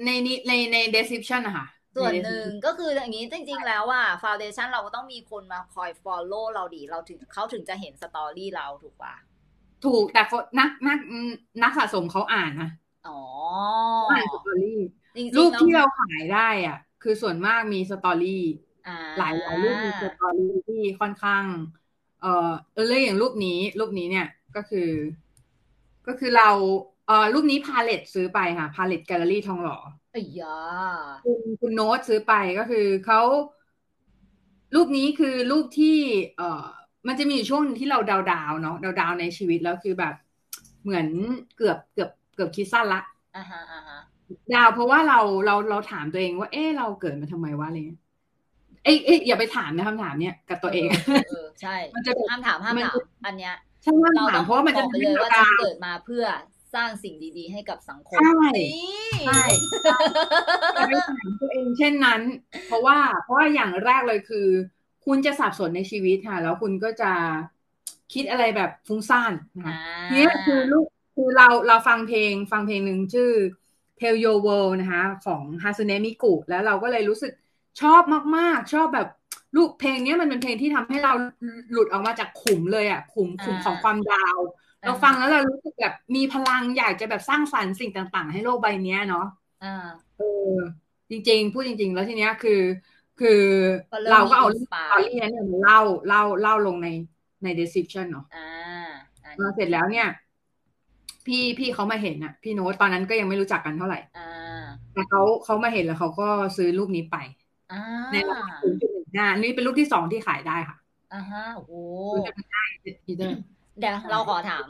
[0.05, 1.67] ในในในใน description อะค่ะ
[1.97, 9.15] ส่วนหนึ่ง description ก็คืออย่างนี้จริง ๆ แล้วอะ Foundation เราก็ต้องมีคนมาคอย follow เราดี เราถึงเขาถึงจะเห็น story เราถูกป่ะ
[9.83, 10.99] ถูกแต่คนนักนัก
[11.63, 12.69] นักสะสมเขาอ่านนะ
[13.07, 13.19] อ๋อ
[13.95, 14.69] เขาอ่าน story
[15.17, 18.43] จริงๆรูปที่แล้วเราขายได้อะ คือส่วนมากมี story
[18.87, 21.45] อ่าหลายหลายรูปมี story ที่ค่อนข้าง
[22.21, 22.29] เอ่อ
[22.75, 24.27] เออเลยอย่างรูปนี้ รูปนี้เนี่ย
[24.57, 24.81] ก็คือ
[26.07, 26.51] ก็คือเรา
[27.07, 30.59] เอ่อรูปนี้ Palette ซื้อไปค่ะ Palette Gallery ทองหล่อไอ้ยา
[31.25, 33.21] คุณคุณโน้ตซื้อไปก็คือเขา
[34.75, 35.99] รูปนี้คือรูปที่
[36.37, 36.65] เอ่อ
[37.09, 40.15] มันจะมีอยู่ช่วงหนึ่งที่เราดาวดาวๆเนาะดาวดาวๆในชีวิตแล้วคือแบบ
[40.83, 41.07] เหมือน
[41.57, 43.01] เกือบเกือบเกือบคิดสั้นละ
[43.37, 43.99] อ่าฮะอ่าฮะ
[44.55, 48.01] ดาวเพราะว่าเราเราเราถามตัวเองว่า เอ๊ะเราเกิดมาทำไมวะอะไรเงี้ย
[48.85, 56.25] เอ้ยเอ้ยอย่าไปถามนะคำถามเนี้ยกับตัวเองเออเออใช่ มันจะแบบห้ามถามห้ามมันถามจะอันเนี้ยใช่ว่าเราถาต้มองเพราะว่ามันบจะอกไปทำเลยให้ว่าเราฉันดาวเกิดมาเพื่อ
[56.75, 58.41] สร้างสิ่งดีๆ ให้กับสังคม ใช่
[58.75, 59.45] นี่ใช่
[60.75, 62.21] อย่าไปถามตัวเองเช่นนั้น
[62.67, 64.47] เพราะว่าเพราะว่าอย่างแรกเลยคือ
[65.07, 67.13] คุณจะสับสนในชีวิตค่ะ แล้วคุณก็จะ
[68.15, 70.87] คิดอะไรแบบฟุ้งซ่านนะคะอ่าทีนี้คือลูก
[71.17, 73.31] คือเราเราฟังเพลงฟังเพลงหนึ่งชื่อ
[74.01, 77.33] Tell Your World นะคะของ Hatsune Miku แล้วเราก็เลยรู้สึก
[77.81, 78.03] ชอบ
[78.37, 79.09] มากๆ ชอบแบบ
[79.57, 81.13] ลูกเพลงเนี้ยมันเป็นเพลงที่ทำให้เรา
[81.73, 84.39] หลุดออกมาจากขุมเลยอะขุมขุมของความดาว
[84.87, 89.27] เราฟังแล้วเรารู้สึกแบบมีพลังอยากจะแบบสร้างสรรค์สิ่งต่างๆ ให้โลกใบเนี้ยเนาะ
[89.65, 90.55] อ่าเออ
[91.11, 92.61] จริง ๆ พูดจริง ๆ แล้วทีเนี้ยคือ
[93.21, 93.43] คือ
[93.93, 96.89] ก็เริ่มเราก็เอามีเรื่อง inspire story นั้นเนี่ยมาเล่าเล่าเล่าลงใน
[97.43, 98.91] ใน description เนาะอ่า
[99.25, 100.07] อันพอเสร็จแล้วเนี่ย
[101.27, 107.17] พี่พี่เขามาเห็นอะพี่โน้ตตอนนั้นก็ยังไม่รู้จักกันเท่าไหร่อ่าแต่เขาเขามาเห็นแล้วเขาก็ซื้อรูปนี้ไป
[107.73, 107.81] อ่า
[108.13, 110.77] ในราคาศูนย์จุดหนึ่งห้านี่เป็นรูปที่สองที่ขายได้ค่ะ
[111.15, 111.73] อ่าฮะโอ้โห
[112.15, 112.63] รู้จักกันได้
[113.07, 113.41] อีเดอร์
[113.79, 114.67] เดี๋ยวเราขอถาม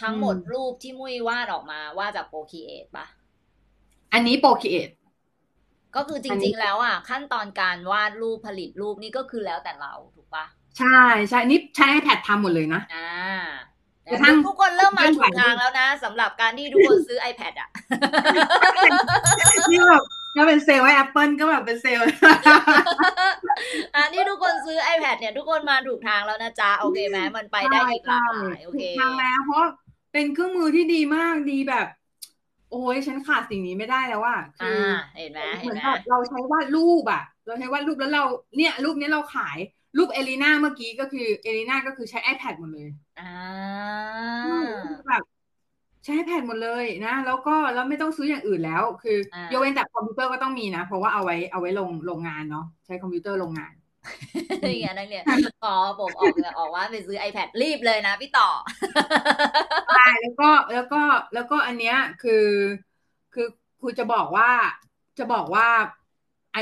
[0.00, 3.06] ทั้งหมดอืมรูปที่มุ้ยวาดออกมาว่าจาก Procreate ปะ
[4.12, 4.90] อันนี้โปรคิเอท
[5.96, 10.44] ก็คือจอันนี้ริง ๆ แล้วอะ ขั้นตอนการวาดรูปผลิตรูปนี่ก็คือแล้วแต่เราถูกปะ
[10.78, 13.10] ใช่ใช่นี่ใช้ iPad ทำหมดเลยนะอ่า
[14.12, 17.68] กระทั่งทุกคนเริ่มมาเริ่มถูไหวกทางแล้วนะสำหรับการที่ทุกคนซื้อ iPad อะ
[19.72, 20.04] นี่แบบ
[20.36, 22.04] ถ้าเป็นเซลล์ให้ Apple ก็แบบเป็นเซลล์
[23.94, 29.64] อันที่ทุกคนซื้อ iPad เนี่ย ทุกคนมาถูกทางแล้วนะจ๊ะ โอเคไหมมันไปได้อีกหลากหลายโอเคถูกทางแล้วเพราะ
[30.12, 31.86] เป็นเครื่องมือที่ดีมากดีแบบ
[32.70, 38.24] โอ้ยฉันขาดสิ่งนี้ไม่ได้แล้วว่าคือ่าอเห็นไหมเหเหมือนไหมแบบเราใช้วาดรูปอะเราใช้วาดรูปแล้วเรา
[38.56, 39.58] เนี่ยรูปเนี้ยเราขาย
[39.98, 43.30] รูปเอลิน่าเมื่อกี้ก็คือเอลิน่าก็คือใช้ iPad หมดเลยอ่า
[45.08, 45.22] แบบ
[46.04, 53.72] ใช้ iPad หมดเลยนะ แล้วก็แล้วไม่ต้องซื้ออย่างอื่นแล้ว คืออ่ายกเว้นแต่คอมพิวเตอร์ก็ต้องมีนะ เพราะว่าเอาไว้เอาไว้ลงโรงงานเนาะใช้คอมพิวเตอร์โรงงาน
[54.60, 55.24] อย่างเงี้ยนักเรียน
[55.62, 58.48] พอผมออกออกว่าไปซื้อ iPad รีบเลยนะพี่ต่อ
[59.94, 61.02] ใช่แล้วก็แล้วก็
[61.34, 62.46] แล้วก็อันเนี้ยคือ
[63.34, 63.46] คือ
[63.80, 64.50] ครูจะบอกว่า
[65.18, 65.68] จะบอกว่า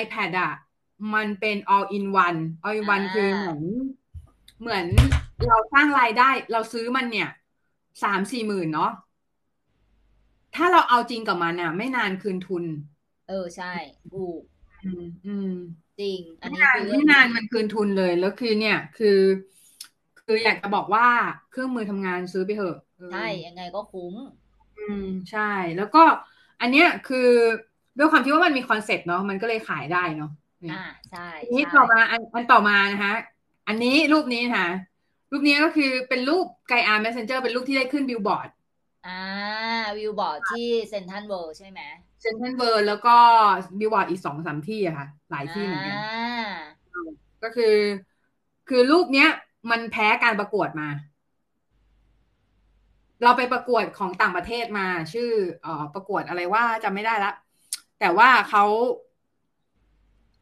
[0.02, 0.52] iPad อะ
[1.14, 3.58] มันเป็น all in one all in one อ่าคือเหมือน
[4.60, 4.84] เหมือน
[5.48, 7.30] เราสร้างรายได้ เราซื้อมันเนี่ย
[8.02, 8.92] สามสี่หมื่นเนาะ
[10.54, 12.64] ถ้าเราเอาจริงกับมันอะไม่นานคืนทุน
[13.26, 13.74] เออใช่
[14.10, 14.42] ถูก
[14.82, 15.46] อืมอืม
[15.98, 19.08] จริง อันนี้นานคือเรื่ไม่นาน ไม่นานมันคืนทุนเลยแล้วคือเนี่ย คือ
[20.16, 21.06] คืออยากจะบอกว่า
[21.48, 24.14] เครื่องมือทำงานซื้อไปเถอะเออใช่ยังไงก็คุ้ม
[24.76, 25.40] อืมใช่
[25.76, 25.98] แล้วก็
[26.60, 27.18] อันเนี้ยคือ
[27.96, 30.28] ด้วยความที่ว่ามันมีคอนเซ็ปต์เนาะมันก็เลยขายได้เนาะ
[30.62, 30.80] เนี่ยอ่า
[31.10, 33.12] ใช่ทีนี้ใช่ต่อมาอันอันต่อมานะคะ
[33.66, 34.68] อันนี้รูปนี้นะคะ
[35.30, 38.48] รูปนี้ก็คือเป็นรูป Gaia messenger เป็นรูปที่ได้ขึ้นบิลบอร์ด
[39.06, 39.10] อ่า
[39.98, 41.80] บิลบอร์ดที่เซ็นทรัลเวิลด์ใช่ไหม
[42.20, 43.16] เซ็นทรัลเวิลด์แล้วก็
[43.78, 46.44] บิลบอร์ดอีกสองสามที่อะค่ะ หลายที่เหมือนกันอ่า
[47.42, 47.74] ก็คือ
[48.68, 49.30] คือรูปเนี้ย
[49.70, 50.88] มันแพ้การประกวดมา
[53.22, 55.30] เราไปประกวดของต่างประเทศมา ชื่อ
[55.62, 57.32] เอ่อประกวดอะไรว่าจำไม่ได้ละ
[58.00, 58.64] แต่ว่าเขา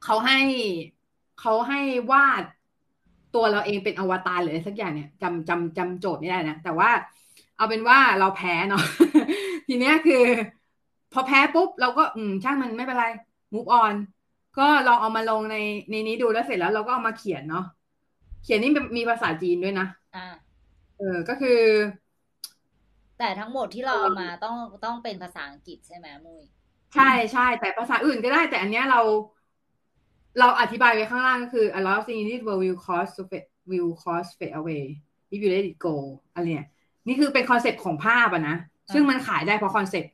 [0.05, 0.39] เขาให้
[1.41, 1.81] เขาให้
[2.13, 2.43] วาด
[3.35, 6.91] ตัวเราเองเป็นอวตารหรืออะไรสักอย่างเนี่ยจำจำจำโจทย์ไม่ได้นะแต่ว่า
[7.57, 8.85] เอาเป็นว่าเราแพ้เนาะ
[9.67, 10.25] ทีเนี้ยคือ
[11.13, 13.07] พอแพ้ปุ๊บ เราก็อืมช่างมันไม่เป็นไร
[13.55, 13.95] move on
[14.59, 15.57] ก็ลองเอามาลงใน
[15.91, 17.65] ในนี้ดูแล้วเสร็จแล้วเราก็เอามาเขียนเนาะ
[18.45, 19.87] เขียนนี่มีภาษาจีนด้วยนะ
[20.17, 20.27] อ่า
[20.99, 21.61] เออก็คือ
[23.19, 26.43] แต่ทั้งหมดที่เราเอามาต้องต้องเป็นภาษาอังกฤษใช่ไหมมุ้ย
[26.95, 29.01] ใช่ใช่แต่ภาษาอื่นก็ได้ แต่อันเนี้ยเรา
[30.39, 34.55] เราอธิบายไว้ข้างล่างก็คือ a lot of things in this world will cause to fade will cause fade
[34.61, 34.85] away
[35.33, 35.95] if you let it go
[36.35, 36.67] อะไรเนี่ย
[37.07, 38.57] นี่คือเป็นคอนเซ็ปต์ของภาพอะนะ
[38.95, 40.13] ซึ่งมันขายได้เพราะคอนเซ็ปต์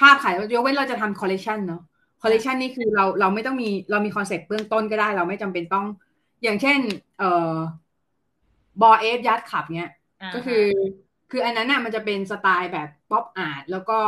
[0.00, 1.82] ภาพขายยกเว้นเราจะทำคอลเล t ชันเนาะ
[2.22, 5.86] คอลเล t ชันนี่คือเราเราไม่ต้องมีเรามีคอนเซ็ปต์เบื้องต้นก็ได้ เราไม่จำเป็นต้อง
[6.42, 6.78] อย่างเช่น
[7.18, 7.54] เอ่อ
[8.82, 9.90] Bored Ape Yacht Club เนี้ย
[10.22, 10.64] อ่าก็คือ
[11.30, 13.98] คืออันนั้นน่ะมันจะเป็นสไตล์แบบป๊อปอาร์ตแล้วก็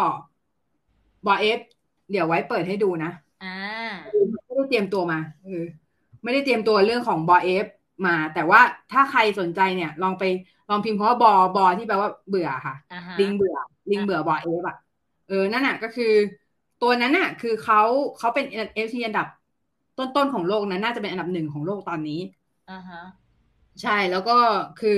[1.26, 1.60] บอเอฟ
[2.10, 3.10] เดี๋ยวไว้เปิดให้ดูนะ
[3.44, 3.56] อ่า
[4.46, 5.64] ไม่ได้เตรียมตัวมาเออ
[6.22, 7.66] ไม่ได้เตรียมตัวเรื่องของบอเอฟ
[8.06, 10.22] มา แต่ว่าถ้าใครสนใจเนี่ย ลองไป
[10.68, 13.54] ลองพิมพ์เพราะว่าบอบอที่แปลว่าเบื่อค่ะอ่าฮะลิงเบื่อ
[13.90, 14.76] ลิงเบื่อบอเอฟอะ
[15.26, 16.04] เออนั่นน่ะก็คือ
[16.78, 17.76] ตัวนั้นน่ะ คือเขา
[18.16, 18.44] เขาเป็น
[18.74, 19.26] NFT อันดับ
[19.96, 22.14] ต้นๆของโลกนะน่าจะเป็นอันดับหนึ่งของโลกตอนนี้
[22.68, 23.00] อ่าฮะ
[23.80, 24.32] ใช่แล้วก็
[24.76, 24.90] คือ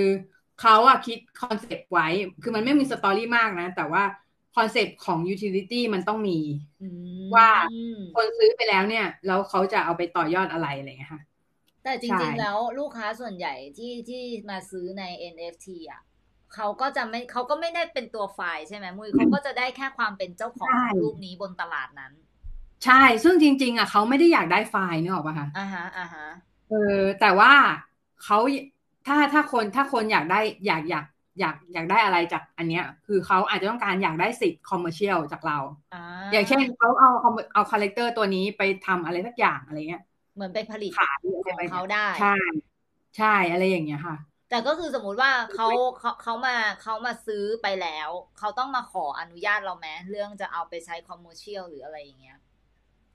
[0.57, 2.05] เขาอะคิดคอนเซปต์ไว้
[2.41, 4.03] คือมันไม่มีสตอรี่มากนะ แต่ว่า
[4.53, 6.33] คอนเซปต์ของ utility มันต้องมี
[6.81, 6.85] อื
[7.31, 7.49] มว่า
[8.13, 11.23] คนซื้อไปแล้วเนี่ย แล้วเขาจะเอาไปต่อยอดอะไรอะไรอย่างเงี้ยค่ะ
[11.85, 16.03] แต่จใช่ริงๆแล้วลูกค้าส่วนใหญ่ที่ที่มาซื้อใน NFT อะ
[16.55, 22.13] เขาก็จะไม่เขาก็ไม่ได้เป็นตัวไฟล์ใช่ไหมมุ้ยเขาก็จะได้แค่ความเป็นเจ้าของรูปนี้บนตลาดนั้น
[22.85, 26.27] ใช่ ซึ่งจริง ๆอะเขาไม่ได้อยากได้ไฟล์นึกออกปะคะอ่าฮะอ่าฮะ
[26.69, 26.77] เออ
[27.19, 27.53] แต่ว่า
[28.21, 28.37] เขา
[29.05, 31.05] ถ้าถ้าคนถ้าคนอยากได้อยากอยาก
[31.39, 35.55] อยากอยากได้อะไรจากอันเนี้ย คือเขาอาจจะต้องการอยากได้สิทธิ์คอมเมอร์เชียลจากเรา
[35.93, 35.99] อ่า
[36.31, 40.01] อย่างเช่นเขาเอาเอาเอา character ตัวนี้ไปทำอะไรสักอย่างอะไรเงี้ย
[40.35, 42.27] เหมือนไปผลิตขายอะไรของไปเขาได้ใช่
[43.17, 44.17] ใช่อะไรอย่างเงี้ยค่ะ
[44.51, 45.69] แต่ก็คือสมมุติว่าเขา
[45.99, 52.39] เขาเขามาเขามาซื้อไปแล้ว เขาต้องมาขออนุญาตเราไหมเรื่องจะเอาไปใช้ commercial หรืออะไรอย่างเงี้ย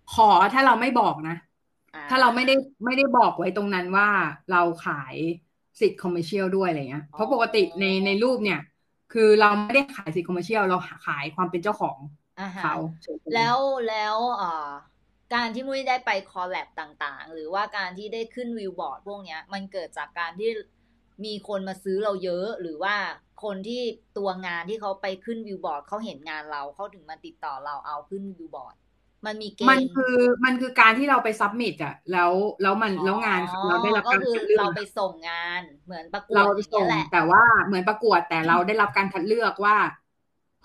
[0.08, 1.34] ขอถ้าเราไม่บอกนะ
[1.94, 2.54] อ่ถ้าเราไม่ได้
[2.86, 4.08] ไม่ได้บอกไว้ตรงนั้นว่า
[4.50, 5.18] เราขาย
[5.80, 8.58] สิทธิ์ commercial ด้วยอะไรเงี้ย เพราะปกติในในรูปเนี่ย
[9.10, 12.00] คือเราไม่ได้ขายสิทธิ์ commercial เราขายความเป็นเจ้าของ
[12.40, 12.72] อ่าฮะเขา
[13.34, 14.70] แล้วแล้วเอ่อ
[15.34, 20.50] การที่มุ้ยได้ไป collab ต่างๆ หรือว่าการที่ได้ขึ้นวิวบอร์ดพวกเนี้ย มันเกิดจากการที่
[21.26, 22.96] มีคนมาซื้อเราเยอะ หรือว่า
[23.44, 23.82] คนที่
[24.18, 28.76] ตัวงานที่เขาไปขึ้นวิวบอร์ดเขาเห็นงานเราเขาถึงมาติดต่อเราเอาขึ้นวิวบอร์ด
[29.26, 30.16] มันมีเกณฑ์มันคือ
[30.46, 39.78] มันคือการที่เราไป submit อะแล้วแล้วมันแล้วงานเราได้รับก็การคือคัดเลือกเราไปส่งงานเหมือนประกวดเราอย่างส่เงี้งยแหละแต่ว่าเหมือนประกวดแต่เราได้รับการคัดเลือกว่า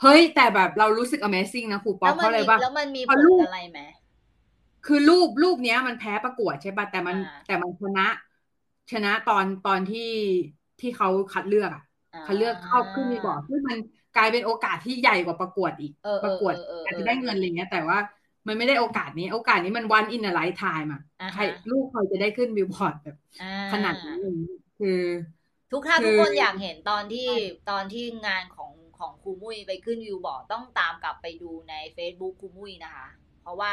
[0.01, 3.81] เฮ้ย แต่แบบเรารู้สึก Amazing นะครูป๊อแล้ปวเพมันราะอะไรมีว่าแล้วมันมีผเพราะลลูกอะไรไหม
[4.85, 8.03] คือรูปรูปเนี้ย มันแพ้ประกวดใช่ป่ะแต่มันอ่าแต่มันชนะ
[8.93, 10.01] ชนะตอนตอนที่
[10.81, 11.83] ที่เขาคัดเลือกอะ
[12.15, 13.79] อ่าคัดเลือกเข้าขึ้นมีบอร์ดซึ่งมัน
[14.15, 17.99] กลายเป็นโอกาสที่ใหญ่กว่าประกวดอีกเออปเอระอกวดเออเอออาจจะได้เงินอะไรเงี้ย แต่ว่า
[18.47, 24.89] มันไม่ได้โอกาสนี้ โอกาสนี้มันวันอิน a ไลฟ์ไทม์อะอ่าใครฮะลูกใครจะได้ขึ้นบิลบอร์ดแบบอ่าขนาดนี้อะไรเงี้ยคือ
[25.73, 27.31] ทุกท่านคือทุกคนอยากเห็นตอนที่
[27.71, 33.07] ตอนที่งานของของครูมุ้ยไปขึ้นวิวบอร์ดต้องตามกลับไปดูใน Facebook ครูมุ้ยนะคะ
[33.43, 33.73] เพราะว่า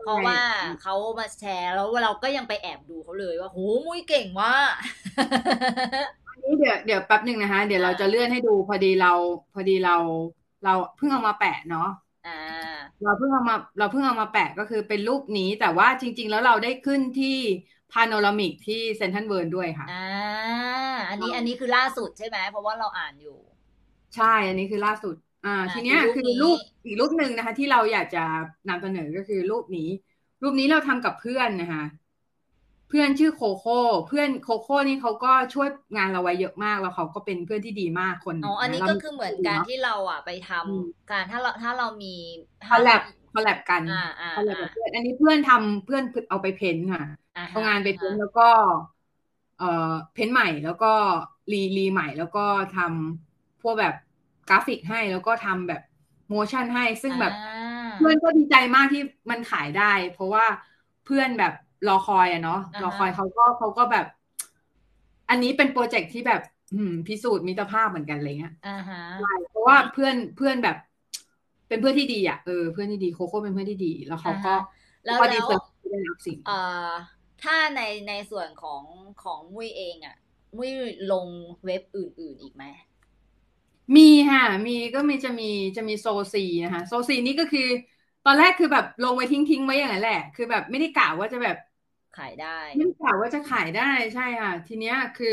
[0.00, 0.40] เพราะว่า
[0.78, 9.08] เขามาแชร์แล้วเราก็ยังไปแอบดูเขาเลยว่าโหมุ้ยเก่งว่ากอันนี้เดี๋ยวเดี๋ยวแป๊บหนึ่งนะคะ เดี๋ยวเราจะเลื่อนให้ดูพอดีเรา
[9.52, 9.92] พอดีเรา
[10.62, 11.82] เราเพิ่งเอามาแปะเนาะ
[12.24, 17.36] อ่าเราเพิ่งเอามาเราเพิ่งเอามาแปะก็คือเป็นรูปนี้แต่ว่าจริง ๆ แล้วเราได้ขึ้นที่
[17.90, 19.94] panoramic ที่เซ็นทรัลเวิลด์้วยค่ะอ่า
[21.10, 23.38] อันนี้อันนี้คือล่าสุดใช่ไหมเพราะว่าเราอ่านอยู่
[24.14, 25.14] ใช่อันนี้คือล่าสุด
[25.46, 28.18] อ่าอ่าทีเนี้ยคือคือรูปปนี้อีกรูปหนึ่งนะคะ ที่เราอยากจะ
[28.68, 29.88] นำเสนอก็คือรูปนี้
[30.42, 31.82] รูปนี้เราทำกับเพื่อนนะคะ
[32.88, 42.14] เพื่อนชื่อโคโค่เพื่อนโคโค่นี่เขาก็ช่วยงานเราไว้เยอะมากแล้วเขาก็เป็นเพื่อนที่ดีมากคนหอ๋ออันนี้เราก็คือเหมือนการที่เราอะไปทำอืมการถ้าเราถ้าเรามี
[42.68, 47.02] collab collab กันอ่าอ่า collab กับเพื่อนอันนี้เพื่อนทำเพื่อนเอาไป paint ค่ะ
[47.36, 48.42] อ่าเอางานไป paint แล้วก็
[49.56, 49.64] เอ่อ
[50.12, 50.86] paint ใหม่แล้วก็
[51.52, 52.40] รีรีใหม่แล้วก็
[52.72, 53.94] ทำพวกแบบ
[54.48, 55.80] กราฟิกให้แล้วก็ทำแบบ
[56.30, 60.44] motion ให้ ซึ่งแบบอ่าเพื่อนก็ดีใจมากที่มันขายได้ เพราะว่า
[61.04, 61.52] เพื่อนแบบ
[61.86, 64.04] รอคอยอะเนาะอ่าฮะรอคอยเขาก็เขาก็แบบ
[65.28, 66.40] อันนี้เป็นโปรเจกต์ที่แบบ
[66.72, 70.76] อืมพิสูจน์มิตรภาพเหมือนกันอะไรเงี้ยอ่าฮะใช่เพราะว่าเพื่อนเพื่อนแบบ
[71.68, 74.56] เป็นเพื่อนที่ดีอะเออเพื่อนที่ดีโคโค่เป็นเพื่อนที่ดี แล้วเขาก็อ่าฮะ
[75.04, 76.92] แล้วก็แล้ว deserve ที่ได้รับสิ่งเอ่อ
[77.42, 78.82] ถ้าในในส่วนของ
[79.22, 80.16] ของมุ้ยเองอะ
[80.56, 80.72] มุ้ย
[81.12, 81.28] ลง
[81.64, 82.64] เว็บอื่น ๆ อีกไหม
[83.96, 85.44] มีค่ะ มีก็มีจะมี
[85.76, 87.62] จะมีโซซีนะคะ โซซีนี่ก็คือ
[88.24, 91.56] ตอนแรกคือแบบลงไว้ทิ้งทิ้งๆไว้อย่างนั้นแหละ คือแบบไม่ได้กะว่าจะแบบ
[92.16, 93.82] ขายได้ ไม่กล่าวว่าจะขายได้
[94.14, 95.28] ใช่ค่ะ ทีเนี้ยคือ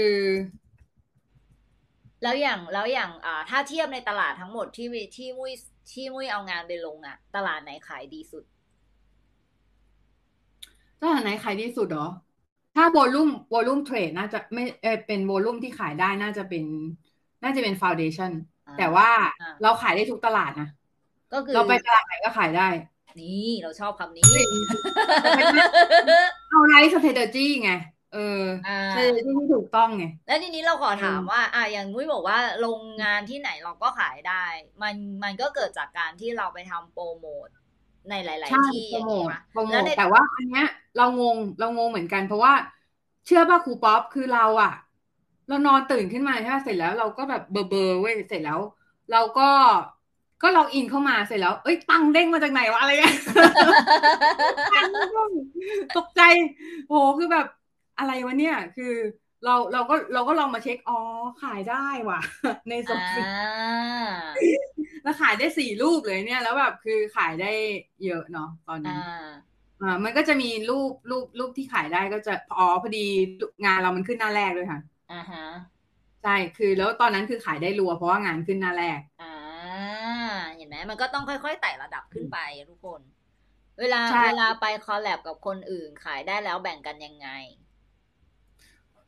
[2.24, 5.54] แล้วอย่างแล้วอย่างอ่าถ้าเทียบในตลาดทั้งหมดที่ที่มุ้ย
[5.92, 8.44] ที่มุ้ยเอางานไปลงอะตลาดไหนขายดีสุด
[11.00, 12.04] ตลาดไหนขายดีสุดเหรอ
[12.74, 16.64] ถ้า volume volume trade น่าจะไม่เออเป็น volume ที่ขายได้น่าจะเป็น
[17.44, 18.32] น่าจะเป็น Foundation
[18.68, 19.10] อ่าแต่ว่า
[19.42, 20.70] อ่าเราขายได้ทุกตลาดนะ
[21.34, 22.68] ก็คือเราไปตลาดไหนก็ขายได้
[23.22, 24.24] นี่เราชอบคำนี้
[26.50, 27.72] เอา right strategy ไง
[28.14, 34.44] เอออ่าสเตอร์จี้ที่ถูกต้องไง แล้วทีนี้เราขอถามว่า อะอย่างมุ้ยบอกว่าโรงงานที่ไหนเราก็ขายได้
[34.82, 37.48] มันมันก็เกิดจากการที่เราไปทำโปรโมท
[38.10, 40.68] ในหลายใช่ๆที่โปรอย่างโมนี้ทปะโปรโมแล้วทในแต่ว่าอันเนี้ย
[40.98, 42.54] เรางงเรางงเหมือนกัน เพราะว่า
[43.26, 44.74] เชื่อป่ะครูป๊อปคือเราอะ
[45.48, 48.60] เรานอนตื่นขึ้นมาใช่ไหมเสร็จแล้วเราก็แบบเบอร์เบอร์เว้ยเสร็จแล้ว
[49.12, 49.50] เราก็
[50.42, 53.16] ก็ล็อกอินเข้ามาเสร็จแล้ว เอ้ยตังค์เด้งมาจากไหนวะอะไรเงี้ย
[54.74, 55.32] ตังค์เด้ง
[55.98, 56.22] ตกใจ
[56.88, 57.48] โอ้โหคือแบบ
[58.00, 58.94] อะไรวะเนี่ย คือ
[59.46, 61.00] เราเราก็เราก็ลองมาเช็คอ๋อ
[61.44, 62.20] ขายได้ว่ะ
[62.70, 63.28] ในสอ่องสิา
[65.04, 67.52] แล้วขายได้สี่รูปเลยเนี่ย แล้วแบบคือขายได้
[68.06, 69.30] เยอะเนาะตอนนี้อ่า
[69.82, 73.06] อ่ามันก็จะมีรูปรูปรูปที่ขายได้ก็จะอ๋อพอดี
[73.66, 74.80] งานเรามันขึ้นหน้าแรกด้วยค่ะ
[75.12, 75.44] อ่าฮะ
[76.22, 79.34] ใช่คือแล้วตอนนั้นคือขายได้รัวเพราะว่างานขึ้นหน้าแรก อ่า
[80.56, 82.38] เห็นไหมมันก็ต้องค่อยๆไต่ระดับขึ้นไป
[82.70, 83.02] ทุกคน
[83.80, 87.28] เวลาใช่เวลาไป collab กับคนอื่น ขายได้แล้วแบ่งกันยังไง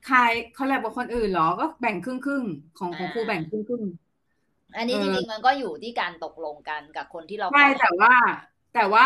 [0.10, 3.84] ขาย collab กับคนอื่นเหรอก็แบ่งครึ่งครึ่งๆของของอ่าครูแบ่งครึ่งครึ่ง
[4.78, 8.12] อันนี้เอจอริงๆมันก็อยู่ที่การตกลงกันกับคนที่เราใช่คอลแลบแต่ว่า
[8.72, 9.06] แต่ว่า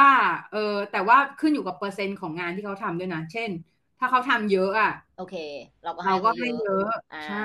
[0.50, 0.58] เออ
[0.92, 3.52] แต่ว่าขึ้นอยู่กับเปอร์เซ็นต์ของงานที่เขาทำด้วยนะเช่น
[4.00, 5.36] ถ้าเขาทำเยอะอะ โอเค
[5.84, 7.36] เราก็เราก็ให้ให้เขาเยเยอะอะอ่าใช่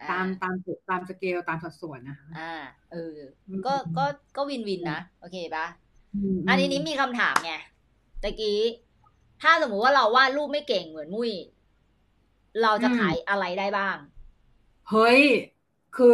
[0.00, 0.54] อ่าตามตาม
[0.88, 2.52] ตามสเกลตามสัดส่วนนะคะอ่า
[2.92, 3.16] เออ
[3.48, 4.04] อืมก็ก็
[4.36, 5.66] ก็วินวินนะ โอเคปะ
[6.34, 7.52] มอันนี้นี้มีคำถามไง
[8.22, 8.60] ตะกี้
[9.42, 11.32] ถ้าสมมุติว่าเราวาดรูปไม่เก่งเหมือนมุ้ย
[12.62, 13.96] เราจะขายอะไรได้บ้าง
[14.90, 15.20] เฮ้ย
[15.92, 16.06] คือ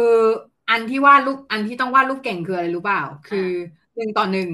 [0.69, 3.39] อันที่วาดรูปอันที่ต้องวาดรูปเก่งคืออะไรรู้เปล่า คือ
[3.95, 4.49] หนึ่งต่อหนึ่ง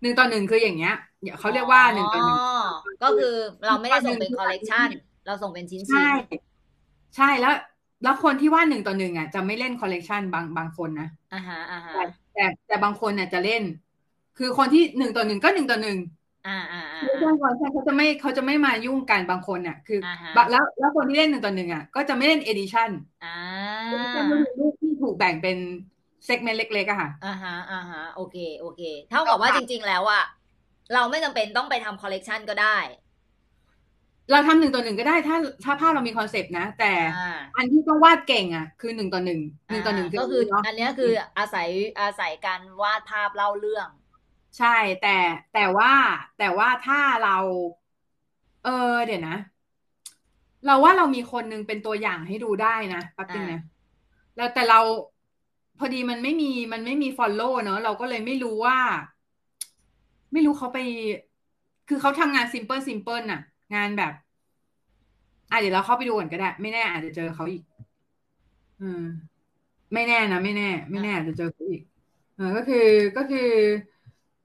[0.00, 0.92] หนึ่งต่อหนึ่งคืออย่างเงี้ย
[1.38, 2.38] เขาเรียกว่าหนึ่งต่อหนึ่ง
[3.02, 3.34] ก็คือ
[3.66, 4.88] เราไม่ได้ส่งเป็นหนึ่งคต่อหนึ่เลงกชัน
[5.26, 6.06] เราส่งเป็นชิ้นใช่ชิ้น
[7.16, 7.52] ใช่แล้ว
[8.02, 12.02] แล้วคนที่วาดหนึ่งต่อหนึ่งอะจะไม่เล่นคอลเลกชันบางบางคนนะอ่าฮะอ่าฮะแต่
[12.32, 13.62] แต่แต่บางคนเนี่ยจะเล่น
[14.36, 15.98] คือคนที่หนึ่งต่อหนึ่งก็หนึ่งต่อหนึ่ง
[16.46, 22.90] อ่าอ่าอ่าเล่นคอลเลกชันเขาจะไม่เขาจะไม่มายุ่งกันบางคนอะ คืออาฮะบะแล้วแล้วคนที่เล่นหนึ่งต่อหนึ่งอะก็จะไม่เล่น edition
[23.22, 23.28] อ่า
[23.88, 25.56] editionก็คือรูปที่ถูกแบ่งเป็น
[26.26, 30.22] segment เล็กๆอะค่ะอ่าฮะอ่าฮะโอเคโอเค เท่ากับว่าจริง ๆ แล้วอะ
[30.94, 32.78] เราไม่จำเป็นต้องไปทำคอลเลกชันก็ได้
[34.30, 37.26] เราทำหนึ่งต่อหนึ่งก็ได้ถ้าถ้าภาพเรามีคอนเซปต์นะ แต่อ่า
[37.56, 41.68] อันที่ต้องวาดเก่งอะ คือหนึ่งต่อหนึ่งหนึ่งต่อหนึ่งก็คือเนาะอันเนี้ยคืออาศัย
[42.00, 43.88] อาศัยการวาดภาพเล่าเรื่อง
[44.56, 44.66] ใช่
[45.00, 45.08] แต่
[45.52, 45.92] แต่ว่า
[46.36, 47.30] แต่ว่าถ้าเรา
[48.62, 48.70] เออ
[49.06, 49.32] เดี๋ยวนะ
[50.64, 53.58] เราว่าเรามีคนนึงเป็นตัวอย่างให้ดูได้นะแป๊บนึงนะ
[54.36, 54.76] แล้วแต่เรา
[55.78, 58.78] พอดีมันไม่มีมันไม่มี follow เนอะเราก็เลยไม่รู้ว่า
[60.32, 60.78] ไม่รู้เขาไป
[61.88, 63.40] คือเขาทำงานซิมเ l ิลซิมเ l ิลน่ะ
[63.74, 64.12] งานแบบ
[65.50, 67.62] อะเดี๋ยวเราเข้าไปดูก่อนก็ได้ ไม่แน่ อาจจะเจอเขาอีก
[68.80, 69.02] อืม
[69.94, 71.82] ไม่แน่นะไม่แน่ ไม่แน่อาจจะเจอเขาอีก
[72.36, 73.48] เออก็คือก็คือ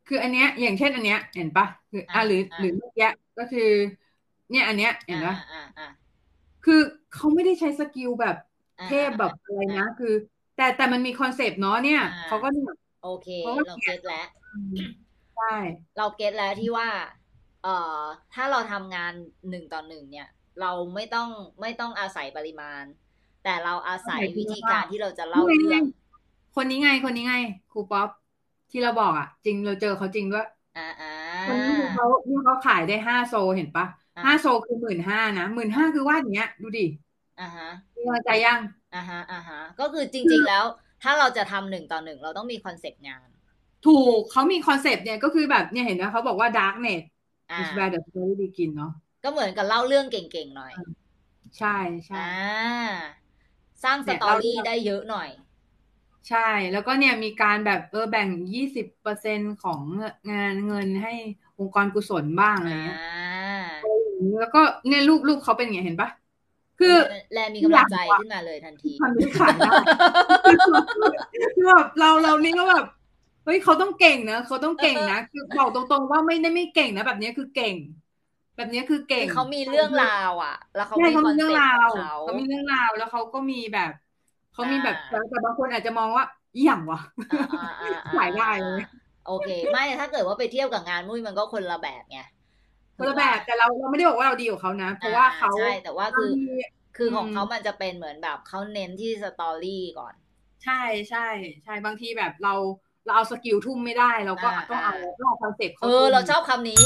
[0.08, 3.08] คืออันเนี้ย อย่างเช่นอันเนี้ย เห็นปะคืออะอ่าหรืออ่าหรือเมื่อกี้
[3.38, 3.70] ก็คือ
[4.52, 5.88] เนี่ย อันเนี้ย เห็นปะอ่าอ่า
[6.66, 6.80] คือ
[7.14, 8.36] เขาไม่ได้ใช้ skill แบบ
[8.80, 10.14] อ่าเทพแบบอะไรนะคือ
[10.56, 12.66] แต่แต่มันมี concept เนาะเนี่ยอ่าเขาก็เนี่ย
[13.04, 14.26] โอเคเพราะว่าเรา get แล้ว
[15.42, 15.56] ใช่
[15.98, 16.90] เรา get แล้วที่ว่า
[17.64, 18.02] เอ่อ
[18.34, 19.14] ถ้าเราทำงาน
[19.50, 20.28] หนึ่งต่อหนึ่งเนี่ย
[20.62, 21.30] เราไม่ต้อง
[21.62, 22.84] ไม่ต้องอาศัยปริมาณ
[23.44, 25.84] แต่เราอาศัยวิธีการที่เราจะเล่านี่ไงเรื่อง
[26.56, 27.34] คนนี้ไงคนนี้ไง
[27.70, 28.10] ครูป๊อป
[28.70, 30.44] ที่เราบอกอะ จริงเราเจอเขาจริงด้วย
[30.76, 31.08] อ่าอ่า
[31.46, 33.86] คนนี้คือเขาที่เขาขายได้ห้า SOL เห็นปะ
[34.18, 36.82] อ่าห้า SOL คือหมื่นห้านะหมื่นห้าคือวาดอย่างเงี้ย ดูดิ
[37.40, 38.60] อ่าฮะมีกำลังใจยัง
[38.94, 40.64] อ่าฮะอ่าฮะก็คือจริง ๆแล้ว
[41.04, 43.30] ถ้าเราจะทำหนึ่งต่อหนึ่งเราต้องมี concept งาน
[43.88, 47.02] ถูกเขามี concept เนี่ยก็คือแบบเนี่ยเห็นไหมเขาบอกว่า darkness
[47.52, 50.74] อ่า is where the story begin เนาะก็เหมือนกับเล่าเรื่องเก่งๆหน่อย
[51.58, 52.32] ใช่ใช่อ่า
[53.84, 55.30] สร้างสเนี่ยเราได้เยอะหน่อย
[56.30, 59.82] ใช่ แล้วก็เนี่ยมีการแบบเออแบ่งยี่สิบเปอร์เซ็นต์ของ
[60.32, 61.14] งานเงินให้
[61.60, 63.00] องค์กรกุศลบ้างอะไรอ่าเงี้ย
[64.40, 66.10] แล้วก็เนี่ยรูปรูปเขาเป็นอย่างเงี้ยเห็นปะ
[66.80, 66.96] คือ
[67.34, 69.72] แลมีกำลังใจขึ้นมาเลยทันทีทำให้ขายได้
[71.56, 77.76] คือแบบเราเรานี่ก็แบบเฮ้ยเขาต้องเก่งนะเขาต้องเก่งนะคือบอกตรงๆว่าไม่ได้ไม่เก่งนะ แบบนี้คือเก่ง
[78.56, 83.92] แบบนี้คือเก่งคือเขามีเรื่องราวอะ แล้วเขาใช่มีเขาคอมีนเรื่อเซ็งปต์ราขวองเขาเขามีเรื่องราวแล้วเขาก็มีแบบ
[84.52, 86.24] เขามีแบบอ่าแต่บางคนอาจจะมองว่า
[86.56, 87.00] อหย่างวะ
[87.32, 87.40] อ่า
[87.82, 88.82] อ่าอ่ขายได้เลย
[89.28, 92.20] โอเค ไม่ถ้าเกิดว่าไปเทียบกับงานมุ้ยมันก็คนละแบบไง
[92.98, 96.40] คนละแบบแต่เราเราไม่ได้บอกว่าเราดีกว่าเขานะ เพราะว่าเขาใช่แต่ว่าคือบางที
[96.98, 100.16] คือของอืมเขามันจะเป็นเหมือนแบบเขาเน้นที่ story ก่อน
[100.64, 100.74] ใช่
[101.10, 101.20] ใช่
[101.64, 102.52] ใช่บางทีแบบเรา
[103.06, 106.84] เราเอา skill ทุ่มไม่ได้ เราก็อ่าต้องเอาอ่าต้องเอา conceptต์เออ เราชอบคำนี้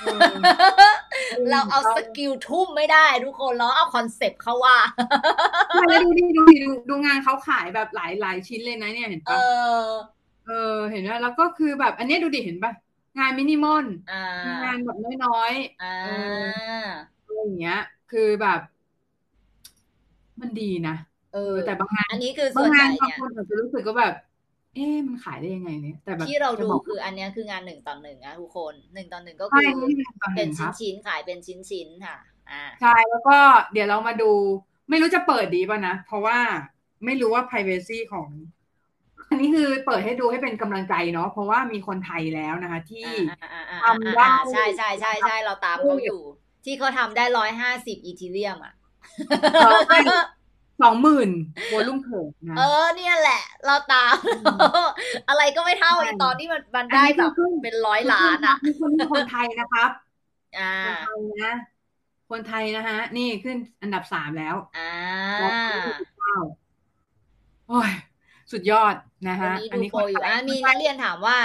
[0.00, 0.30] เออ
[1.50, 4.76] เราเอา skill ทุ่มไม่ได้ทุกคนเราเอา concept เขาว่า
[5.74, 9.38] ใช่แล้วดูดิดูดิดูดูงานเขาขายแบบหลายหลายชิ้นเลยนะเนี่ยเห็นเอปะ
[9.90, 9.90] อ
[10.46, 12.72] เออ เห็นไหมแล้วก็คือแบบ อันเนี้ยดูดิเห็นปะ
[13.18, 14.24] งานมินิมอลอ่า
[14.64, 17.80] งานแบบน้อยอ่าเอๆอะไรอย่างเงี้ย
[18.10, 18.60] คือแบบ
[20.40, 20.96] มันดีนะ
[21.34, 24.14] เออ แต่บางงานอันนี้คือส่บางวนใหงานญ่บางเนี่ยคนอาจจะรู้สึกก็แบบ
[24.78, 32.16] เอ๊ะมันขายได้ยังไงเนี่ยแต่แบบที่เราดูจะบอกคืออันเนี้ยคืองานหนึ่งต่อหนึ่งนะทุกคนหนึ่งต่อหนึ่งก็ใช่คือนี่เป็นตอนหเป็นึ่นงครับชิ้นๆขายเป็นชิ้นๆค่ะ
[32.50, 33.36] อ่าใช่แล้วก็
[33.72, 34.30] เดี๋ยวเรามาดู
[34.90, 36.38] ไม่รู้จะเปิดดีป่ะนะ เพราะว่า
[37.04, 38.28] ไม่รู้ว่า privacy ของ
[39.30, 46.22] อันนี้คือเปิดให้ดูให้เป็นกำลังใจเนาะเพราะว่ามีคนไทยแล้วนะคะ ที่อ่าอ่าอ่าทำได้อ่าใช่ใช่ใช่ใช่เราตามเขาอยู่
[46.64, 48.74] ที่เขาทำได้ร้อยห้าสิบอีทีเรียมอะ
[50.80, 51.30] สองหมื่น
[51.72, 52.20] วอลุ่มเขิ
[52.50, 54.16] นะเออเนี่ยแหละ เราตาม
[55.28, 59.90] อะไรก็ไม่เท่าใช่อีตอนที่มันมันได้อันนี้แบบคือเป็นร้อยล้านอะคือคนคนไทยนะครับ
[60.58, 61.52] อ่าคนไทยนะ
[62.30, 64.80] คนไทยนะฮะ นี่ขึ้นอันดับสามแล้ว อ่า
[65.40, 65.54] ร้อย
[65.98, 66.34] สิบเก้า
[67.66, 67.90] โอ้ย
[68.52, 68.94] สุดยอด
[69.28, 71.38] นะวันฮะนี้อันดูนี้โพลอยู่อะมีนักเรียนถามว่า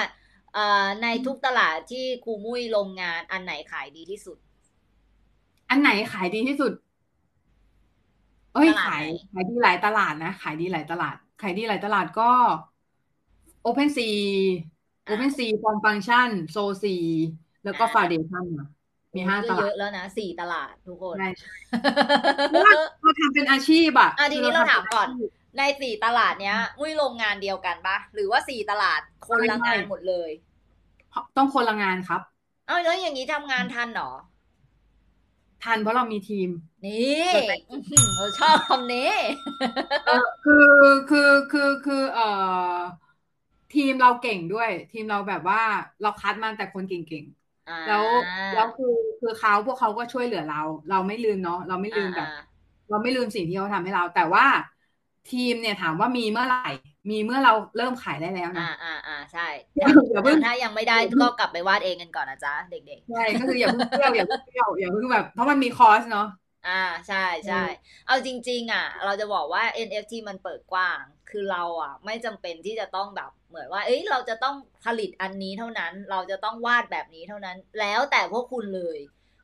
[0.54, 4.38] เอ่อในทุกตลาดที่ครูมุ้ยลงงานอันไหนขายดีที่สุด
[5.70, 6.72] อันไหนขายดีที่สุด
[8.54, 12.30] เอ้ย ตลาดขายไหนขายดีหลายตลาดนะ ขายดีหลายตลาด ขายดีหลายตลาดก็
[13.66, 14.00] Open C
[15.12, 16.86] Open C Form Function s o C
[17.64, 18.70] แล้วก็ Foundation นะ
[19.16, 21.28] มีห้าก็ตเยลาดอะแล้วนะสี่ตลาดทุกคน ใช่
[22.50, 30.32] เพราะว่าเราทำเป็นอาชีพอะอะทีนี้คืเราทำถามก่อนเป็ชีพในสี่ตลาดเนี้ย มุ้ยลงงานเดียวกันปะหรือว่าสี่ตลาดคนละไม่งานไม่หมดเลย
[31.38, 32.22] ต้องคนละงานครับ
[32.68, 34.12] เอ้าแล้วอย่างนี้ทำงานทันเหรอ
[35.64, 36.50] ทันเพราะเรามีทีม
[36.86, 36.94] นี่
[37.70, 39.12] อื้อหือเราชอบคำนี้
[40.06, 40.12] เออ
[40.44, 40.56] คือ
[41.10, 42.24] คือคือคือเอ่อ
[43.72, 45.60] ทีมเราเก่งด้วย ทีมเราแบบว่า
[46.02, 48.06] เราคัดมาแต่คนเก่งๆแล้ว
[48.52, 48.88] แล้วคือ
[49.20, 50.58] คือเขาพวกเขาก็ช่วยเหลือเรา
[50.90, 52.28] เราไม่ลืมเนาะเราไม่ลืมแบบ
[52.90, 54.46] เราไม่ลืมสิ่งที่เขาทำให้เรา แต่ว่า
[55.28, 56.58] ทีมเนี่ยถามว่ามีเมื่อไหร่
[57.10, 59.48] มีเมื่อเราเริ่มขายได้แล้วนะ อ่าอ่าอ่าใช่
[59.78, 67.64] อย่าอย่าเพิ่งถ้ายังไม่ได้ก็กลับไปวาดเองกันก่อนนะจ๊ะเด็กใช่ ก็คืออย่าเพิ่งเที่ยวอย่าเพิ่งเที่ยวอย่าเพิ่งแบบ เพราะมันมีคอร์สเนาะๆอ่าใช่ใช่
[68.06, 79.00] เอาจริง ๆ อะ เราจะบอกว่า NFT มันเปิดกว้าง คือเราอะ ไม่จำเป็นที่จะต้องแบบเหมือนว่า เอ้ยเราจะต้องผลิตอันนี้เท่านั้น เราจะต้องวาดแบบนี้เท่านั้น แล้วแต่พวกคุณเลย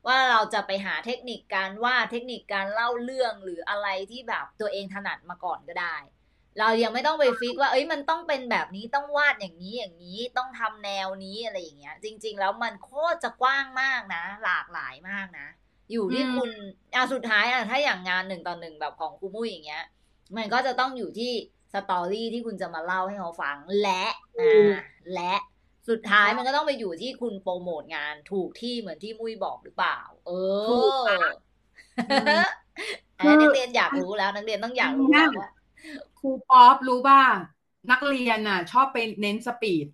[0.06, 5.96] ว่าเราจะไปหาเทคนิคการวาดเทคนิคการเล่าเรื่องหรืออะไรที่แบบตัวเองถนัดมาก่อนก็ได้
[6.58, 15.46] เรายังไม่ต้องไปฟิกว่า เอ้ยมันต้องเป็นแบบนี้ต้องวาดอย่างนี้อย่างนี้ต้องทำแนวนี้อะไรอย่างเงี้ย จริง ๆ แล้วมันโคตรจะกว้างมากนะ หลากหลายมากนะ
[15.92, 16.50] อยู่ที่อืมคุณ
[16.94, 19.84] อะสุดท้ายอะถ้าอย่างงานหนึ่งต่อหนึ่งแบบของครูมุ้ยอย่างเงี้ย
[20.36, 21.32] มันก็จะต้องอยู่ที่
[21.72, 24.04] story ที่คุณจะมาเล่าให้เขาฟังและ
[24.38, 24.70] อ่า
[25.14, 25.34] และ
[25.88, 30.30] สุดท้ายมันก็ต้องไปอยู่ที่คุณโปรโมทงานถูกที่เหมือนที่มุ้ยบอกหรือเปล่า เอ
[30.66, 31.20] ถูกอค่ะ
[33.18, 35.48] อันนี้นักเรียนอยากรู้แล้วนักเรียนต้องอยากรู้แล้วว่า
[36.18, 37.22] ครูป๊อปรู้ป่ะ
[37.90, 39.86] นักเรียนน่ะ ชอบไปเน้น speed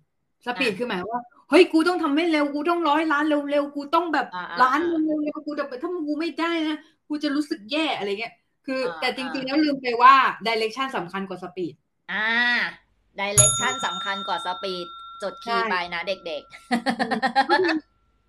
[0.45, 6.77] speed อะคือหมายว่าเฮ้ยกูต้องทำให้เร็วกูต้องร้อยล้านเร็วๆกูต้องแบบอ่าๆล้านเร็วๆกูจะถ้ากูไม่ได้นะ
[7.07, 8.33] กูจะรู้สึกแย่อะไรเงี้ย
[8.65, 10.15] คืออาแต่จริงๆแล้วลืมไปว่า
[10.45, 11.73] direction สำคัญกว่า speed
[12.11, 12.27] อ่า
[13.19, 14.87] direction สำคัญกว่า speed
[15.21, 16.43] จดคีย์ใช่ไปนะเด็ก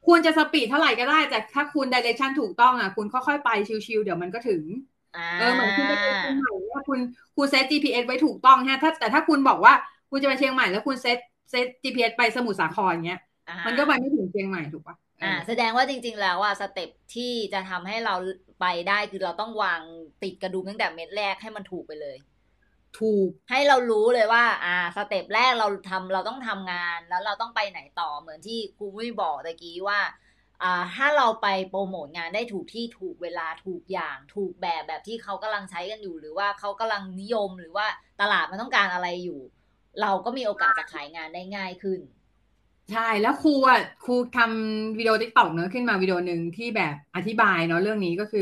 [0.07, 3.51] ควรจะ speed เท่าไหร่ก็ได้ แต่ถ้าคุณ direction ถูกต้องอะ คุณค่อยๆไป
[3.87, 4.98] ชิวๆเดี๋ยวมันก็ถึงๆอ่า
[5.37, 6.99] เออเหมือนคุณไปเชียงใหม่ว่าคุณ
[7.37, 9.73] คุณ set GPS ไว้ถูกต้องฮะถ้าแต่ถ้าคุณบอกว่า
[10.11, 11.19] คุณจะไปเชียงใหม่แล้วคุณ set
[11.51, 18.15] set GPS ไปสมุทรสาครเงี้ยอ่ามันก็ไปไม่ถึงเชียงใหม่ถูกปะเอออ่า แสดงว่าจริง ๆ แล้วอะ step ที่จะทำให้เรา
[18.61, 19.81] ไปได้คือเราต้องวาง
[20.23, 22.17] ติดกระดุมตั้งแต่เม็ดแรกให้มันถูกไปเลย
[23.01, 30.28] ถูกให้เรารู้เลยว่า อ่า step แรกเราทำเราต้องทำงานแล้วเราต้องไปไหนต่อเหมือนที่ครูมุ้ยบอกตะกี้ว่าอ่า
[30.95, 37.87] ถ้าเราไปโปรโมทงานได้ถูกที่ถูกเวลาถูกอย่างถูกแบบแบบที่เขากำลังใช้กันอยู่ หรือว่าเขากำลังนิยมหรือว่า
[38.21, 39.41] ตลาดมันต้องการอะไรอยู่
[40.01, 42.01] เราก็มีโอกาสจะขายงานได้ง่ายขึ้น
[42.91, 48.41] ใช่แล้วครูอะครูทำวิดีโอติ๊กต็อกเนอะขึ้นมาวิดีโอหนึ่งที่แบบอธิบายเนาะเรื่องนี้ก็คือ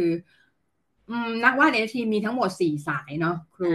[1.08, 3.66] อืมนักวาด NFT มีทั้งหมดสี่สายเนาะครู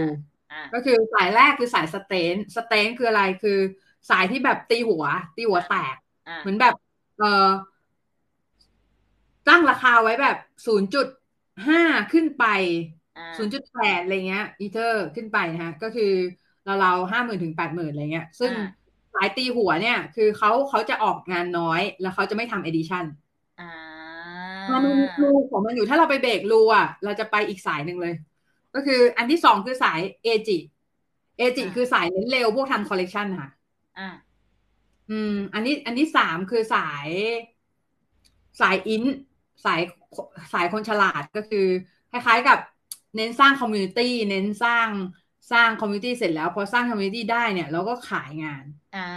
[0.50, 3.50] อ่าก็คือสายแรกคือสาย strength strength คืออะไรคือ
[4.08, 5.04] สายที่แบบตีหัว
[5.36, 6.74] ตีหัวแตกอ่าเหมือนแบบ
[7.16, 7.26] เออ
[9.48, 10.36] ตั้งราคาไว้แบบ
[10.66, 11.06] ศูนย์จุด
[11.68, 11.82] ห้า
[12.12, 12.44] ขึ้นไป
[13.16, 16.12] อ่าศูนย์จุดแปดอะไรเงี้ยอีเทอร์ขึ้นไปนะฮะก็คือ
[16.64, 18.64] เราเราห้าหมื่นถึงแปดหมื่นอะไรเงี้ย ซึ่งอ่า
[19.14, 23.04] สายตีหัวเนี่ย คือเขาเขาจะออกงานน้อย แล้วเขาจะไม่ทำ edition
[23.58, 23.66] อ่า
[24.84, 28.14] มันมี rule ของมันอยู่ถ้าเราไป break rule อะ เราจะไปอีกสายหนึ่งเลย
[28.74, 30.58] ก็คืออันที่สองคือสายเอจิ
[31.38, 33.48] เอจิคือสายเน้นเร็วพวกทำคอลเลกชันค่ะ
[33.98, 34.08] อ่า
[35.10, 37.08] อืม อันนี้ อันที่สามคือสาย
[38.60, 39.02] สาย int
[39.64, 39.80] สาย
[40.52, 41.66] สายคนฉลาดก็คือ
[42.10, 42.58] คล้ายๆกับ
[43.16, 44.88] เน้นสร้าง community เน้นสร้าง
[45.52, 48.64] สร้าง community เสร็จแล้ว พอสร้าง community ได้เนี่ย เราก็ขายงาน
[48.96, 49.10] อ่า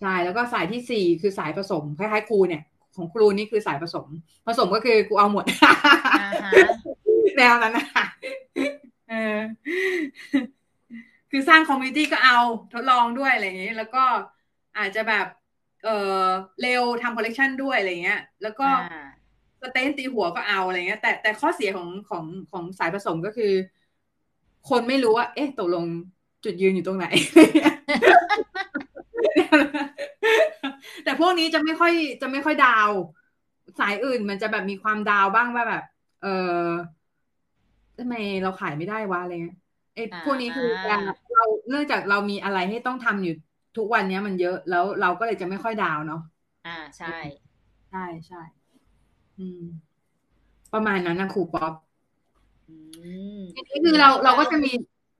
[0.00, 2.62] ใช่แล้วก็สายที่สี่คือสายผสมคล้ายๆครูเนี่ย
[2.96, 4.06] ของครูนี่คือสายผสม
[4.46, 5.44] ผสมก็คือกูเอาหมด
[6.22, 6.52] อ่าฮะ
[7.36, 8.04] แนวนั้นนะคะ
[9.10, 9.38] เออ
[11.30, 12.38] คือสร้าง community ก็เอา
[12.72, 14.04] ทดลองด้วยอะไรอย่างเงี้ยแล้วก็
[14.78, 15.26] อาจจะแบบ
[15.84, 15.88] เอ
[16.22, 16.26] อ
[16.60, 19.10] เร็วทำคอลเลกชันด้วยอะไรเงี้ย แล้วก็อ่า
[19.62, 23.52] strength ตีหัวก็เอาอะไรเงี้ย แต่แต่ข้อเสียของของของสายผสมก็คือ
[24.68, 25.84] คนไม่รู้ว่า เอ๊ะตกลง
[26.44, 27.06] จุดยืนอยู่ตรงไหน
[31.04, 32.90] แต่พวกนี้จะไม่ค่อยจะไม่ค่อย down
[33.78, 35.82] สายอื่นมันจะแบบมีความ down บ้างว่าแบบ
[36.22, 36.26] เอ
[36.64, 36.66] อ
[37.98, 39.56] ทำไมเราขายไม่ได้วะอะไรเงี้ย
[39.94, 41.00] ไอ้พวกนี้คือการ
[41.32, 43.34] เราเนื่องจากเรามีอะไรให้ต้องทำอยู่
[43.76, 46.18] ทุกวันเนี้ยมันเยอะแล้วเราก็เลยจะไม่ค่อยดาวเนาะ
[46.64, 47.08] อ่าใช่
[47.88, 48.38] ใช่ใช่
[49.38, 49.60] อืม
[50.72, 51.72] ประมาณนั้นนะครูป๊อป
[52.68, 52.74] อื
[53.40, 54.70] มทีนี้คือเราเราก็จะมี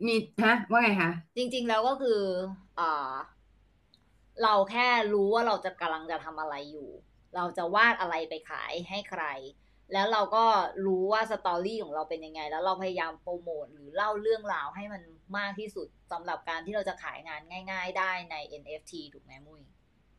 [0.07, 2.21] มีฮะว่าไงคะจริง ๆ แล้วก็คือ
[2.79, 3.13] อ่า
[4.43, 6.89] เราแค่รู้ว่าเราจะกำลังจะทำอะไรอยู่
[7.37, 9.25] เราจะวาดอะไรไปขายให้ใคร
[9.93, 10.45] แล้วเราก็
[10.87, 15.03] รู้ว่าสตอรี่ของเราเป็นยังไง แล้วเราพยายามโปรโมทหรือเล่าเรื่องราวให้มัน
[15.39, 19.63] มากที่สุดสำหรับการที่เราจะขายงานง่าย ๆ ได้ใน NFT ถูกไหมมุ้ย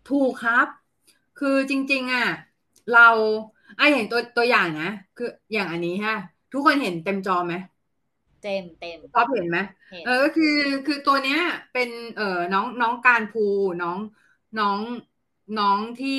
[0.06, 0.68] ถูกครับ
[1.36, 2.26] คือจริง ๆอะ
[2.90, 3.02] เรา
[3.78, 4.86] อะอย่างตัวตัวอย่างนะ
[5.16, 6.14] คืออย่างอันนี้ฮะ
[6.52, 7.54] ทุกคนเห็นเต็มจอไหม
[8.42, 9.58] เต็มเต็มป๊อปเห็นไหม
[9.92, 10.46] เห็นเออก็คือ
[10.86, 11.38] คือตัวเนี้ย
[11.72, 13.40] เป็นเอ่อน้องน้องการภู
[13.82, 13.98] น้อง
[14.58, 14.80] น้อง
[15.56, 16.10] น้องที่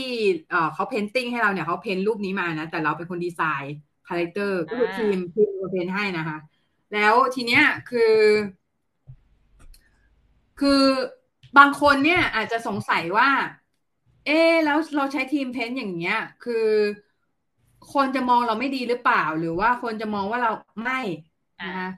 [0.49, 6.37] เอ่อเขา painting ให้เราเนี่ยเขา paint รูปนี้มานะ แต่เราเป็นคน design character ก็คือทีมทีมเป็นคน paint ให้นะคะ
[6.91, 8.01] แล้วทีเนี้ยคือ
[10.63, 10.85] คือ
[11.59, 13.31] บางคนเนี่ยอาจจะสงสัยว่า
[14.27, 16.67] เอ๊ะแล้วเราใช้ทีม paint อย่างเงี้ย คือ
[17.93, 20.53] คนจะมองเราไม่ดีหรือเปล่า หรือว่าคนจะมองว่าเรา
[20.83, 21.01] ไม่
[21.63, 21.89] นะคะ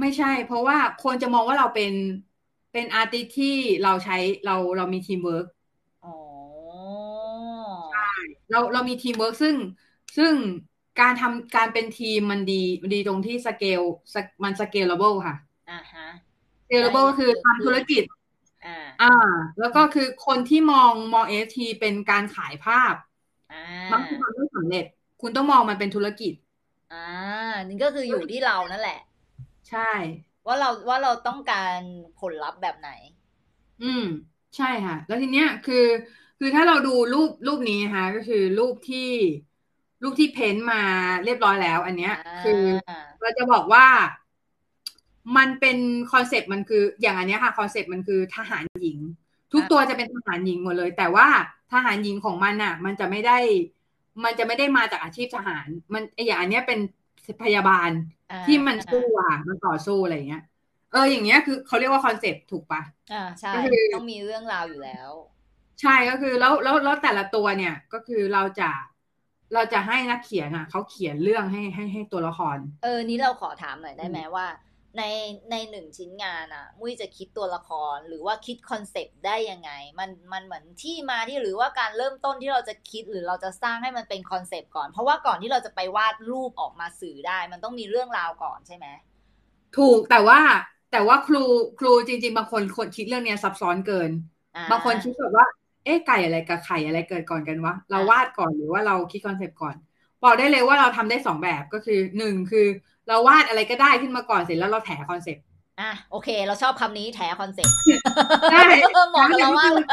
[0.00, 1.92] ไม่ใช่ เพราะว่าคนจะมองว่าเราเป็น
[2.72, 4.16] เป็น artist ที่เราใช้
[4.46, 5.46] เราเรามีทีมเวิร์ก
[6.04, 6.14] อ๋อ
[8.50, 9.54] เราเรามีทีมเวิร์กซึ่ง
[10.16, 10.32] ซึ่ง
[11.00, 13.82] การทำการเป็นทีมมันดีมันดีตรงที่สเกล
[14.42, 15.36] มัน scalable ค่ะ
[15.70, 16.06] อ่าฮะ
[16.72, 18.04] scalable ก็คือทำธุรกิจ
[18.64, 19.06] อ่าอ่า
[19.58, 22.94] แล้วก็คือคนที่มองมอง NFT เป็นการขายภาพ
[23.52, 23.58] อ่า
[23.92, 24.84] มักจะทำไม่สำเร็จ
[25.20, 26.32] คุณต้องมองมันเป็นธุรกิจ
[26.92, 27.04] อ่า
[27.68, 29.00] นี่ก็คืออยู่ที่เรานั่นแหละ
[29.68, 29.90] ใช่
[30.46, 31.78] ว่าเราว่าเราต้องการ
[32.20, 32.90] ผลลัพธ์แบบไหน
[33.82, 34.00] อืม
[34.56, 35.74] ใช่ค่ะ แล้วทีเนี้ยคือ
[36.38, 38.98] คือถ้าเราดูรูปรูปนี้นะคะก็คือรูปที่
[40.02, 40.76] รูปที่เพ้นท์มา
[41.24, 42.52] เรียบร้อยแล้ว อันเนี้ย คือ
[43.20, 43.84] เราจะบอกว่า
[45.36, 45.78] มันเป็น
[46.12, 48.98] คอนเซปต์มันคืออย่างอันเนี้ยค่ะคอนเซปต์มันคือทหารหญิง
[49.52, 51.26] ทุกตัวจะเป็นทหารหญิงหมดเลย แต่ว่า
[51.72, 53.38] ทหารหญิงของมันอะ มันจะไม่ได้
[54.24, 56.78] มันจะไม่ได้มาจากอาชีพทหาร มันไออย่างอันเนี้ยเป็น
[57.42, 57.90] พยาบาล
[58.32, 60.42] อ่าที่มันสู้อะมันต่อสู้อะไรอย่างเงี้ย
[60.92, 65.10] เอออย่างเงี้ยคือเขาเรียกว่า concept ถูกปะอ่าใช่ก็คือต้องมีเรื่องราวอยู่แล้ว
[65.80, 68.70] ใช่ก็คือแล้วแล้วแล้วแต่ละตัวเนี่ยก็คือเราจะ
[69.54, 74.46] เราจะให้นักเขียนอะเขาเขียนเรื่องให้ให้ให้ตัวละคร เออนี้เราขอถามหน่อยได้ไหมว่า
[74.98, 75.02] ใน
[75.50, 88.86] ในหนึ่งชิ้นงานอะมุ้ยจะคิดตัวละครหรือว่าคิด concept ได้ยังไง มันมันเหมือนที่มาที่หรือว่าการเริ่มต้นที่เราจะคิดหรือเราจะสร้างให้มันเป็น concept ก่อน เพราะว่าก่อนที่เราจะไปวาดรูปออกมาสื่อได้ มันต้องมีเรื่องราวก่อนใช่ไหม
[89.76, 90.40] ถูกแต่ว่า
[90.90, 91.38] แต่ว่าครู
[91.78, 94.10] ครูจริง ๆ บางคนคนคิดเรื่องเนี้ยซับซ้อนเกิน
[94.56, 95.46] อ่าบางคนคิดแบบว่า
[95.84, 99.76] เอ๊ะไก่อะไรกับไข่อะไรเกิดก่อนกันวะเราอะวาดก่อนหรือว่าเราคิด concept ก่อน
[100.22, 102.66] บอกได้เลยว่าเราทำได้สองแบบก็คือหนึ่งคือ
[103.08, 105.44] เราวาดอะไรก็ได้ขึ้นมาก่อนเสร็จแล้วเราแถ concept
[105.80, 107.76] อะโอเค เราชอบคำนี้แถ concept
[108.52, 108.62] ใช่
[109.10, 109.86] เหมาะกับเรามากเลย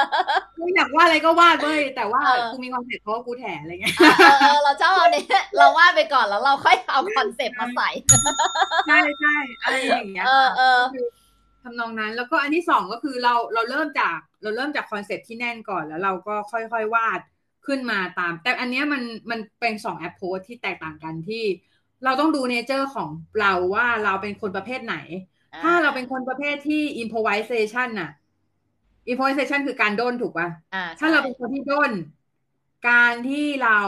[0.57, 5.26] กูอยากวาดอะไรก็วาดเว้ยแต่ว่าเออกูมี concept เพราะว่ากูแถอะไรเงี้ยอะเออเออเราชอบอันนี้
[5.57, 7.89] เราวาดไปก่อนแล้วเราค่อยเอา concept มาใส่
[8.88, 11.07] ใช่ใช่อะไรอย่างเงี้ยเออเออก็คือ
[11.64, 17.20] ทำนองนั้นแล้วก็อันที่สองก็คือเราเราเริ่มจากเราเริ่มจาก concept ที่แน่นก่อนแล้วเราก็ค่อยๆวาด
[17.68, 21.43] ขึ้นมาตาม แต่อันเนี้ยมันมันเป็นสอง approach ที่แตกต่างกันที่
[22.03, 24.95] เราต้องดู nature ของเราว่าเราเป็นคนประเภทไหน
[25.61, 28.09] ถ้าเราเป็นคนประเภทที่ improvisation น่ะ
[29.11, 31.91] improvisation คือการด้นถูกป่ะอ่าถ้าเราเป็นคนที่ด้น
[32.87, 33.79] การที่เรา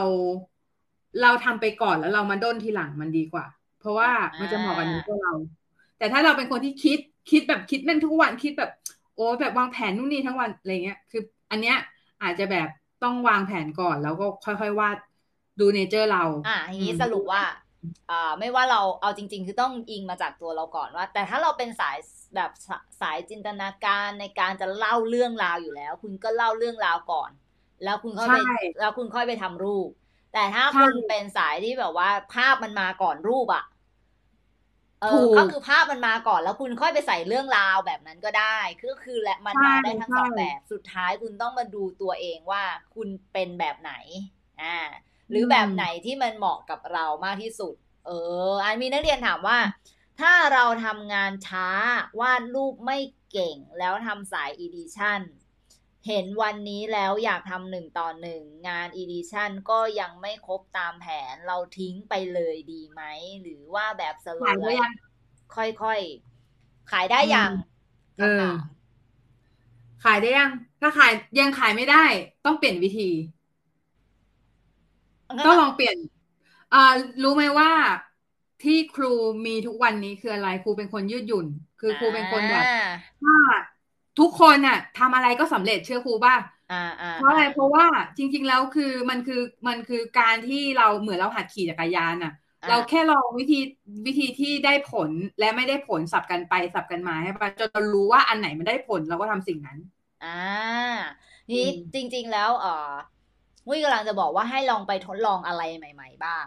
[1.20, 3.46] เราทำไปก่อนแล้วเรามาด้นทีหลังมันดีกว่า
[3.78, 4.10] เพราะว่า
[4.40, 5.32] มันจะเหมาะกับนิ้วเรา
[5.98, 6.98] แต่ถ้าเราเป็นคนที่คิด
[7.30, 8.70] คิดแบบคิดแม่นทุกวันคิดแบบ
[9.14, 11.76] โอ้แบบวางแผนนู่นนี่ทั้งวันอะไรเงี้ย คือ อันเนี้ย
[12.22, 12.68] อาจจะแบบ
[13.00, 14.96] ต้องวางแผนก่อนแล้วก็ค่อยๆวาด
[15.60, 17.61] ดูเนเจอร์เรา อะอย่างนี้สรุปว่าอ่า
[18.38, 21.98] ไม่ว่าเราเอาจริง ๆ คือต้องอิงมาจากตัวเราก่อนว่า แต่ถ้าเราเป็นสาย
[22.34, 22.70] แบบส
[23.00, 27.30] สายจินตนาการในการจะเล่าเรื่องราวอยู่แล้ว คุณก็เล่าเรื่องราวก่อน
[27.84, 29.88] แล้วคุณค่อยไปใช่แล้วคุณค่อยไปทำรูป
[30.32, 33.64] แต่ถ้าใช่คุณเป็นสายที่แบบว่า ภาพมันมาก่อนรูปอะ
[35.02, 42.62] เอถูอกก็คือภาพมันมาก่อนแล้วคุณค่อยไปใส่เรื่องราวแบบนั้นก็ได้คือคือและมันใช่มาได้ทั้งสองใช่แบบสุดท้ายคุณต้องมาดูตัวเองว่า
[42.94, 43.92] คุณเป็นแบบไหน
[44.62, 44.76] อ่า
[45.30, 47.74] หรือแบบไหนที่มันเหมาะกับเรามากที่สุด
[48.06, 48.10] เอ
[48.50, 49.58] อ อันมีนักเรียนถามว่า
[50.20, 51.68] ถ้าเราทำงานช้า
[52.20, 52.98] วาดรูปไม่
[53.32, 55.20] เก่งแล้วทำสาย edition
[56.08, 63.02] เห็นวันนี้แล้วอยากทำหนึ่งต่อหนึ่งงาน edition ก็ยังไม่ครบตามแผนเราทิ้งไปเลยดีไหม
[63.42, 64.92] หรือว่าแบบสโลขายได้ยัง
[65.54, 67.50] ค่อยๆ ขายได้ยัง
[68.18, 68.56] เออคำถาม
[70.04, 70.50] ขายได้ยัง
[70.80, 72.04] ถ้าขายยังขายไม่ได้
[72.44, 73.41] ต้องเปลี่ยนวิธีงั้น
[75.44, 75.96] ก็ลองเปลี่ยน
[76.72, 76.78] อ่า
[77.22, 77.70] รู้ไหมว่า
[78.60, 79.06] ที่ครู
[79.46, 81.46] มีทุกวันนี้คืออะไรครูเป็นคนยืดหยุ่น
[81.78, 83.32] คือครูเป็นคนแบบอ่าถ้า
[84.18, 86.34] ทุกคนน่ะทำอะไรก็สำเร็จเชื่อครูป่ะ
[86.70, 87.86] อ่าอ่าเพราะอะไรเพราะว่า
[88.18, 89.36] จริง ๆ แล้วคือมันคือ
[89.68, 93.56] มันคือการที่เราเหมือนเราหัดขี่จักรยานน่ะอ่าเราแค่ลองวิธี
[94.06, 99.78] วิธีที่ได้ผลและไม่ได้ผลสับกันไปสับกันมาให้ปะจนเรารู้ว่าอันไหนมันได้ผลเราก็ทำสิ่งนั้น
[100.22, 100.28] อ่า
[101.50, 102.92] นี่อืมจริง ๆ แล้วเออ
[103.68, 106.46] วิกำลังจะบอกว่าให้ลองไปทดลองอะไรใหม่ ๆ บ้าง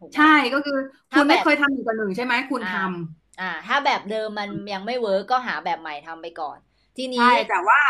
[0.00, 0.74] ถูกไหมใช่ก็คือ
[1.10, 6.58] ถ้าคุณไม่แบบเคยทำหนึ่งต่อหนึ่งใช่ไหมคุณอ่าทำอ่า ถ้าแบบเดิมมันยังไม่เวิร์กก็หาแบบใหม่ทำไปก่อน
[6.96, 7.80] ทีนี้ใช่แต่ว่า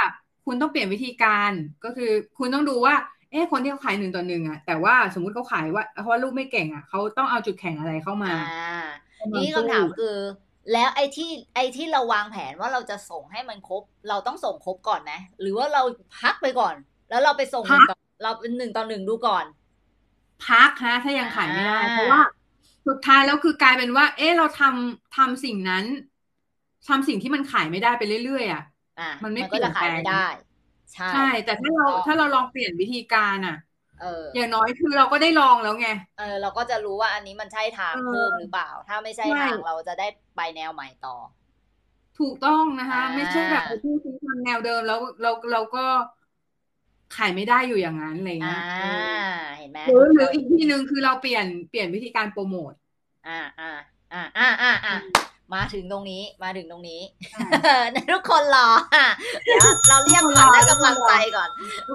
[0.44, 1.52] คุณต้องเปลี่ยนวิธีการ
[1.84, 2.94] ก็คือ คุณต้องดูว่า
[3.30, 8.34] เอ๊ะคนที่เขาขายหนึ่งต่อหนึ่งอะแต่ว่าสมมุติเขาขายว่าเพราะว่าลูกไม่เก่งอะเขาต้องเอาจุดแข็งอะไรเข้ามาอ่า
[9.14, 10.16] เข้าทีมานี้สู้คำถามคือ
[10.72, 15.82] แล้วไอ้ที่ไอ้ที่เราวางแผนว่าเราจะส่งให้มันครบ เราต้องส่งครบก่อนไหมหรือว่าเรา
[16.20, 16.74] พักไปก่อน
[17.08, 19.44] แล้วเราไปส่งหนึ่งต่อ เราเป็นหนึ่งต่อหนึ่งดูก่อน
[20.40, 22.20] พักฮะถ้ายังขายไม่ได้อ่าเพราะว่า
[22.86, 25.84] สุดท้ายแล้วคือกลายเป็นว่า เอ๊ะเราทำทำสิ่งนั้น
[26.86, 28.60] ทำสิ่งที่มันขายไม่ได้ไปเรื่อยๆอะ
[28.98, 30.26] อะมันไม่ก็จะขายเปลี่ยนแปลงไม่ได้
[30.94, 33.54] ใช่ใช่ แต่ถ้าเราถูกต้องถ้าเราลองเปลี่ยนวิธีการอะ
[34.00, 35.86] เอออย่างน้อยคือเราก็ได้ลองแล้วไง
[36.18, 40.06] เออ เราก็จะรู้ว่าอันนี้มันใช่ทางเออเพิ่มหรือเปล่า ถ้าไม่ใช่ใช่ทางเราจะได้
[40.36, 41.16] ไปแนวใหม่ต่อ
[42.18, 45.80] ถูกต้องนะคะอ่าไม่ใช่แบบที่ซื้อทำแนวเดิมแล้วเราเราก็
[47.16, 48.84] ขายไม่ได้อยู่อย่างนั้นอะไรอ่าเงี้ยเอ
[49.32, 52.72] อเห็นไหมหรือหรืออีกที่หนึ่งคือเราเปลี่ยนเปลี่ยนวิธีการโปรโมท
[53.28, 53.72] อ่าอ่า
[54.12, 54.96] อ่าอ่าอ่าอ่า
[55.54, 57.00] มาถึงตรงนี้มาถึงตรงนี้
[57.62, 57.78] ใช่
[58.12, 59.06] ทุกคนรออะ
[59.44, 61.48] เดี๋ยวเราเรียกขวัญและกำลังใจก่อน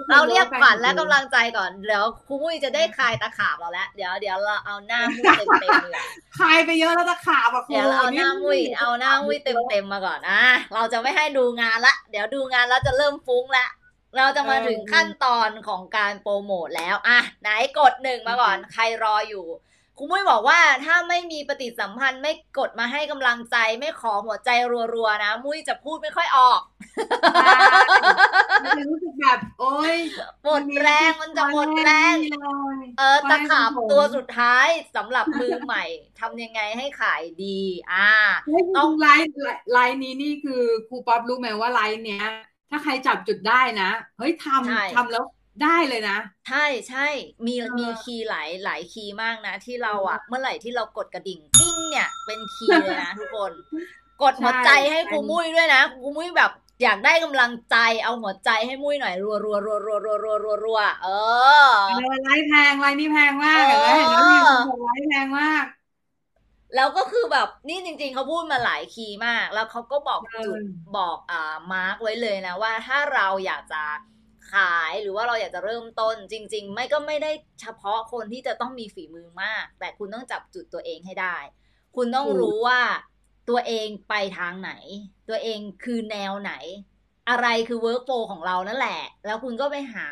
[0.10, 6.02] เราเรียกขวัญและกำลังใจก่อนเดี๋ยวครูมุ้ยจะได้คลายตะขาบเราแล้วเดี๋ยวเดี๋ยวเราเอาหน้ามุ้ยเต็มเต็มๆเลย
[6.40, 10.44] ขายไปเยอะแล้วตะขาบอะครูเดี๋ยวเราเอาหน้ามุ้ยเอาหน้ามุ้ยเต็มเต็มๆมาก่อนอะ
[10.74, 13.68] เราจะไม่ให้ดูงานละ เดี๋ยวดูงานแล้วจะเริ่มฟุ้งละ
[14.18, 19.46] เราจะมาถึงขั้นตอนของการโปรโมทแล้วอะไหนกดหนึ่งมาก่อน ใครรออยู่
[19.98, 24.50] คุณมุ้ยบอกว่าถ้าไม่มีปฏิสัมพันธ์ไม่กดมาให้กำลังใจ ไม่ขอหัวใจ
[24.94, 26.62] รัวๆนะ มุ้ยจะพูดไม่ค่อยออก
[28.64, 29.98] มันจะรู้สึกแบบโอ๊ย
[30.44, 32.16] หมดแรงมันจะหมดแรง
[32.98, 35.84] เออตะขาบตัวสุดท้ายสำหรับมือใหม่
[36.20, 37.60] ทำยังไงให้ขายดี
[37.92, 38.10] อ่า
[38.48, 39.34] ต้ต้อองงไลฟ์
[39.72, 42.24] ไลฟ์นี้นี่คือครูป๊อปรู้ไหมว่าไลฟ์เนี้ย
[42.72, 45.24] ถ้าใครจับจุดได้นะ เฮ้ยทใช่ำทำแล้ว
[45.64, 46.18] ได้เลยนะ
[46.48, 47.08] ใช่ใช่
[47.46, 53.52] มีเออมีคีย์หลายหลายคีย์มากนะ ที่เราอะเมื่อไหร่ที่เรากดกระดิ่งกิ้งเนี่ยเป็นคีย์เลยนะทุกคน
[54.22, 56.52] กดหัวใจให้ครูมุ้ยด้วยนะครูมุ้ยแบบ
[56.84, 65.66] อยากได้กำลังใจเอาหัวใจให้มุ้ยหน่อยรัวรัวรัวรัวรัวรัวรัวรัวเออเออไลฟ์แพงไลฟ์นี่แพงมากเห็นไหมเออเห็นไหมมีคนบอกไลฟ์แพงมาก
[66.76, 70.62] แล้วก็คือแบบนี่จริง ๆเขาพูดมาหลาย key มาก แล้วเขาก็บอกเออจุด
[70.98, 73.84] บอกอ่า mark ไว้เลยนะว่าถ้าเราอยากจะ
[74.54, 81.38] ขายหรือว่าเราอยากจะเริ่มต้น จริง ๆ ไม่ก็ไม่ได้เฉพาะคนที่จะต้องมีฝีมือมาก แต่คุณต้องจับจุดตัวเองให้ได้
[81.96, 82.82] คุณต้องรู้ว่า
[83.50, 84.72] ตัวเองไปทางไหน
[85.30, 86.54] ตัวเองคือแนวไหน
[87.30, 90.08] อะไรคือ workflow ของเรานั่นแหละ แล้วคุณก็ไปหา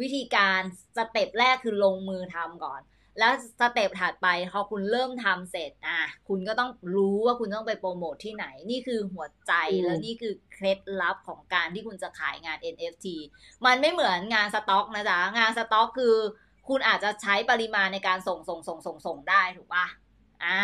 [0.00, 0.60] วิธีการ
[0.96, 2.80] step แรกคือลงมือทำก่อน
[3.18, 13.06] แล้ว step ถัดไปพอคุณเริ่มทำเสร็จอะคุณก็ต้องรู้ว่าคุณต้องไปโปรโมทที่ไหน นี่คือหัวใจอืมแล้วนี่คือเคล็ดลับของการที่คุณจะขายงาน NFT
[13.66, 16.16] มันไม่เหมือนงานสต็อกนะจ๊ะ งานสต็อกคือ
[16.68, 19.86] คุณอาจจะใช้ปริมาณในการส่งส่งส่งส่งส่งได้ถูกปะ
[20.44, 20.62] อ่า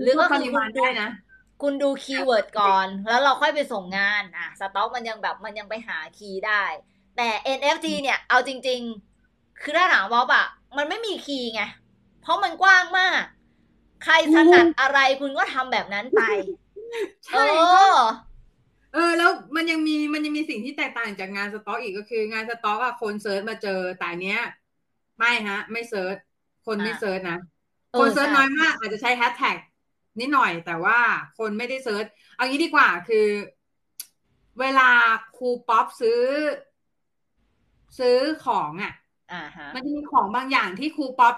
[0.00, 1.10] หรือก็ปคือริคุมาณณดูได้นะ
[1.62, 6.64] คุณดู keyword ก่อน แล้วเราค่อยไปส่งงานอะสต็อกมันยังแบบมันยังไปหา key ได้
[7.16, 7.28] แต่
[7.58, 8.80] NFT เนี่ยเอาจริง
[9.20, 11.62] ๆ คือถ้าถามว่าอะมันไม่มี key ไง
[12.22, 13.22] เพราะมันกว้างมาก
[14.04, 16.22] ใครถนัดอะไรคุณก็ทำแบบนั้นไป
[17.32, 17.48] เอใช่
[17.92, 17.94] อ
[18.92, 24.40] เออแล้วมันยังมีมันยังมีสิ่งที่แตกต่างจากงานสต็อกอีกก็คืองานสต็อกอะคน search มาเจอแต่อันเนี้ย
[25.18, 26.16] ไม่ฮะ ไม่ search
[26.66, 27.38] คนไม่อ่า search นะ
[27.92, 29.56] เออคนเซิร์ชใช่น้อยมากอาจจะใช้แฮชแท็ก
[30.20, 30.98] นิดหน่อยแต่ว่า
[31.38, 32.04] คนไม่ได้ search
[32.36, 33.26] เอางี้ดีกว่าคือ
[34.60, 34.90] เวลา
[35.36, 36.20] ครูป๊อปซื้อ
[37.98, 38.92] ซื้อของอะ
[39.32, 41.34] อ่าฮะมันจะมีของบางอย่างที่ครูป๊อป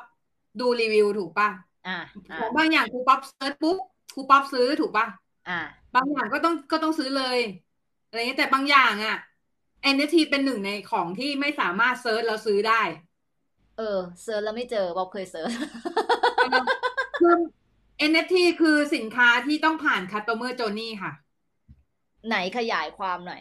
[0.61, 1.48] ดูรีวิวถูกป่ะ
[1.86, 1.96] อ่า
[2.30, 3.78] อ่าของบางอย่างครูป๊อป search ปุ๊บ
[4.14, 5.07] ครูป๊อปซื้อถูกป่ะ
[5.48, 5.61] อ่า
[5.94, 7.38] บางอย่างก็ต้องก็ต้องซื้อเลย
[8.09, 9.18] อะไรเงี้ยแต่บางอย่างอะ
[9.94, 12.82] NFT เป็นหนึ่งในของที่ไม่สามารถ search แล้วซื้อได้
[13.78, 15.53] เออ search แล้วไม่เจอป๊อปเคย search
[17.20, 17.36] คือ
[18.11, 21.12] NFT คือสินค้าที่ต้องผ่าน customer journey ค่ะ
[22.28, 23.40] ไหนขยายความหน่อย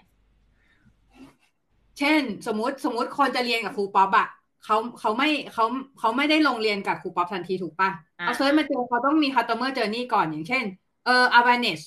[1.99, 4.27] เช่น สมมติสมมติคนจะเรียนกับครูป๊อปอะ
[4.63, 5.63] เขาเขาไม่เขา
[5.99, 7.89] เขาไม่ได้ลงเรียนกับครูป๊อปทันทีถูกปะ
[8.19, 10.63] อ่าเอา search มาเจอเขาต้องมี customer journey ก่อนอย่างเช่น
[11.03, 11.79] เออ awareness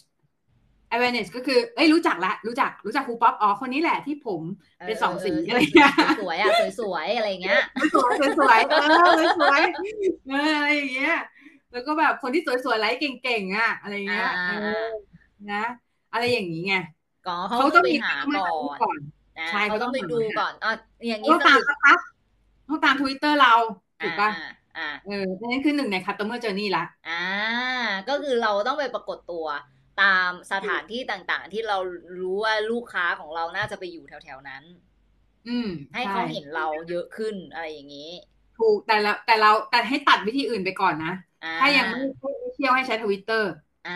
[0.95, 4.43] awareness ก็คือเอ้ยรู้จักละ รู้จักรู้จักครูป๊อปอ๋อคนนี้แหละที่ผม
[4.85, 7.61] เป็นสองสีอะไรเงี้ยสวยๆอะสวยๆอะไรเงี้ย
[7.93, 8.79] สวยสวยๆเออ
[9.39, 11.13] สวยๆเอออะไรอย่างเงี้ย
[11.73, 14.55] แล้วก็แบบคนที่สวยๆไลฟ์เก่งๆอะอะไรเงี้ยอ่าเออ
[15.51, 15.57] นะ
[16.13, 16.75] อะไรอย่างนี้ไง
[17.27, 19.01] ก็เขาเขาต้ต้อองงไปมีหา customer ก่อ journey นก่อน
[19.39, 20.71] นะใช่เขาต้องไปเขาต้องดูหาก่อนอะ
[21.09, 21.99] อย่างนี้ต้องก็ตามคือสักพัก
[22.69, 23.49] ต้องตามทวิตเตอร์เรา
[24.01, 24.39] ถูกปะอ่า
[24.77, 27.23] อ่าเออนั่นคือหนึ่งใน customer journey ละอ่า
[28.09, 29.47] ก็คือเราต้องไปปรากฏตัว
[30.03, 31.79] ตามสถานที่ต่างๆ ที่เรา
[32.21, 34.63] รู้ว่าลูกค้าของเราน่าจะไปอยู่แถวๆนั้น
[35.47, 38.11] อืม ให้ช่เขาเห็นเราเยอะขึ้นอะไรอย่างนี้
[38.57, 41.09] ถูกแต่ละแต่เราแต่ให้ตัดวิธีอื่นไปก่อนนะ
[41.43, 41.99] อ่าถ้ายังไม่
[42.41, 43.47] ไม่เที่ยวให้ใช้ทวิตเตอร์
[43.87, 43.93] อ่า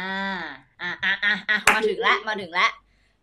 [0.80, 2.70] อ่าอ่าอ่าอ่ามาถึงแล้วมาถึงแล้ว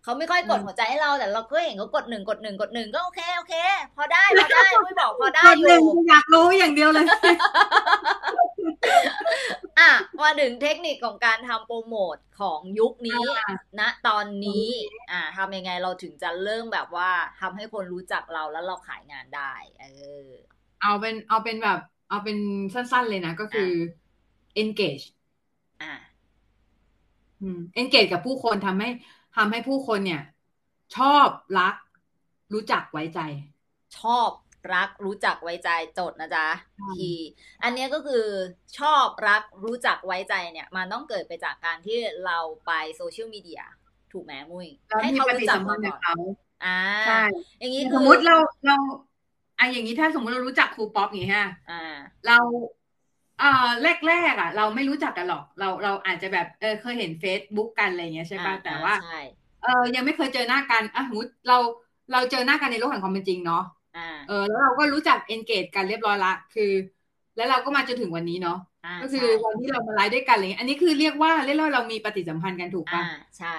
[0.07, 3.53] เขาไม่ค่อยกดอืมหัวใจให้เราแต่เราก็เห็นเขากดหนึ่งกดหนึ่งกดหนึ่งก็โอเคโอเค
[3.95, 7.05] พอได้พอได้ไม่บอกพอได้กดอหนึ่งยู่อยากรู้อย่างเดียวเลย
[9.79, 9.91] อะ
[10.21, 13.25] มาถึงเทคนิคของการทำโปรโมทของยุคนี้
[13.79, 14.67] ณตอนนี้
[15.11, 19.85] อ่าทำยังไงเราถึงจะเริ่มแบบว่าทำให้คนรู้จักเราแล้วเราขายงานได้เอ
[20.25, 20.29] อ
[20.81, 21.79] เอาเป็นเอาเป็นแบบ
[22.09, 22.37] เอาเป็น
[22.73, 23.71] สั้นๆเลยนะ ก็คือ
[24.61, 25.03] engage
[25.81, 25.91] อ่า
[27.41, 28.89] อืม engage กับผู้คนทำให้
[29.38, 30.21] ทำให้ผู้คนเนี่ย
[30.95, 31.27] ชอบ
[31.59, 31.75] รัก
[32.53, 33.19] รู้จักไว้ใจ
[33.99, 34.29] ชอบ
[34.73, 35.69] รักรู้จักไว้ใจ
[35.99, 37.11] จดนะจ๊ะใช่ที
[37.63, 38.25] อันเนี้ยก็คือ
[38.79, 43.61] ชอบรักรู้จักไว้ใจเนี่ย มันต้องเกิดไปจากการที่เราไปโซเชียลมีเดีย
[44.13, 46.15] ถูกไหมมุ้ยแล้วให้มีเขาปฏิรู้จักสัมพัเรานธ์ก่กับอนเขา
[46.65, 47.21] อ่าใช่
[47.59, 48.35] อย่างนี้สคืมอมติเรา
[48.65, 48.77] เรา
[49.59, 51.81] อะอย่างนี้ถ้าสมมติเรารู้จักครูป๊อปอย่างนี้ฮะอ่า
[52.27, 52.38] เรา
[52.76, 53.69] เอ่อ
[54.07, 59.19] แรกๆอะ เราไม่รู้จักกันหรอก เราเราอาจจะแบบเออเคยเห็นเฟซบุ๊กกันอะไรเงี้ยใช่ป่ะอ่าแต่ว่าใช่
[59.63, 61.57] เออยังไม่เคยเจอหน้ากันอะสมมติเรา
[62.11, 63.63] เราเจอหน้ากันในโลกแห่งความเป็นจริงเนาะ
[63.97, 66.71] อ่าเออแล้วเราก็รู้จัก engage กันเรียบร้อยละคือ
[67.35, 73.03] แล้วเราก็มาจนถึงวันนี้เนาะอ่าก็คือใช่วันที่เรามาไลฟ์ด้วยกันอะไรเงี้ยอันนี้คือเรียกว่าเรียกว่าเรามีปฏิสัมพันธ์กันถูกอ่าป่ะ
[73.39, 73.55] ใช่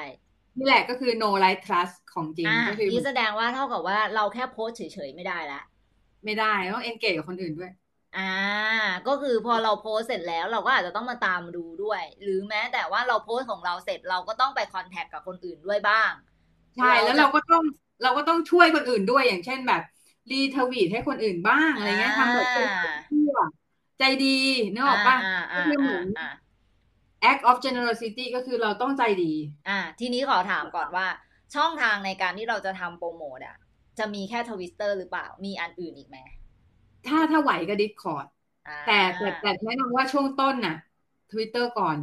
[0.56, 5.60] นี่แหละก็คือ no like trust ของจริงอ่าก็คือนี่แสดงว่าเท่ากับว่าเราแค่โพสต์เฉยๆไม่ได้ละ
[6.24, 7.72] ไม่ได้ต้อง engage กับคนอื่นด้วย
[8.16, 8.20] อ่า
[9.06, 16.12] ก็คือพอเราโพสต์เสร็จแล้วเราก็อาจจะต้องมาตามดูด้วย หรือแม้แต่ว่าเราโพสต์ของเราเสร็จเราก็ต้องไปคอนแทคกับคนอื่นด้วยบ้าง
[16.76, 17.62] ใช่แล้วเราก็ต้อง
[18.02, 19.80] เราก็ต้องช่วยคนอื่นด้วยอย่างเช่นแบบ
[20.30, 22.66] รีทวีตให้คนอื่นบ้างอะไรเงี้ยทำแบบเป็น
[23.04, 23.34] เพื่อ
[23.98, 24.26] ใจดี
[24.72, 26.26] นึกออกป่ะอ่าก็อ่าคือเหมือ่าอนอ่า
[27.30, 29.32] act of generosity ก็คือเราต้องใจดี
[29.68, 31.06] อ่า ทีนี้ขอถามก่อนว่า
[31.54, 33.56] ช่องทางในการที่เราจะทำโปรโมทอะ
[33.98, 36.16] จะมีแค่ทวิตเตอร์หรือเปล่า มีอันอื่นอีกไหม
[37.06, 38.26] ถ้าถ้าไหวก็ Discord
[38.68, 40.76] อ่าแต่แต่แต่แนะนำว่าช่วงต้นน่ะ
[41.30, 41.96] Twitter ก่อน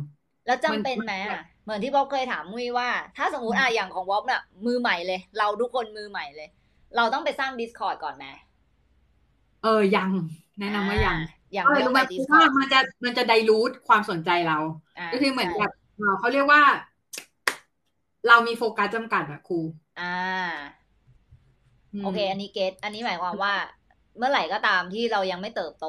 [0.45, 6.49] แล้วจำเป็นไหมมันอะเหมือนที่บ๊อบเคยถามมุ้ยว่า ถ้าสมมติอะอย่างของบ๊อบน่ะ มือใหม่เลย เราทุกคนมือใหม่เลย
[6.95, 8.25] เราต้องไปสร้าง Discord ก่อนไหม
[9.61, 10.11] เออยัง
[10.59, 11.17] แนะนำว่ายัง
[11.55, 16.61] อ่ยังเออไม่ต้อรู้งไหมไปเพราะว่า Discord มันจะมันจะไดรูทความสนใจเราาก็คือเหมือนใช่แบบเอ่อเขาเรียกว่า
[18.27, 19.59] เรามีโฟกัสจำกัดอะครู
[19.97, 20.75] อ่า
[21.93, 23.53] มโอเค อันนี้เก็ตอันนี้หมายความว่า
[24.17, 25.87] เมื่อไหร่ก็ตามที่เรายังไม่เติบโต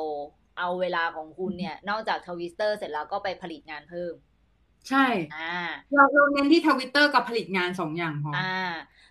[0.59, 4.15] เอาเวลาของคุณเนี่ย นอกจากทวิตเตอร์เสร็จแล้วก็ไปผลิตงานเพิ่ม
[4.89, 5.37] ใช่อ่า
[5.95, 8.41] เราเราเน้นที่ทวิตเตอร์กับผลิตงานสองอย่างพอออ่า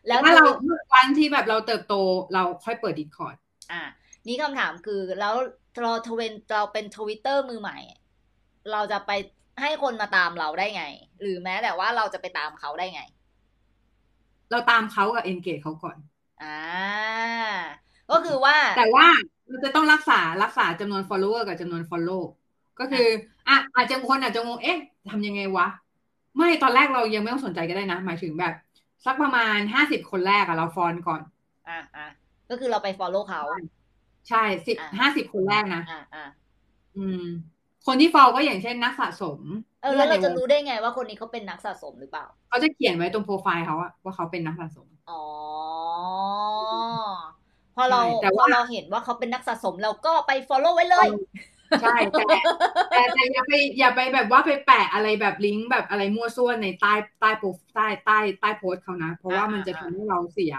[0.08, 1.96] แล้วถ้าเราทวิตเมื่อวันที่แบบเราเติบโต
[2.34, 3.36] เราค่อยเปิด Discord
[3.72, 3.82] อ่า
[4.28, 5.36] นี่คำถามคือแล้ว
[5.82, 7.78] เราทเวนเราเป็นทวิตเตอร์มือใหม่
[8.72, 9.12] เราจะไป
[9.62, 10.84] ให้คนมาตามเราได้ไง
[11.22, 13.02] หรือแม้แต่ว่าเราจะไปตามเขาได้ไง
[14.50, 15.98] เราตามเขากับ engage เขาก่อน
[16.42, 16.56] อ่า
[18.12, 19.08] ก็คือว่า แต่ว่า
[19.48, 22.22] เราจะต้องรักษารักษาจำนวน follower กับจำนวน follow
[22.80, 23.08] ก็คือ
[23.48, 24.78] อะอาจจะคนอาจจะงงเอ๊ะ
[25.10, 25.68] ทำยังไงวะ
[26.38, 28.54] ไม่ตอนแรกเรายังไม่ต้องสนใจก็ได้นะ หมายถึงแบบ
[29.06, 31.22] สักประมาณห้าสิบคนแรกอะเราฟอนก่อน
[31.68, 32.06] อ่าอ่า
[32.50, 33.42] ก็คือเราไป follow เขา
[34.30, 36.24] ใช่สิบอะห้าสิบคนแรกนะอ่าอ่า
[36.98, 37.24] อืม
[37.86, 39.40] คนที่ฟอลก็อย่างเช่นนักสะสม
[39.82, 45.22] เออแล้วเราจะพื่อนในวงรู้ได้ไงว่าคนนี้เขาเป็นนักสะสมหรือเปล่า เขาจะเขียนไว้ตรงโปรไฟล์เขาอะว่าเขาเป็นนักสะสม อ๋อ
[47.76, 51.08] พอเราใช่แต่พว่าอเราเห็นว่าเขาเป็นนักสะสมเราก็ไป follow ไว้เลย
[51.82, 52.24] ใช่แต่
[52.90, 60.56] แต่แต่อย่าไปอย่าไปแบบว่าไปแปะอะไรแบบลิงก์แบบอะไรมั่วซั่วในใต้ใต้โพสใต้ใต้ใต้โพสต์เขานะ เพราะว่ามันจะทำให้เราเสีย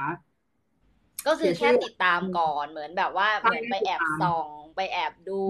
[1.26, 5.43] ก็คือเสียชื่แค่อติดตามก่อนเหมือนแบบว่าใช่เหมือนไปแอบติดตามส่องไปแอบดู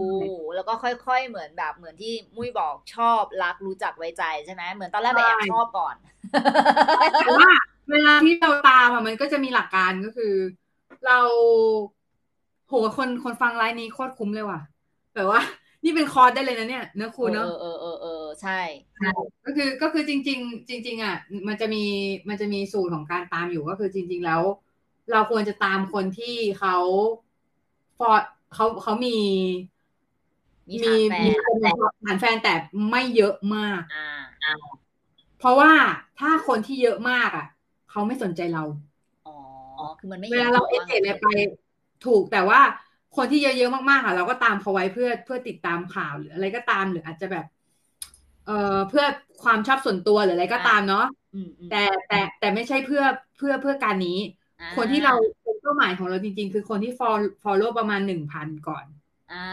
[0.55, 5.95] แล้วก็ค่อย ๆ เหมือนแบบเหมือนที่มุ้ยบอกชอบรักรู้จักไว้ใจใช่ไหมเหมือนตอนแรกไปแอบชอบก่อน
[7.23, 7.51] แต่ว่า
[7.91, 10.35] เวลาที่เราตามอะมันก็จะมีหลักการก็คือ
[11.07, 11.21] เรา
[12.69, 14.61] โหคนคนฟังไลน์นี้โคตรคุ้มเลยว่ะ
[15.15, 15.41] แบบว่า
[15.85, 18.61] นี่เป็นคอร์สได้เลยนะเนี่ยเนื้อะครูเนอะเออเออเออเออใช่
[19.45, 21.17] ก็คือก็คือจริง ๆ จริง ๆ อะ
[21.49, 21.85] มันจะมี
[22.29, 24.43] มันจะมีสูตรของการตามอยู่ก็คือจริง ๆ แล้ว
[25.11, 26.77] เราควรจะตามคนที่เขา
[27.99, 28.11] ฟอ
[28.53, 29.17] เขาเขามี
[30.83, 31.29] มีฐานแฟน
[31.65, 32.55] มีคนฐานแฟนแต่
[32.91, 34.57] ไม่เยอะมากอ่า
[35.39, 35.73] เพราะว่า
[36.19, 37.47] ถ้าคนที่เยอะมากอะ
[37.91, 38.65] เขาไม่สนใจเราอ๋อ
[39.99, 41.27] คือมันไม่เวลาเราเอห็นเจอะไรไป
[42.07, 42.61] ถูกแต่ว่า
[43.17, 47.47] คนที่เยอะๆมากๆอะ เราก็ตามเขาไว้เพื่อเพื่อติดตามข่าวหรืออะไรก็ตามหรืออาจจะแบบ
[48.47, 49.05] เอ่อเพื่อ
[49.43, 53.05] ความชอบส่วนตัวหรืออะไรก็ตามเนาะอืมอืมแต่แต่แต่ไม่ใช่เพื่อ
[53.39, 54.19] เพื่อเพื่อการนี้
[54.61, 58.85] อ่าคนที่เราเป็นเป้าหมายของเราจริงๆ คือคนที่ follow follow ประมาณหนึ่งพันก่อน
[59.33, 59.45] อ่า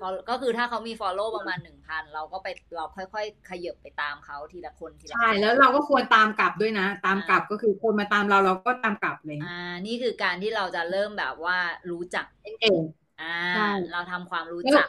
[0.00, 9.46] follow ก็คือถ้าเขามี follow ประมาณหนึ่งพันเราก็ไปเราค่อยๆ ขยับไปตามเขาทีละคนทีละคน ใช่ แล้วเราก็ควรตามกลับด้วยนะ ตามกลับก็คือคนมาตามเราเราก็ตามกลับเลย อ่า
[9.86, 11.58] นี่คือการที่เราจะเริ่มแบบว่า
[11.90, 12.26] รู้จัก
[12.60, 12.82] เอง
[13.20, 13.60] อ่าใช่
[13.90, 14.88] เราทำความรู้แล้วจัก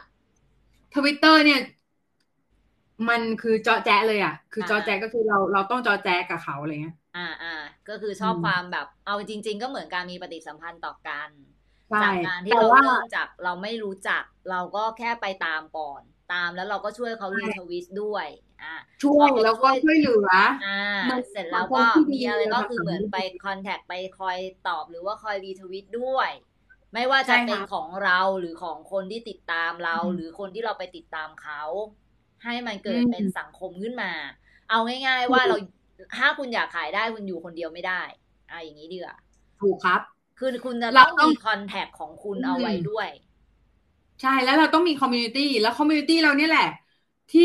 [0.94, 1.60] ทวิตเตอร์เนี่ย
[3.08, 7.54] มันคือจอแจ๊ะเลยอะ คืออ่าจอแจ๊ะก็คือเราเราต้องจอแจ๊ะกับเขาอะไรเงี้ย อ่าอ่า
[7.88, 11.51] ก็คือชอบอืมความแบบ เอาจริง ๆ ก็เหมือนการมีปฏิสัมพันธ์ต่อกันใช่
[12.02, 16.02] จากการที่แต่เราว่าเริ่มจากเราไม่รู้จัก เราก็แค่ไปตามก่อน
[16.32, 18.26] ตามแล้วเราก็ช่วยเขาใช่รีทวิตด้วย
[18.62, 20.28] อ่าช่วยแล้วก็ช่วยเหลือ
[20.62, 20.78] อ่า
[21.08, 24.38] มันเสร็จแล้วก็มันเป็นที่ดีมีอะไรก็คือเลยค่ะเหมือนไปคอนแทคไปคอย
[24.68, 26.30] ตอบหรือว่าคอยรีทวิตด้วย
[26.94, 31.62] ไม่ว่าจะใช่ค่ะเป็นของเราหรือของคนที่ติดตามเราอืมหรือคนที่เราไปติดตามเขา
[32.44, 34.12] ให้มันเกิดอืมเป็นสังคมขึ้นมา
[34.70, 35.56] เอาง่าย ๆ ว่าเรา
[36.16, 38.02] ถ้าคุณอยากขายได้คุณอยู่คนเดียวไม่ได้
[38.50, 39.16] อ่าอย่างนี้ดีกว่า
[39.60, 40.00] ถูกครับ
[40.42, 43.08] คือคุณจะเราต้องต้องมี contact ของคุณเอาไว้อืมด้วย
[44.20, 46.64] ใช่แล้วเราต้องมี community แล้ว community เราเนี่ยแหละ
[47.30, 47.42] ที่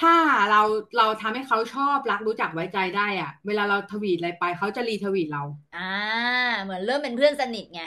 [0.00, 0.14] ถ้า
[0.50, 0.62] เรา
[0.96, 5.42] เราทำให้เขาชอบรักรู้จักไว้ใจได้อะเวลาเราทวีตอะไรไปเขาจะรีทวีตเรา
[5.74, 5.88] อ่า
[6.62, 7.80] เหมือนเริ่มเป็นเพื่อนสนิทไง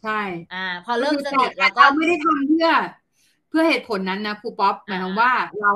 [0.00, 0.12] ใช่
[0.50, 2.66] อ่า พอเริ่มสนิทแต่แล้วก็เราไม่ได้ทำเพื่อ
[3.48, 5.68] เพื่อเหตุผลนั้นนะครูป๊อปหมายความว่าเรา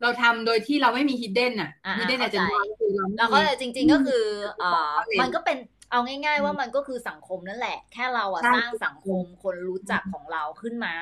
[0.00, 4.14] เราทำโดยที่เราไม่มีฮิดเด้นอะอ่าฮิดเด้นเข้าอาจจะใจน้อยก็คือเราไม่แล้วก็มีจริง ๆก็คือ
[4.58, 4.66] เอ่อ
[5.08, 5.56] อืมมันก็เป็น
[5.94, 10.96] เอาง่าย ๆ ว่ามันก็คือสังคมนั่นแหละ แค่เราอะใช่สร้างสังคมคนรู้จักของเราขึ้นมา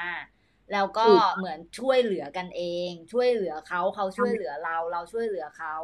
[0.72, 5.74] แล้วก็ถูกเหมือนช่วยเหลือกันเอง ช่วยเหลือเขาเขาช่วยเหลือเราเราช่วยเหลือเขา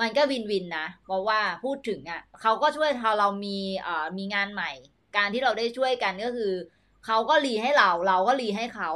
[0.00, 4.70] มันก็วินวินนะ เพราะว่าพูดถึงอะเขาก็ช่วยพอเรามีเอ่อมีงานใหม่
[5.16, 6.52] การที่เราได้ช่วยกันก็คือ
[7.06, 8.90] เขาก็รีให้เรา เราก็รีให้เขา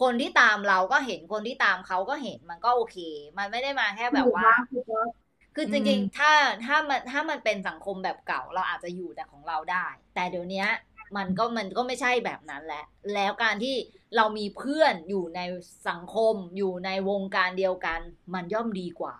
[0.00, 2.96] คนที่ตามเราก็เห็นคนที่ตามเขาก็เห็นมันก็โอเค
[3.38, 4.48] มันไม่ได้มาแค่แบบว่า
[5.56, 6.32] ครูป๊อปคือจอืริงมๆถ้า
[6.64, 10.68] ถ้ามันถ้ามันเป็นสังคมแบบเก่าเราอาจจะอยู่แต่ของเราได้ แต่เดี๋ยวเนี้ย
[11.16, 12.84] มันก็มันก็ไม่ใช่แบบนั้นแหละ
[13.14, 13.76] แล้วการที่
[14.16, 15.40] เรามีเพื่อนอยู่ใน
[15.88, 18.00] สังคมอยู่ในวงการเดียวกัน
[18.34, 19.16] มันย่อมดีกว่า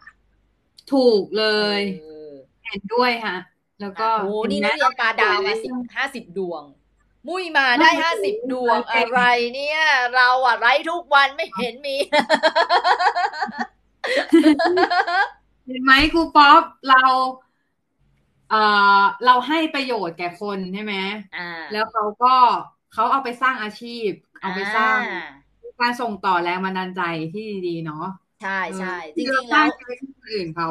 [0.93, 1.45] ถูกเล
[1.79, 2.31] ยเออ
[2.67, 3.37] เห็นด้วยค่ะ
[3.81, 6.63] แล้วก็โอ้โหเห็นี่ไหมนักเรียนปลาดาวมาสิบห้าสิบดวง
[7.29, 9.21] มุ้ยมาได้ห้าสิบดวงอะไร
[9.55, 9.81] เนี่ย
[10.15, 11.97] เราอะไร้ทุกวันไม่เห็นมี
[15.67, 17.03] เห็นไหมครูป๊อปเรา
[18.47, 18.57] เอ่อ
[19.23, 20.95] เราให้ประโยชน์แก่คนใช่ไหม
[21.33, 22.27] อ่าแล้วเขาก็
[22.91, 24.11] เขาเอาไปสร้างอาชีพ
[24.41, 25.47] เอาไปสร้างอ่า
[25.79, 27.01] การส่งต่อแรงบันดาลใจ
[27.33, 27.97] ที่ดีๆเนาะ
[28.41, 30.67] ใช่ใช่จเออริงที่ๆเราสแล้ร้าวงชีวิตให้คนอื่นเขา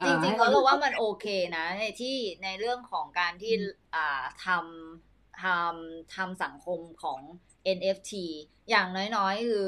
[0.00, 7.20] เอ่จอริงๆให้แล้วเราว่ามันโอเคนะในที่ในเรื่องของการที่อืมอ่าทำทำทำสังคมของ
[7.64, 8.26] NFT
[8.70, 8.86] อย่าง
[9.16, 9.66] น้อยๆคือ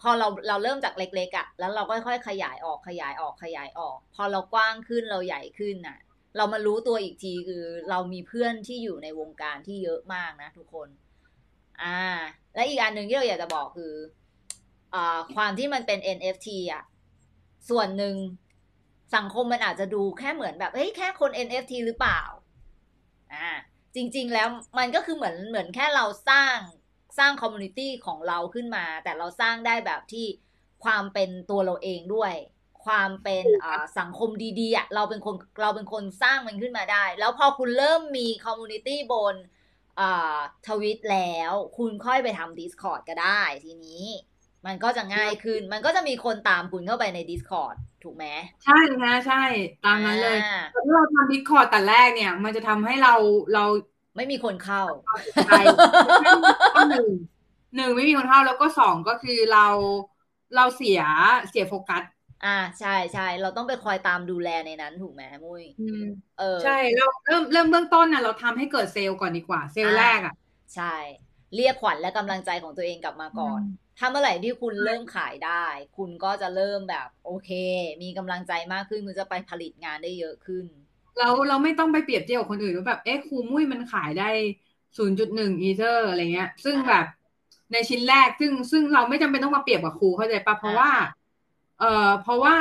[0.00, 5.98] พอเราเราเริ่มจากเล็กๆอะ่ะ แล้วเราก็ค่อยๆขยายออกขยายออกขยายออก พอเรากว้างขึ้นเราใหญ่ขึ้นน่ะ
[6.36, 10.88] เรามารู้ตัวอีกทีคือ เรามีเพื่อนที่อยู่ในวงการที่เยอะมากนะทุกคน
[11.82, 12.00] อ่า
[12.54, 13.92] และอีกอันหนึ่งที่เราอยากจะบอกคือ
[14.94, 16.82] อ่าความที่มันเป็น NFT อะ
[17.70, 18.14] ส่วนหนึ่ง
[19.16, 22.20] สังคมมันอาจจะดูแค่เหมือนแบบเฮ้ยแค่คน NFT หรือเปล่า
[23.34, 23.48] อ่า
[23.94, 24.48] จริง ๆ แล้ว
[24.78, 26.56] มันก็คือเหมือนเหมือนแค่เราสร้าง
[27.18, 30.26] สร้าง community ของเราขึ้นมา แต่เราสร้างได้แบบที่
[30.84, 32.32] ความเป็นตัวเราเองด้วย
[32.84, 34.30] ความเป็นอ่าสังคม
[34.60, 39.36] ดีๆอะเราเป็นคนเราเป็นคนสร้างมันขึ้นมาได้ แล้วพอคุณเริ่มมี community บน
[40.00, 40.38] อ่า
[40.68, 44.04] ทวิตแล้ว คุณค่อยไปทำ Discord ก็ได้ทีนี้
[44.66, 48.26] มันก็จะง่ายขึ้น มันก็จะมีคนตามคุณเข้าไปใน Discord ถูกไหม
[48.64, 48.72] ใช่
[49.02, 49.36] นะใช่
[49.82, 53.10] ตามนั้นเลยอ่าแต่ถ้าเราทำ Discord แต่แรกเนี่ย มันจะทำให้เรา
[53.52, 53.60] เรา
[54.16, 54.82] ไม่มีคนเข้า
[55.44, 55.50] ใจ
[56.20, 57.08] ไม่มีข้อหนึ่ง
[57.74, 59.66] หนึ่งไม่มีคนเข้าแล้วก็สองก็คือเรา
[60.54, 61.00] เราเสีย
[61.48, 62.02] เสียโฟกัส
[62.44, 65.98] อ่าใช่ใช่เราต้องไปคอยตามดูแลในนั้นถูกไหมมุ้ยอืม
[66.36, 70.32] เออใช่เราเริ่มเริ่มเบื้องต้นน่ะเราทำให้เกิดเซลล์ก่อนดีกว่า เซลล์อ่าแรกอะ
[70.74, 70.96] ใช่
[71.54, 73.62] เรียกขวัญและกำลังใจของตัวเองกลับมาก่อนอืม
[73.98, 75.66] ถ้าเมื่อไหร่ที่คุณเริ่มขายได้
[75.96, 77.50] คุณก็จะเริ่มแบบ โอเค
[78.02, 80.66] มีกำลังใจมากขึ้นคุณจะไปผลิตงานได้เยอะขึ้น
[81.16, 84.24] เราเราไม่ต้องไปเปรียบเทียบกับคนอื่นว่าแบบเอ๊ะครูมุ้ยมันขายได้
[84.96, 87.04] ศูนย์จุดหนึ่งอีเทอร์อะไรเงี้ย ซึ่งอ่าแบบ
[87.72, 90.90] ในชิ้นแรกซึ่งซึ่งเราไม่จำเป็นต้องมาเปรียบกับครูเข้าใจปะเพราะว่า
[91.78, 91.86] เอ่อ
[92.20, 92.56] เพราะว่า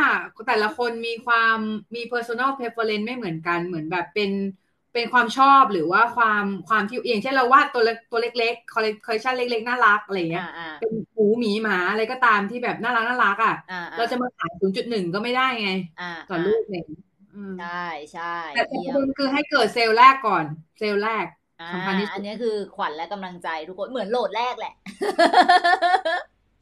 [0.48, 1.57] แต่ละคนมีความ
[1.95, 4.32] มี personal preference ไม่เหมือนกันเหมือนแบบเป็น
[4.94, 15.68] เป็นความชอบหรือว่าความความที่อย่างเช่นเราวาดตัวเล็กตัวเล็กๆคอลเลคชันเล็กๆ น่ารักอะไรเงี้ยอ่าอ่าเป็นหมูหมีหมาอะไรก็ตามที่แบบน่ารักน่ารักอะอ่าเราจะมาขายศูนย์จุดหนึ่งก็ไม่ได้ไง
[15.98, 17.05] อ่าต่อลูกเนี่ยอืม
[17.60, 20.45] ใช่ใช่แต่ประเยี่ยเด็มนคือให้เกิดเซลล์แรกก่อน
[20.80, 21.26] เซลล์แรก
[21.62, 24.74] อ่าสำคัญที่สุดอันนี้คือขวัญและกำลังใจทุกคนเหมือนโหลดแรกแหละ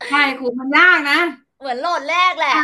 [0.09, 1.19] ใช่ครูมันยากนะ
[1.59, 2.57] เหมือนโหลดแรกแหละ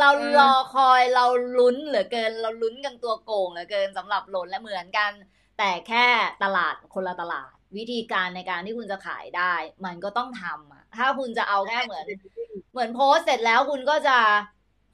[0.00, 1.24] เราเออรอคอยเรา
[1.58, 5.12] ลุ้นเหลือเกิน เราลุ้นกันตัวโกงเหลือเกินสำหรับโหลดและเหมือนกัน
[5.58, 6.06] แต่แค่
[6.42, 9.54] ตลาดคนละตลาด วิธีการในการที่คุณจะขายได้
[9.84, 12.06] มันก็ต้องทำอะถ้าคุณจะเอาแค่เหมือน
[12.72, 14.18] เหมือนโพสต์เสร็จแล้วคุณก็จะ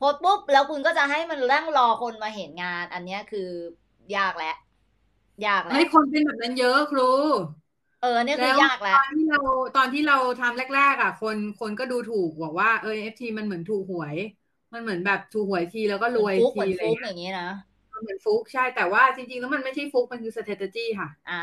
[0.00, 3.48] โพสต์ปุ๊บแล้วคุณก็จะให้มันนั่งรอคนมาเห็นงาน อันเนี้ยคือ
[4.16, 4.56] ยากแล้ว
[5.46, 7.10] ยากแล้วให้คนเป็นแบบนั้นเยอะครู
[8.00, 9.38] เออเนี่ยคืแล้วอยากแล้ตวอนที่เรา
[9.74, 14.16] ตอนที่เราทำแรกๆอะ คนคนก็ดูถูกบอกว่าเออเอฟทีมันเหมือนถูกหวย
[14.72, 17.48] มันเหมือนแบบถูกหวยทีแล้วก็รวยฟุกเหทีมือนอะไรฟุกเงี้ยอย่างนี้นะ
[17.92, 21.34] มันเหมือนฟุกใช่แต่ว่าจริงๆแล้วมันไม่ใช่ฟุกมันคือ strategy ค่ะ อ่า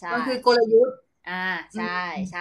[0.00, 0.96] ใช่มันคือกลยุทธ์
[1.28, 1.32] อ่า
[1.74, 1.86] ใช่
[2.30, 2.40] ใช่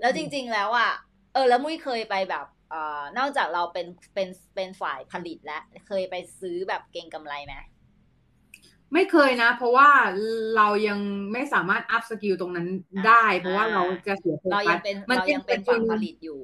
[0.02, 0.90] ล้วจริง ๆแล้วอะ
[1.32, 7.54] เออ แล้วมุ้ยเคยไปแบบเอ่อนอกจากเราเป็นเป็นเป็นฝ่ายผลิตแล้ว เคยไปซื้อแบบเก่งกำไรไหม
[8.92, 9.88] ไม่เคยนะ เพราะว่า
[10.56, 10.98] เรายัง
[11.32, 12.68] ไม่สามารถอัพสกิลตรงนั้น
[13.06, 16.40] ได้ เพราะว่าเราจะเสียโฟเรากัยัสงเป็นมันเรายังเป็นจุฝั่ดงหผนึ่งลิตอยู่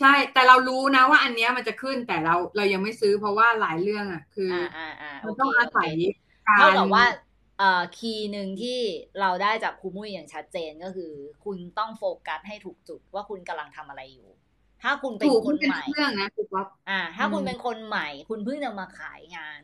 [0.00, 6.02] ใช่ แต่เรารู้นะว่าอันเนี้ยมันจะขึ้นแต่เราเรายังไม่ซื้อเพราะว่าหลายเรื่องอะ คืออ่าออ่าอ่าโอมันเคต้องอาโอศัยเค
[6.46, 7.04] การเท่ากับว่า
[7.58, 8.80] เอ่อคีย์หนึ่งที่
[9.20, 11.12] เราได้จากครูมุ้ยอย่างชัดเจนก็คือ
[11.44, 14.28] คุณต้องโฟกัสให้ถูกจุดว่าคุณกำลังทำอะไรอยู่
[14.82, 19.60] ถ้าคุณเป็นถูกคนเป็นใหม่เรื่องนะถูกป๊อปอ่า ถ้าคุณอืมเป็นคนใหม่ คุณเพิ่งจะมาขายงาน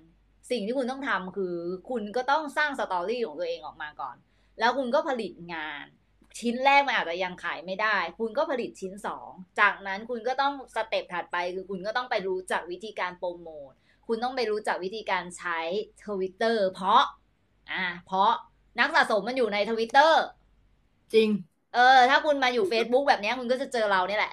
[0.50, 1.56] สิ่งที่คุณต้องทำคือ
[1.90, 4.16] คุณก็ต้องสร้างสตอรี่ของตัวเองออกมาก่อน
[4.58, 5.84] แล้วคุณก็ผลิตงาน
[6.40, 9.30] ชิ้นแรกมันอาจจะยังขายไม่ได้ คุณก็ผลิตชิ้นสอง
[9.60, 13.72] จากนั้นคุณก็ต้อง step ถัดไป คือคุณก็ต้องไปรู้จักวิธีการโปรโมท
[14.06, 15.60] คุณต้องไปรู้จักวิธีการใช้
[16.06, 17.02] ทวิตเตอร์เพราะ
[17.70, 18.30] อ่า เพราะ
[18.78, 20.22] นักสะสมมันอยู่ในทวิตเตอร์
[21.12, 21.28] จริง
[21.74, 24.32] เออ ถ้าคุณมาอยู่ Facebook แบบเนี้ยคุณก็จะเจอเราเนี่ยแหละ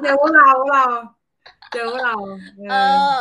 [0.00, 0.84] เจอว่าเราว่าเรา
[1.72, 2.14] เจอว่าเรา
[2.68, 3.20] เออ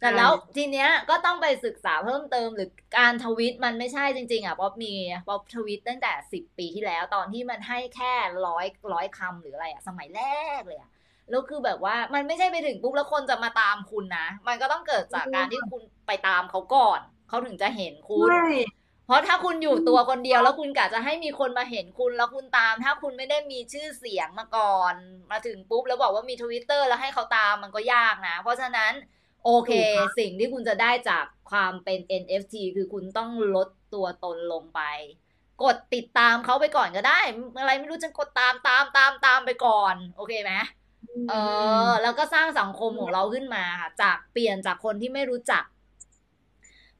[0.00, 2.68] แต่ใช่แล้วทีเนี้ยก็ต้องไปศึกษาเพิ่มเติมหรือ
[2.98, 4.94] การทวิตมันไม่ใช่จริง ๆ อะป๊อปมี
[5.28, 8.12] ป๊อปทวิตตั้งแต่สิบปีที่แล้วตอนที่มันให้แค่
[8.46, 10.22] ร้อยร้อยคำหรืออะไรอะ สมัยแร
[10.58, 10.90] กเลยอะ
[11.30, 24.94] แล้วคือแบบว่ามันไม่ใช่ไปถึงปุ๊บแล้วคนจะมาตามคุณนะ มันก็ต้องเกิดจากการที่คุณไปตามเขาก่อน เขาถึงจะเห็นคุณใช่ เพราะถ้าคุณอยู่ตัวคนเดียวแล้วคุณกะจะให้มีคนมาเห็นคุณแล้วคุณตาม ถ้าคุณไม่ได้มีชื่อเสียงมาก่อน
[25.30, 28.92] มาถึงปุ๊บแล้วบอกว่ามีทวิตเตอร์แล้วให้เขาตามมันก็ยากนะ เพราะฉะนั้น
[29.44, 29.72] โอเค
[30.18, 34.80] สิ่งที่คุณจะได้จากความเป็น NFT คือคุณต้องลดตัวตนลงไป
[35.62, 37.20] กดติดตามเขาไปก่อนก็ได้
[37.60, 40.52] อะไรไม่รู้จะกดตามตามตามตามไปก่อน โอเคไหม
[41.28, 41.34] เอ
[41.88, 45.64] อ แล้วก็สร้างสังคมของเราขึ้นมาค่ะจากเปลี่ยนจากคนที่ไม่รู้จัก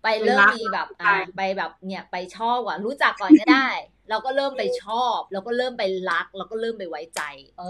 [0.07, 3.69] ไปเริ่มมีแบบอ่าไปแบบเนี่ยไปชอบก่อนรู้จักก่อนก็ได้
[4.09, 7.23] แล้วก็เริ่มไปชอบแล้วก็เริ่มไปรักแล้วก็เริ่มไปไว้ใจ
[7.59, 7.65] เอ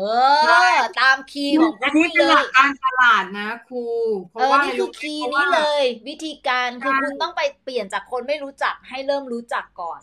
[0.75, 3.85] อ ตามคีย์ของอันคุนี้ณเป็นเลหลัยกการตลาดนะครู
[4.31, 10.01] เพเอราะอว่านี่คือคีย์เพราะนี้ว่าเลย วิธีการคือใช่คุณต้องไปเปลี่ยนจากคนไม่รู้จักให้เริ่มรู้จักก่อน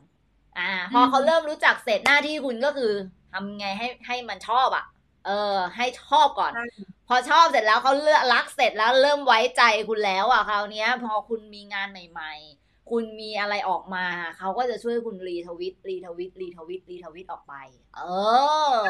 [0.58, 2.94] อ่า พอเขาเริ่มรู้จักเสร็จหน้าที่คุณก็คือ
[3.32, 4.86] ทำไงให้ให้มันชอบอะ
[5.26, 6.64] เออ ให้ชอบก่อนใช่
[7.03, 14.06] พ อชอบเสร็จแล้วเขาเลือกรักเสร็จแล้วเริ่มไว้ใจคุณแล้วอะคราวเนี้ยพอคุณมีงานใหม่ ๆ คุณมีอะไรออกมา
[14.38, 17.54] เขาก็จะช่วยคุณรีทวิตรีทวิตรีทวิตรีทวิตออกไป
[17.96, 18.04] เออ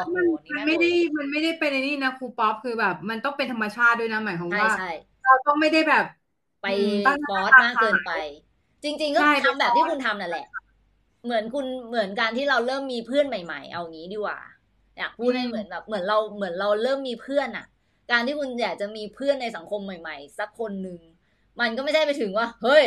[0.04, 4.88] โหมันนี่มันแม่ไม่ได้โหมันไม่ได้เป็นในนี่นะครูป๊อปคือแบบ มันต้องเป็นธรรมชาติด้วยนะหมายความใช่ว่าใช่
[5.22, 6.04] เราต้องไม่ได้แบบ
[6.62, 8.10] ไปอืมตั้งหฟอน้าสตามากเกินไป
[8.82, 10.46] จริง ๆ ก็ใช่ทำแบบไปฟอสที่คุณทำนั่นแหละ
[11.24, 14.38] เหมือนคุณเหมือนการที่เราเริ่มมีเพื่อนใหม่ ๆ เอางี้ดีกว่า
[14.98, 17.66] อยากพูดให้เหมือนแบบ เหมือนเราเหมือนเราเริ่มมีเพื่อนอะ
[18.10, 21.00] การที่คุณอยากจะมีเพื่อนในสังคมใหม่ ๆ สักคนหนึ่ง
[21.60, 22.84] มันก็ไม่ใช่ไปถึงว่า เฮ้ย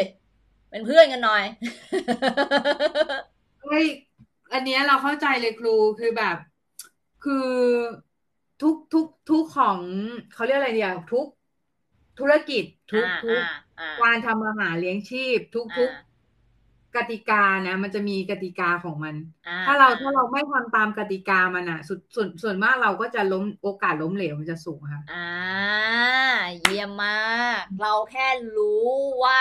[0.70, 1.44] เป็นเพื่อนกันหน่อย
[3.64, 3.86] เฮ้ย
[4.54, 6.38] อันเนี้ยเราเข้าใจเลยครูคือแบบ
[7.24, 7.50] คือ
[8.62, 9.80] ทุกทุกทุกของ
[10.34, 11.28] เขาเรียกอะไรเดียวทุก
[12.20, 13.50] ธุรกิจทุกอ่าทุกอ่า
[13.80, 16.07] อ่าการทำอาหารเลี้ยงชีพ ทุกทุกอ่า
[16.96, 17.36] กติกา
[17.66, 19.16] นะ มันจะมีกติกาของมัน
[19.46, 25.16] อ่ถ้าเราถ้าเราไม่ทำตามกติกามันอะ ส่วนส่วนส่วนมากเราก็จะล้มโอกาสล้มเหลวมันจะสูงค่ะ อ่า
[26.62, 27.12] เยี่ยมมา
[27.60, 28.84] ก เราแค่รู้
[29.26, 29.40] ว่า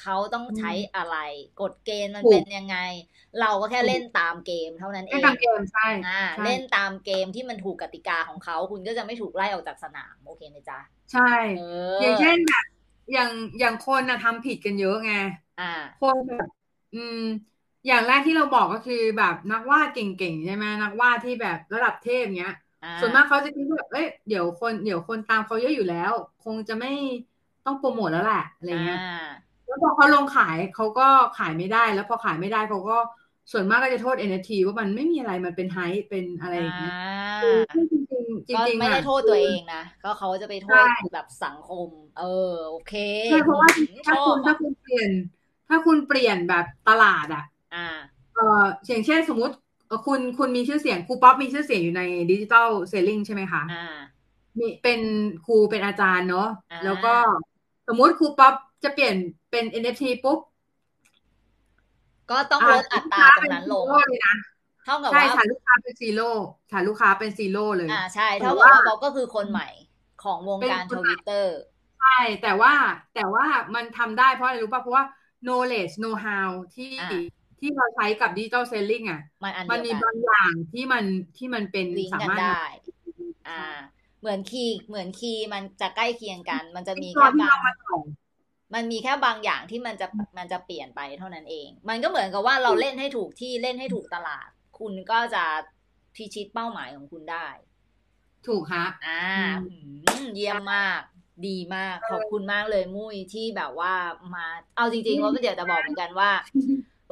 [0.00, 1.16] เขาต้องใช้อะไร
[1.60, 2.76] กฎเกณฑ์มันถูกเป็นยังไง
[3.40, 10.78] เราก็แค่ถูกเล่นตามเกมเท่านั้นเอให้งทำเกมใช่อ่าใช่เล่นตามเกมที่มันถูกกติกาของเขาคุณก็จะไม่ถูกไล่ออกจากสนามโอเคไหมจ๊ะ
[11.10, 11.20] ใช่
[11.52, 11.60] เอออ
[12.00, 12.64] อย่างเช่นแบบ
[13.12, 15.10] อย่างอย่างคนนะทำผิดกันเยอะไง
[15.58, 15.64] อ่า
[15.98, 16.48] คนแบบ
[16.94, 17.18] อืม
[17.86, 22.52] อย่างแรกที่เราบอกก็คือแบบนักวาดเก่งๆใช่ไหมนักวาดที่แบบระดับเทพเงี้ย
[22.82, 26.88] อ่าส่วนมากเขาจะคิดว่าเอ้ยเดี๋ยวคนเดี๋ยวคนตามเขาเยอะอยู่แล้ว คงจะไม่
[27.64, 31.02] ต้องโปรโมทแล้วแหละอะไรเงี้ยอ่าแล้วพอเขาลงขายเขาก็
[31.34, 32.94] ขายไม่ได้ แล้วพอขายไม่ได้เขาก็
[33.52, 36.90] ส่วนมากก็จะโทษ NFT ว่ามันไม่มีอะไรมันเป็นไฮป์เป็นอะไรอย่างเงี้ย
[37.40, 42.22] อ่าซึ่งจริงๆจก็ริงๆไม่ได้อะโทษตัวเองนะก็เขาจะไปโทษใช่แบบสังคม เออ
[42.68, 42.92] โอเค
[43.26, 45.10] ใช่เพราะว่าอืมถ้าชอคุบณถ้าอะคุณเปลี่ยน
[45.68, 47.86] ถ้าคุณเปลี่ยนแบบตลาดอะอ่า
[48.34, 49.54] เอออย่างเช่นสมมุติ
[49.86, 53.84] เอ่อคุณคุณมีชื่อเสียงครูป๊อปมีชื่อเสียงอยู่ในDigital Selling ใช่ไหมคะอ่า
[54.58, 55.00] มีเป็น
[55.44, 57.14] ครูเป็นอาจารย์เนาะอ่าแล้วก็
[57.88, 58.54] สมมุติครูป๊อป
[58.84, 59.14] จะเปลี่ยน
[59.50, 60.38] เป็น NFT ปุ๊บ
[62.30, 64.34] ก็ต้องลดอัตราตรงนั้นลงฐานลูกค้าเป็นซีโร่เลยนะ
[64.84, 66.28] เท่ากับใช่ว่าฐานลูกค้าเป็น zero
[66.72, 69.68] ฐานลูกค้าเป็น zero เลยอ่าใช่แต่เท่ากับว่าว่าเขาก็คือคนใหม่
[70.24, 71.54] ของวงการเป็นทคนใหม่วิตเตอร์
[72.00, 72.72] ใช่แต่ว่า
[73.14, 75.04] แต่ว่ามันทำได้เพราะอะไรรู้ป่ะเพราะว่า
[75.46, 77.10] knowledge know how ที่อ่า
[77.60, 81.04] ที่เราใช้กับดิจิตอลเซลลิงอะ มันอันมันเดียวมีกันบางอย่างที่มัน
[81.36, 82.64] ที่มันเป็นลิงก์สากันมารถได้
[83.48, 83.62] อ่า
[84.20, 87.98] เหมือนคีย์เหมือนคีย์มันจะใกล้เคียงกัน มันจะมีตอแค่นที่บาเรางมาต่อ
[88.74, 90.06] มันมีแค่บางอย่างที่มันจะ
[90.38, 94.48] มันจะเปลี่ยนไปเท่านั้นเอง มันก็เหมือนกับว่าเราเล่นให้ถูกที่เล่นให้ถูกตลาด
[94.78, 95.44] คุณก็จะ
[96.14, 97.46] พิชิตเป้าหมายของคุณได้
[98.46, 99.24] ถูกฮะอ่า
[99.64, 101.02] อืมหืมเยี่ยมมาก
[101.46, 103.94] ดีมาก ขอบคุณมากเลยมุ้ยที่แบบว่า
[104.34, 104.46] มา
[104.76, 106.30] เอาจริงๆว่าเดี๋ยวจะบอกเหมือนกันว่า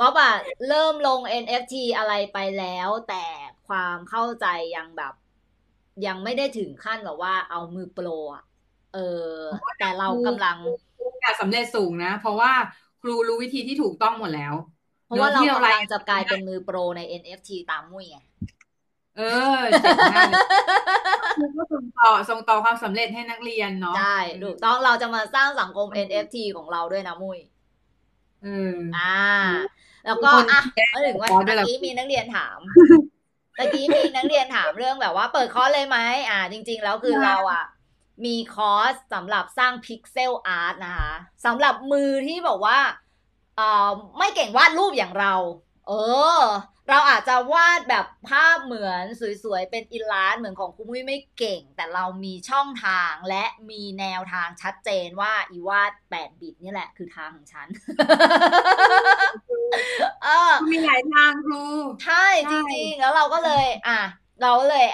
[0.00, 0.38] ว่าแบบ
[0.68, 3.24] เริ่มลง NFT อะไรไปแล้ว แต่
[3.68, 4.46] ความเข้าใจ
[4.76, 5.14] ยังแบบ
[6.06, 8.44] ยังไม่ได้ถึงขั้นแบบว่าเอามือโปรอะ
[8.94, 9.32] เออ
[9.78, 10.56] แต่เรากำลัง
[10.98, 12.52] โอกาสสำเร็จสูงนะ เพราะว่า
[13.02, 14.54] ครูรู้วิธีที่ถูกต้องหมดแล้ว
[15.06, 18.18] เพราะว่าเราที่กำไลลังฟ์จะกลายเป็นมือโปรใน NFT ตามมุ้ยไง
[19.18, 19.22] เอ
[19.56, 20.42] อเจ๋งมากเลย
[21.36, 27.38] ครูก็ส่งต่อส่งต่อความสำเร็จให้นักเรียนเนาะใช่ถูกต้องเราจะมาสร้างสังคม NFT ของเราด้วยนะมุ้ย
[28.42, 29.20] เอออ่า
[30.06, 32.58] แล้วก็มีคนอะแจ้งมาถึงว่าคอร์สด้เมื่วยเหรอเมื่อกี้มีนักเรียนถาม
[33.56, 35.98] เมื่อกี้มีนักเรียนถามเรื่องแบบว่า เปิดคอร์สเลยไหม
[36.30, 37.64] อ่า จริง ๆ แล้วคือเราอะ
[38.24, 41.12] มีคอร์สสำหรับสร้าง Pixel Art นะคะ
[41.46, 42.78] สำหรับมือที่บอกว่า
[43.56, 45.34] เอ่อไม่เก่งวาดรูปอย่างเรา
[45.88, 45.92] เอ
[46.38, 46.42] อ
[46.88, 49.04] เราอาจจะวาดแบบภาพเหมือน
[49.44, 57.68] สวยๆ เป็น illust เหมือนของคุณมุ้ยไม่เก่ง แต่เรามีช่องทางและมีแนวทางชัดเจนว่าไอ้วาด8 bit นี่แหละคือทางของฉัน
[60.22, 61.64] เออมีหลายทางครู
[62.04, 64.00] ใช่ใช่จริงๆ แล้วเราก็เลย อะ
[64.42, 64.86] เราก็เลย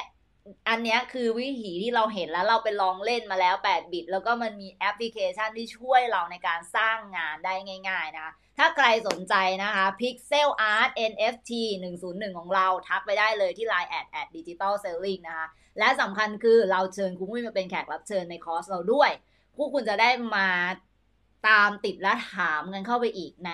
[0.69, 7.55] อันเนี้ยคือวิธีที่เราเห็นแล้วเราไปลองเล่นมาแล้ว 8 bit แล้วก็มันมีแอปพลิเคชันที่ช่วยเราในการสร้างงานได้
[7.89, 11.51] ง่าย ๆ นะคะถ้าใครสนใจนะคะ Pixel Art NFT
[11.93, 15.47] 101 ของเราทักไปได้เลยที่ Line add add Digital Selling นะคะ
[15.79, 19.11] และสำคัญคือเราเชิญคุณมุ้ยมาเป็นแขกรับเชิญในคอร์สเราด้วย
[19.57, 20.49] พวกคุณจะได้มา
[21.49, 23.53] ตามติดและถามกันเข้าไปอีกใน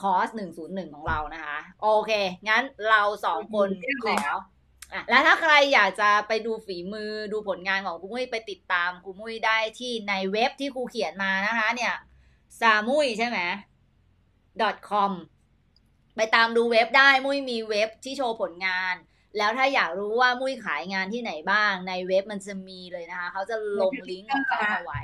[0.00, 0.28] คอร์ส
[0.60, 2.12] 101 ของเรานะคะ โอเค
[2.48, 3.68] งั้นเราสองคน
[4.06, 4.16] ขอ
[4.94, 11.94] อะแล้วถ้าใครอยากจะไปดูฝีมือดูผลงานของครูมุ้ยไปติดตามครูมุ้ยได้ที่ในเว็บที่ครูเขียนมานะคะ เนี่ย
[12.60, 13.38] สามุยใช่ไหม
[14.90, 15.12] .com
[16.16, 18.94] ไปตามดูเว็บได้มุ้ยมีเว็บที่โชว์ผลงาน
[19.36, 25.02] แล้วถ้าอยากรู้ว่ามุ้ยขายงานที่ไหนบ้าง ในเว็บมันจะมีเลยนะคะ เขาจะลงลิงก์ของเขาเอาไว้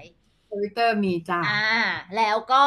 [0.51, 1.71] ทวิตเตอร์มีจ้าอ่า
[2.17, 2.65] แล้วก็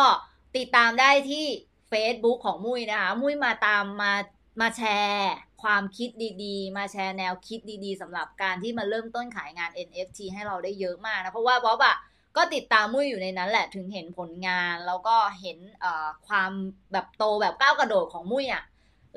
[0.58, 1.46] ติดตามได้ที่
[1.92, 4.14] Facebook ของมุ้ยนะคะ มุ้ยมาตามมา
[4.62, 6.10] มาแชร์ ความคิด
[6.44, 11.98] ดีๆ มาแชร์แนวคิดดีๆสำหรับการที่มาเริ่มต้นขายงาน NFT ให้เราได้เยอะมากนะเพราะว่าบ๊อบอะ
[12.38, 16.52] ก็ติดตามมุ้ยอยู่ในนั้นแหละถึงเห็นผลงาน แล้วก็เห็นเอ่อความ
[16.92, 18.64] แบบโตแบบก้าวกระโดดของมุ้ยอะ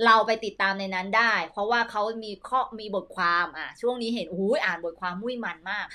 [0.06, 5.86] เราไปติดตามในนั้นได้ เพราะว่าเขามีข้อมีบทความอะ ช่วงนี้เห็นอู้ยอ่านบทความมุ้ยมันมาก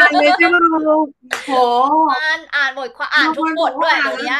[0.00, 0.50] มาเลยจ้า
[0.88, 1.06] ลูก
[1.46, 1.52] โห
[2.12, 4.38] มันอ่านบทความอ่านทุกบทด้วยบางคนบอกว่าเดี๋ยวนี้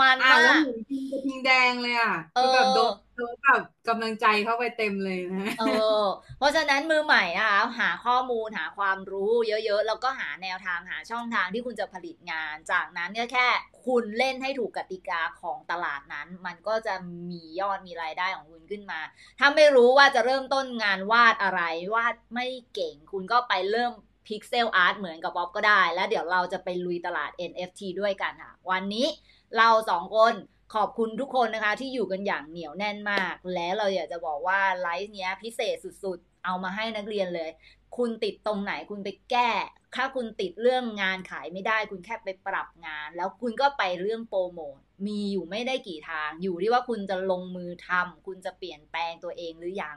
[0.00, 5.64] มันอ่านมาแล้วกเหมือนพิงกระทิงแดงเลยอะเออคือแบบโดนโดนแบบกำลังใจเข้าไปเต็มเลยนะ เอ
[6.02, 6.04] อ
[6.38, 13.46] เพราะฉะนั้นมือใหม่นะคะหาข้อมูลหาความรู้เยอะๆ แล้วก็หาแนวทางหาช่องทางที่คุณจะผลิตงาน จากนั้นเนี่ยแค่
[13.86, 16.94] คุณเล่นให้ถูกกติกาของตลาดนั้น มันก็จะ
[17.30, 19.00] มียอดมีรายได้ของคุณขึ้นมา
[19.38, 21.62] ถ้าไม่รู้ว่าจะเริ่มต้นงานวาดอะไร
[21.94, 23.92] วาดไม่เก่งคุณก็ไปเริ่ม
[24.26, 29.06] Pixel Art เหมือนกับป๊อปก็ได้ แล้วเดี๋ยวเราจะไปลุยตลาด NFT ด้วยกันค่ะ วันนี้
[29.56, 30.34] เราสองคน
[30.74, 37.50] ขอบคุณทุกคนนะคะ ที่อยู่กันอย่างเหนียวแน่นมาก และเราอยากจะบอกว่าไลฟ์เนี้ยพิเศษสุดๆ เอามาให้นักเรียนเลย
[37.96, 39.50] คุณติดตรงไหนคุณไปแก้
[39.96, 49.96] ถ้าคุณติดเรื่องงานขายไม่ได้ คุณแค่ไปปรับงาน แล้วคุณก็ไปเรื่องโปรโมทมีอยู่ไม่ได้กี่ทาง อยู่ที่ว่าคุณจะลงมือทำคุณจะเปลี่ยนแปลงตัวเองหรือยัง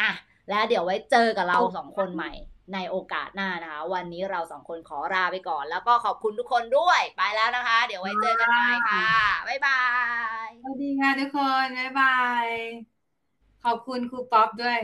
[0.00, 0.10] อะ
[0.48, 2.32] แล้วเดี๋ยวไว้เจอกับเราสองคนใหม่
[2.74, 9.08] ในโอกาสหน้านะคะ วันนี้เราสองคนขอลาไปก่อน แล้วก็ขอบคุณทุกคนด้วย ไปแล้วนะคะ เดี๋ยวไว้เจอกันใหม่ค่ะ
[9.48, 9.82] บ๊ายบา
[10.46, 12.46] ยสวัสดีค่ะทุกคน บ๊ายบาย
[13.64, 14.78] ขอบคุณครูป๊อปด้วย